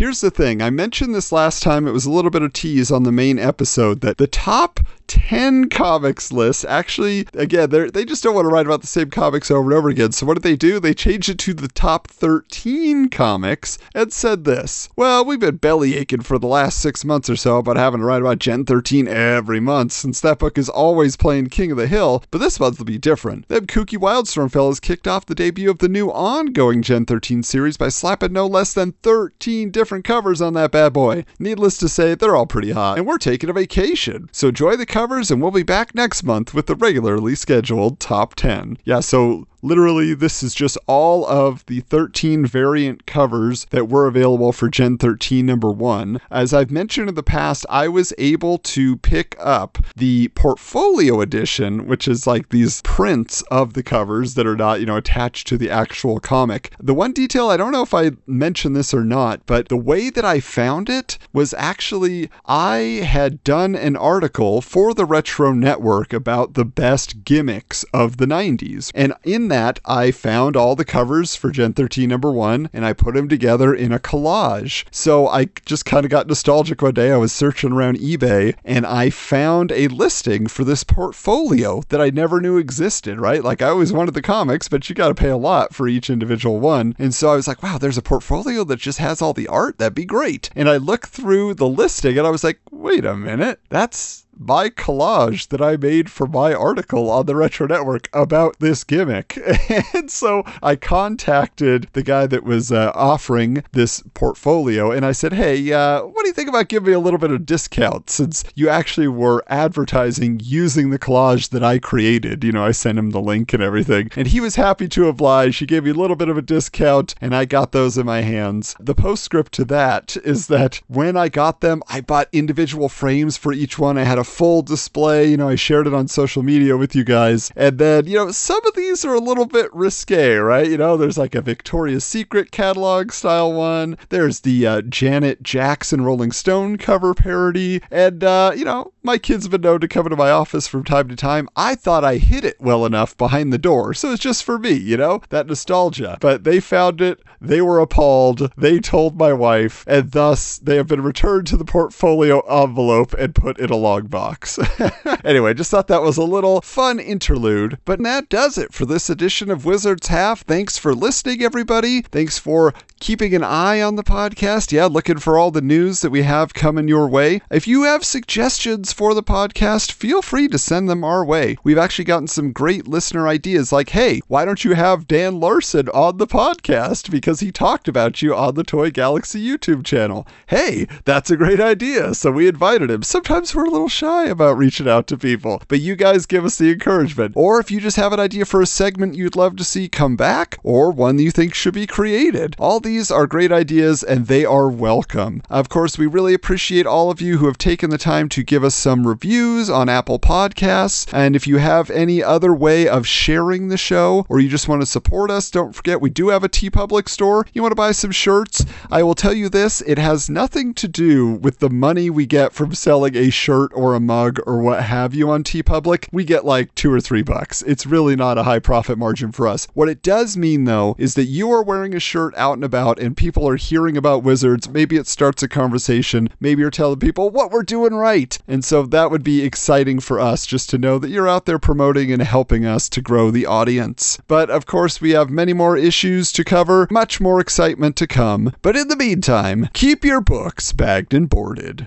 Here's 0.00 0.22
the 0.22 0.30
thing. 0.30 0.60
I 0.60 0.70
mentioned 0.70 1.14
this 1.14 1.30
last 1.30 1.62
time. 1.62 1.86
It 1.86 1.92
was 1.92 2.06
a 2.06 2.10
little 2.10 2.30
bit 2.30 2.42
of 2.42 2.52
tease 2.52 2.90
on 2.90 3.02
the 3.02 3.12
main 3.12 3.38
episode 3.38 4.00
that 4.00 4.16
the 4.16 4.26
top 4.26 4.80
10 5.10 5.68
comics 5.68 6.32
list 6.32 6.64
actually, 6.64 7.26
again, 7.34 7.68
they 7.70 8.04
just 8.04 8.22
don't 8.22 8.34
want 8.34 8.46
to 8.46 8.48
write 8.48 8.64
about 8.64 8.80
the 8.80 8.86
same 8.86 9.10
comics 9.10 9.50
over 9.50 9.70
and 9.70 9.78
over 9.78 9.88
again. 9.90 10.12
So 10.12 10.24
what 10.24 10.34
did 10.34 10.42
they 10.42 10.56
do? 10.56 10.80
They 10.80 10.94
changed 10.94 11.28
it 11.28 11.38
to 11.40 11.52
the 11.52 11.68
top 11.68 12.08
13 12.08 13.08
comics 13.10 13.76
and 13.94 14.12
said 14.12 14.44
this. 14.44 14.88
Well, 14.96 15.24
we've 15.24 15.38
been 15.38 15.56
belly 15.56 15.96
aching 15.96 16.22
for 16.22 16.38
the 16.38 16.46
last 16.46 16.78
six 16.78 17.04
months 17.04 17.28
or 17.28 17.36
so 17.36 17.58
about 17.58 17.76
having 17.76 18.00
to 18.00 18.06
write 18.06 18.22
about 18.22 18.38
Gen 18.38 18.64
13 18.64 19.06
every 19.06 19.60
month 19.60 19.92
since 19.92 20.20
that 20.20 20.38
book 20.38 20.56
is 20.56 20.68
always 20.68 21.16
playing 21.16 21.48
King 21.48 21.72
of 21.72 21.76
the 21.76 21.86
Hill, 21.86 22.24
but 22.30 22.38
this 22.38 22.58
month 22.58 22.78
will 22.78 22.86
be 22.86 22.98
different. 22.98 23.48
Them 23.48 23.66
kooky 23.66 23.98
Wildstorm 23.98 24.50
fellas 24.50 24.80
kicked 24.80 25.06
off 25.06 25.26
the 25.26 25.34
debut 25.34 25.70
of 25.70 25.78
the 25.78 25.88
new 25.88 26.10
ongoing 26.10 26.82
Gen 26.82 27.04
13 27.04 27.42
series 27.42 27.76
by 27.76 27.88
slapping 27.88 28.32
no 28.32 28.46
less 28.46 28.72
than 28.72 28.92
13 29.02 29.70
different 29.70 29.90
different 29.90 30.04
covers 30.04 30.40
on 30.40 30.52
that 30.54 30.70
bad 30.70 30.92
boy. 30.92 31.24
Needless 31.40 31.76
to 31.78 31.88
say, 31.88 32.14
they're 32.14 32.36
all 32.36 32.46
pretty 32.46 32.70
hot, 32.70 32.96
and 32.96 33.06
we're 33.06 33.18
taking 33.18 33.50
a 33.50 33.52
vacation. 33.52 34.28
So 34.30 34.48
enjoy 34.48 34.76
the 34.76 34.86
covers, 35.00 35.30
and 35.30 35.40
we'll 35.40 35.50
be 35.50 35.62
back 35.62 35.94
next 35.94 36.22
month 36.24 36.52
with 36.52 36.66
the 36.66 36.74
regularly 36.74 37.34
scheduled 37.34 37.98
top 37.98 38.34
10. 38.34 38.76
Yeah, 38.84 39.00
so 39.00 39.46
Literally, 39.62 40.14
this 40.14 40.42
is 40.42 40.54
just 40.54 40.78
all 40.86 41.26
of 41.26 41.66
the 41.66 41.80
13 41.80 42.46
variant 42.46 43.04
covers 43.06 43.66
that 43.66 43.88
were 43.88 44.06
available 44.06 44.52
for 44.52 44.70
Gen 44.70 44.96
13 44.96 45.44
number 45.44 45.70
one. 45.70 46.18
As 46.30 46.54
I've 46.54 46.70
mentioned 46.70 47.10
in 47.10 47.14
the 47.14 47.22
past, 47.22 47.66
I 47.68 47.88
was 47.88 48.14
able 48.16 48.56
to 48.58 48.96
pick 48.98 49.36
up 49.38 49.78
the 49.96 50.28
portfolio 50.28 51.20
edition, 51.20 51.86
which 51.86 52.08
is 52.08 52.26
like 52.26 52.48
these 52.48 52.80
prints 52.82 53.42
of 53.50 53.74
the 53.74 53.82
covers 53.82 54.34
that 54.34 54.46
are 54.46 54.56
not, 54.56 54.80
you 54.80 54.86
know, 54.86 54.96
attached 54.96 55.46
to 55.48 55.58
the 55.58 55.68
actual 55.68 56.20
comic. 56.20 56.72
The 56.80 56.94
one 56.94 57.12
detail, 57.12 57.50
I 57.50 57.58
don't 57.58 57.72
know 57.72 57.82
if 57.82 57.92
I 57.92 58.12
mentioned 58.26 58.74
this 58.74 58.94
or 58.94 59.04
not, 59.04 59.44
but 59.44 59.68
the 59.68 59.76
way 59.76 60.08
that 60.08 60.24
I 60.24 60.40
found 60.40 60.88
it 60.88 61.18
was 61.34 61.52
actually 61.54 62.30
I 62.46 63.02
had 63.04 63.44
done 63.44 63.74
an 63.74 63.96
article 63.96 64.62
for 64.62 64.94
the 64.94 65.04
Retro 65.04 65.52
Network 65.52 66.14
about 66.14 66.54
the 66.54 66.64
best 66.64 67.24
gimmicks 67.24 67.84
of 67.92 68.16
the 68.16 68.26
90s. 68.26 68.90
And 68.94 69.12
in 69.24 69.49
that, 69.50 69.78
I 69.84 70.10
found 70.10 70.56
all 70.56 70.74
the 70.74 70.84
covers 70.84 71.36
for 71.36 71.50
Gen 71.50 71.74
13 71.74 72.08
number 72.08 72.32
one 72.32 72.70
and 72.72 72.84
I 72.84 72.92
put 72.92 73.14
them 73.14 73.28
together 73.28 73.74
in 73.74 73.92
a 73.92 73.98
collage. 73.98 74.84
So 74.90 75.28
I 75.28 75.46
just 75.64 75.84
kind 75.84 76.04
of 76.04 76.10
got 76.10 76.26
nostalgic 76.26 76.82
one 76.82 76.94
day. 76.94 77.12
I 77.12 77.16
was 77.16 77.32
searching 77.32 77.72
around 77.72 77.98
eBay 77.98 78.56
and 78.64 78.86
I 78.86 79.10
found 79.10 79.70
a 79.72 79.88
listing 79.88 80.46
for 80.46 80.64
this 80.64 80.84
portfolio 80.84 81.82
that 81.88 82.00
I 82.00 82.10
never 82.10 82.40
knew 82.40 82.56
existed, 82.56 83.20
right? 83.20 83.44
Like 83.44 83.62
I 83.62 83.68
always 83.68 83.92
wanted 83.92 84.14
the 84.14 84.22
comics, 84.22 84.68
but 84.68 84.88
you 84.88 84.94
got 84.94 85.08
to 85.08 85.14
pay 85.14 85.28
a 85.28 85.36
lot 85.36 85.74
for 85.74 85.86
each 85.86 86.10
individual 86.10 86.58
one. 86.60 86.94
And 86.98 87.14
so 87.14 87.30
I 87.30 87.36
was 87.36 87.46
like, 87.46 87.62
wow, 87.62 87.78
there's 87.78 87.98
a 87.98 88.02
portfolio 88.02 88.64
that 88.64 88.78
just 88.78 88.98
has 88.98 89.20
all 89.20 89.32
the 89.32 89.48
art. 89.48 89.78
That'd 89.78 89.94
be 89.94 90.04
great. 90.04 90.50
And 90.56 90.68
I 90.68 90.78
looked 90.78 91.10
through 91.10 91.54
the 91.54 91.68
listing 91.68 92.16
and 92.16 92.26
I 92.26 92.30
was 92.30 92.44
like, 92.44 92.60
wait 92.70 93.04
a 93.04 93.16
minute, 93.16 93.60
that's 93.68 94.26
my 94.40 94.70
collage 94.70 95.48
that 95.48 95.60
I 95.60 95.76
made 95.76 96.10
for 96.10 96.26
my 96.26 96.54
article 96.54 97.10
on 97.10 97.26
the 97.26 97.36
Retro 97.36 97.66
Network 97.66 98.08
about 98.12 98.58
this 98.58 98.82
gimmick. 98.84 99.38
And 99.92 100.10
so 100.10 100.44
I 100.62 100.76
contacted 100.76 101.88
the 101.92 102.02
guy 102.02 102.26
that 102.26 102.44
was 102.44 102.72
uh, 102.72 102.92
offering 102.94 103.62
this 103.72 104.02
portfolio 104.14 104.90
and 104.90 105.04
I 105.04 105.12
said, 105.12 105.32
hey, 105.32 105.72
uh, 105.72 106.02
what 106.02 106.22
do 106.22 106.28
you 106.28 106.32
think 106.32 106.48
about 106.48 106.68
giving 106.68 106.88
me 106.88 106.92
a 106.92 106.98
little 106.98 107.18
bit 107.18 107.30
of 107.30 107.44
discount 107.44 108.08
since 108.08 108.44
you 108.54 108.68
actually 108.68 109.08
were 109.08 109.44
advertising 109.48 110.40
using 110.42 110.90
the 110.90 110.98
collage 110.98 111.50
that 111.50 111.62
I 111.62 111.78
created? 111.78 112.42
You 112.42 112.52
know, 112.52 112.64
I 112.64 112.70
sent 112.70 112.98
him 112.98 113.10
the 113.10 113.20
link 113.20 113.52
and 113.52 113.62
everything. 113.62 114.10
And 114.16 114.28
he 114.28 114.40
was 114.40 114.56
happy 114.56 114.88
to 114.88 115.08
oblige. 115.08 115.58
He 115.58 115.66
gave 115.66 115.84
me 115.84 115.90
a 115.90 115.94
little 115.94 116.16
bit 116.16 116.28
of 116.28 116.38
a 116.38 116.42
discount 116.42 117.14
and 117.20 117.34
I 117.34 117.44
got 117.44 117.72
those 117.72 117.98
in 117.98 118.06
my 118.06 118.22
hands. 118.22 118.74
The 118.80 118.94
postscript 118.94 119.52
to 119.52 119.64
that 119.66 120.16
is 120.24 120.46
that 120.46 120.80
when 120.88 121.16
I 121.16 121.28
got 121.28 121.60
them, 121.60 121.82
I 121.88 122.00
bought 122.00 122.28
individual 122.32 122.88
frames 122.88 123.36
for 123.36 123.52
each 123.52 123.78
one. 123.78 123.98
I 123.98 124.04
had 124.04 124.18
a 124.18 124.24
full 124.30 124.62
display. 124.62 125.28
You 125.28 125.36
know, 125.36 125.48
I 125.48 125.56
shared 125.56 125.86
it 125.86 125.94
on 125.94 126.08
social 126.08 126.42
media 126.42 126.76
with 126.76 126.94
you 126.94 127.04
guys. 127.04 127.50
And 127.56 127.78
then, 127.78 128.06
you 128.06 128.14
know, 128.14 128.30
some 128.30 128.64
of 128.66 128.74
these 128.74 129.04
are 129.04 129.14
a 129.14 129.20
little 129.20 129.46
bit 129.46 129.72
risque, 129.74 130.36
right? 130.36 130.68
You 130.68 130.78
know, 130.78 130.96
there's 130.96 131.18
like 131.18 131.34
a 131.34 131.42
Victoria's 131.42 132.04
Secret 132.04 132.50
catalog 132.50 133.12
style 133.12 133.52
one. 133.52 133.98
There's 134.08 134.40
the 134.40 134.66
uh, 134.66 134.82
Janet 134.82 135.42
Jackson 135.42 136.02
Rolling 136.02 136.32
Stone 136.32 136.78
cover 136.78 137.12
parody. 137.12 137.82
And, 137.90 138.24
uh, 138.24 138.52
you 138.54 138.64
know, 138.64 138.92
my 139.02 139.18
kids 139.18 139.44
have 139.44 139.50
been 139.50 139.60
known 139.62 139.80
to 139.80 139.88
come 139.88 140.06
into 140.06 140.16
my 140.16 140.30
office 140.30 140.66
from 140.66 140.84
time 140.84 141.08
to 141.08 141.16
time. 141.16 141.48
I 141.56 141.74
thought 141.74 142.04
I 142.04 142.16
hid 142.16 142.44
it 142.44 142.60
well 142.60 142.84
enough 142.84 143.16
behind 143.16 143.52
the 143.52 143.58
door. 143.58 143.94
So 143.94 144.12
it's 144.12 144.22
just 144.22 144.44
for 144.44 144.58
me, 144.58 144.72
you 144.72 144.96
know, 144.96 145.22
that 145.30 145.46
nostalgia. 145.46 146.18
But 146.20 146.44
they 146.44 146.60
found 146.60 147.00
it. 147.00 147.20
They 147.40 147.60
were 147.62 147.80
appalled. 147.80 148.52
They 148.56 148.78
told 148.80 149.18
my 149.18 149.32
wife. 149.32 149.84
And 149.86 150.10
thus, 150.10 150.58
they 150.58 150.76
have 150.76 150.86
been 150.86 151.02
returned 151.02 151.46
to 151.48 151.56
the 151.56 151.64
portfolio 151.64 152.40
envelope 152.40 153.14
and 153.14 153.34
put 153.34 153.58
in 153.58 153.70
a 153.70 153.76
long 153.76 154.06
box. 154.06 154.58
anyway, 155.24 155.54
just 155.54 155.70
thought 155.70 155.88
that 155.88 156.02
was 156.02 156.16
a 156.16 156.22
little 156.22 156.60
fun 156.60 157.00
interlude. 157.00 157.78
But 157.84 158.02
that 158.02 158.28
does 158.28 158.58
it 158.58 158.74
for 158.74 158.84
this 158.84 159.08
edition 159.08 159.50
of 159.50 159.64
Wizards 159.64 160.08
Half. 160.08 160.42
Thanks 160.42 160.76
for 160.76 160.94
listening, 160.94 161.42
everybody. 161.42 162.02
Thanks 162.02 162.38
for 162.38 162.74
keeping 163.00 163.34
an 163.34 163.42
eye 163.42 163.80
on 163.80 163.96
the 163.96 164.04
podcast. 164.04 164.70
Yeah, 164.70 164.84
looking 164.84 165.18
for 165.18 165.38
all 165.38 165.50
the 165.50 165.62
news 165.62 166.02
that 166.02 166.10
we 166.10 166.22
have 166.22 166.54
coming 166.54 166.86
your 166.86 167.08
way. 167.08 167.40
If 167.50 167.66
you 167.66 167.84
have 167.84 168.04
suggestions 168.04 168.92
for 168.92 169.14
the 169.14 169.22
podcast, 169.22 169.90
feel 169.90 170.20
free 170.20 170.48
to 170.48 170.58
send 170.58 170.88
them 170.88 171.02
our 171.02 171.24
way. 171.24 171.56
We've 171.64 171.78
actually 171.78 172.04
gotten 172.04 172.28
some 172.28 172.52
great 172.52 172.86
listener 172.86 173.26
ideas 173.26 173.72
like, 173.72 173.88
hey, 173.90 174.20
why 174.28 174.44
don't 174.44 174.64
you 174.64 174.74
have 174.74 175.08
Dan 175.08 175.40
Larson 175.40 175.88
on 175.88 176.18
the 176.18 176.26
podcast 176.26 177.10
because 177.10 177.40
he 177.40 177.50
talked 177.50 177.88
about 177.88 178.20
you 178.20 178.34
on 178.34 178.54
the 178.54 178.64
Toy 178.64 178.90
Galaxy 178.90 179.44
YouTube 179.44 179.84
channel? 179.84 180.26
Hey, 180.46 180.86
that's 181.06 181.30
a 181.30 181.36
great 181.36 181.60
idea. 181.60 182.14
So 182.14 182.30
we 182.30 182.48
invited 182.48 182.90
him. 182.90 183.02
Sometimes 183.02 183.54
we're 183.54 183.64
a 183.64 183.70
little 183.70 183.88
shy 183.88 184.26
about 184.26 184.58
reaching 184.58 184.88
out 184.88 185.06
to 185.06 185.16
people, 185.16 185.62
but 185.68 185.80
you 185.80 185.96
guys 185.96 186.26
give 186.26 186.44
us 186.44 186.58
the 186.58 186.70
encouragement. 186.70 187.32
Or 187.34 187.58
if 187.60 187.70
you 187.70 187.80
just 187.80 187.96
have 187.96 188.12
an 188.12 188.20
idea 188.20 188.44
for 188.44 188.60
a 188.60 188.66
segment 188.66 189.14
you'd 189.14 189.36
love 189.36 189.56
to 189.56 189.64
see 189.64 189.88
come 189.88 190.16
back, 190.16 190.58
or 190.62 190.90
one 190.90 191.18
you 191.18 191.30
think 191.30 191.54
should 191.54 191.74
be 191.74 191.86
created, 191.86 192.54
all 192.58 192.78
these 192.90 193.08
are 193.08 193.28
great 193.28 193.52
ideas 193.52 194.02
and 194.02 194.26
they 194.26 194.44
are 194.44 194.68
welcome. 194.68 195.40
Of 195.48 195.68
course, 195.68 195.96
we 195.96 196.08
really 196.08 196.34
appreciate 196.34 196.86
all 196.86 197.08
of 197.08 197.20
you 197.20 197.38
who 197.38 197.46
have 197.46 197.56
taken 197.56 197.88
the 197.88 197.98
time 197.98 198.28
to 198.30 198.42
give 198.42 198.64
us 198.64 198.74
some 198.74 199.06
reviews 199.06 199.70
on 199.70 199.88
Apple 199.88 200.18
Podcasts. 200.18 201.08
And 201.14 201.36
if 201.36 201.46
you 201.46 201.58
have 201.58 201.88
any 201.90 202.20
other 202.20 202.52
way 202.52 202.88
of 202.88 203.06
sharing 203.06 203.68
the 203.68 203.76
show 203.76 204.26
or 204.28 204.40
you 204.40 204.48
just 204.48 204.66
want 204.66 204.82
to 204.82 204.86
support 204.86 205.30
us, 205.30 205.52
don't 205.52 205.72
forget 205.72 206.00
we 206.00 206.10
do 206.10 206.30
have 206.30 206.42
a 206.42 206.48
TeePublic 206.48 207.08
store. 207.08 207.46
You 207.52 207.62
want 207.62 207.70
to 207.70 207.76
buy 207.76 207.92
some 207.92 208.10
shirts? 208.10 208.66
I 208.90 209.04
will 209.04 209.14
tell 209.14 209.34
you 209.34 209.48
this 209.48 209.82
it 209.82 209.98
has 209.98 210.28
nothing 210.28 210.74
to 210.74 210.88
do 210.88 211.34
with 211.34 211.60
the 211.60 211.70
money 211.70 212.10
we 212.10 212.26
get 212.26 212.52
from 212.52 212.74
selling 212.74 213.16
a 213.16 213.30
shirt 213.30 213.70
or 213.72 213.94
a 213.94 214.00
mug 214.00 214.40
or 214.48 214.60
what 214.60 214.82
have 214.82 215.14
you 215.14 215.30
on 215.30 215.44
TeePublic. 215.44 216.08
We 216.10 216.24
get 216.24 216.44
like 216.44 216.74
two 216.74 216.92
or 216.92 217.00
three 217.00 217.22
bucks. 217.22 217.62
It's 217.62 217.86
really 217.86 218.16
not 218.16 218.36
a 218.36 218.42
high 218.42 218.58
profit 218.58 218.98
margin 218.98 219.30
for 219.30 219.46
us. 219.46 219.68
What 219.74 219.88
it 219.88 220.02
does 220.02 220.36
mean 220.36 220.64
though 220.64 220.96
is 220.98 221.14
that 221.14 221.26
you 221.26 221.52
are 221.52 221.62
wearing 221.62 221.94
a 221.94 222.00
shirt 222.00 222.34
out 222.36 222.54
and 222.54 222.64
about 222.80 222.98
and 222.98 223.14
people 223.14 223.46
are 223.46 223.56
hearing 223.56 223.94
about 223.94 224.22
wizards. 224.22 224.66
Maybe 224.66 224.96
it 224.96 225.06
starts 225.06 225.42
a 225.42 225.48
conversation. 225.48 226.30
Maybe 226.40 226.62
you're 226.62 226.70
telling 226.70 226.98
people 226.98 227.28
what 227.28 227.50
we're 227.50 227.62
doing 227.62 227.92
right. 227.92 228.38
And 228.48 228.64
so 228.64 228.86
that 228.86 229.10
would 229.10 229.22
be 229.22 229.42
exciting 229.42 230.00
for 230.00 230.18
us 230.18 230.46
just 230.46 230.70
to 230.70 230.78
know 230.78 230.98
that 230.98 231.10
you're 231.10 231.28
out 231.28 231.44
there 231.44 231.58
promoting 231.58 232.10
and 232.10 232.22
helping 232.22 232.64
us 232.64 232.88
to 232.90 233.02
grow 233.02 233.30
the 233.30 233.44
audience. 233.44 234.18
But 234.28 234.48
of 234.48 234.64
course, 234.64 234.98
we 234.98 235.10
have 235.10 235.28
many 235.28 235.52
more 235.52 235.76
issues 235.76 236.32
to 236.32 236.42
cover, 236.42 236.88
much 236.90 237.20
more 237.20 237.38
excitement 237.38 237.96
to 237.96 238.06
come. 238.06 238.54
But 238.62 238.76
in 238.76 238.88
the 238.88 238.96
meantime, 238.96 239.68
keep 239.74 240.02
your 240.02 240.22
books 240.22 240.72
bagged 240.72 241.12
and 241.12 241.28
boarded. 241.28 241.86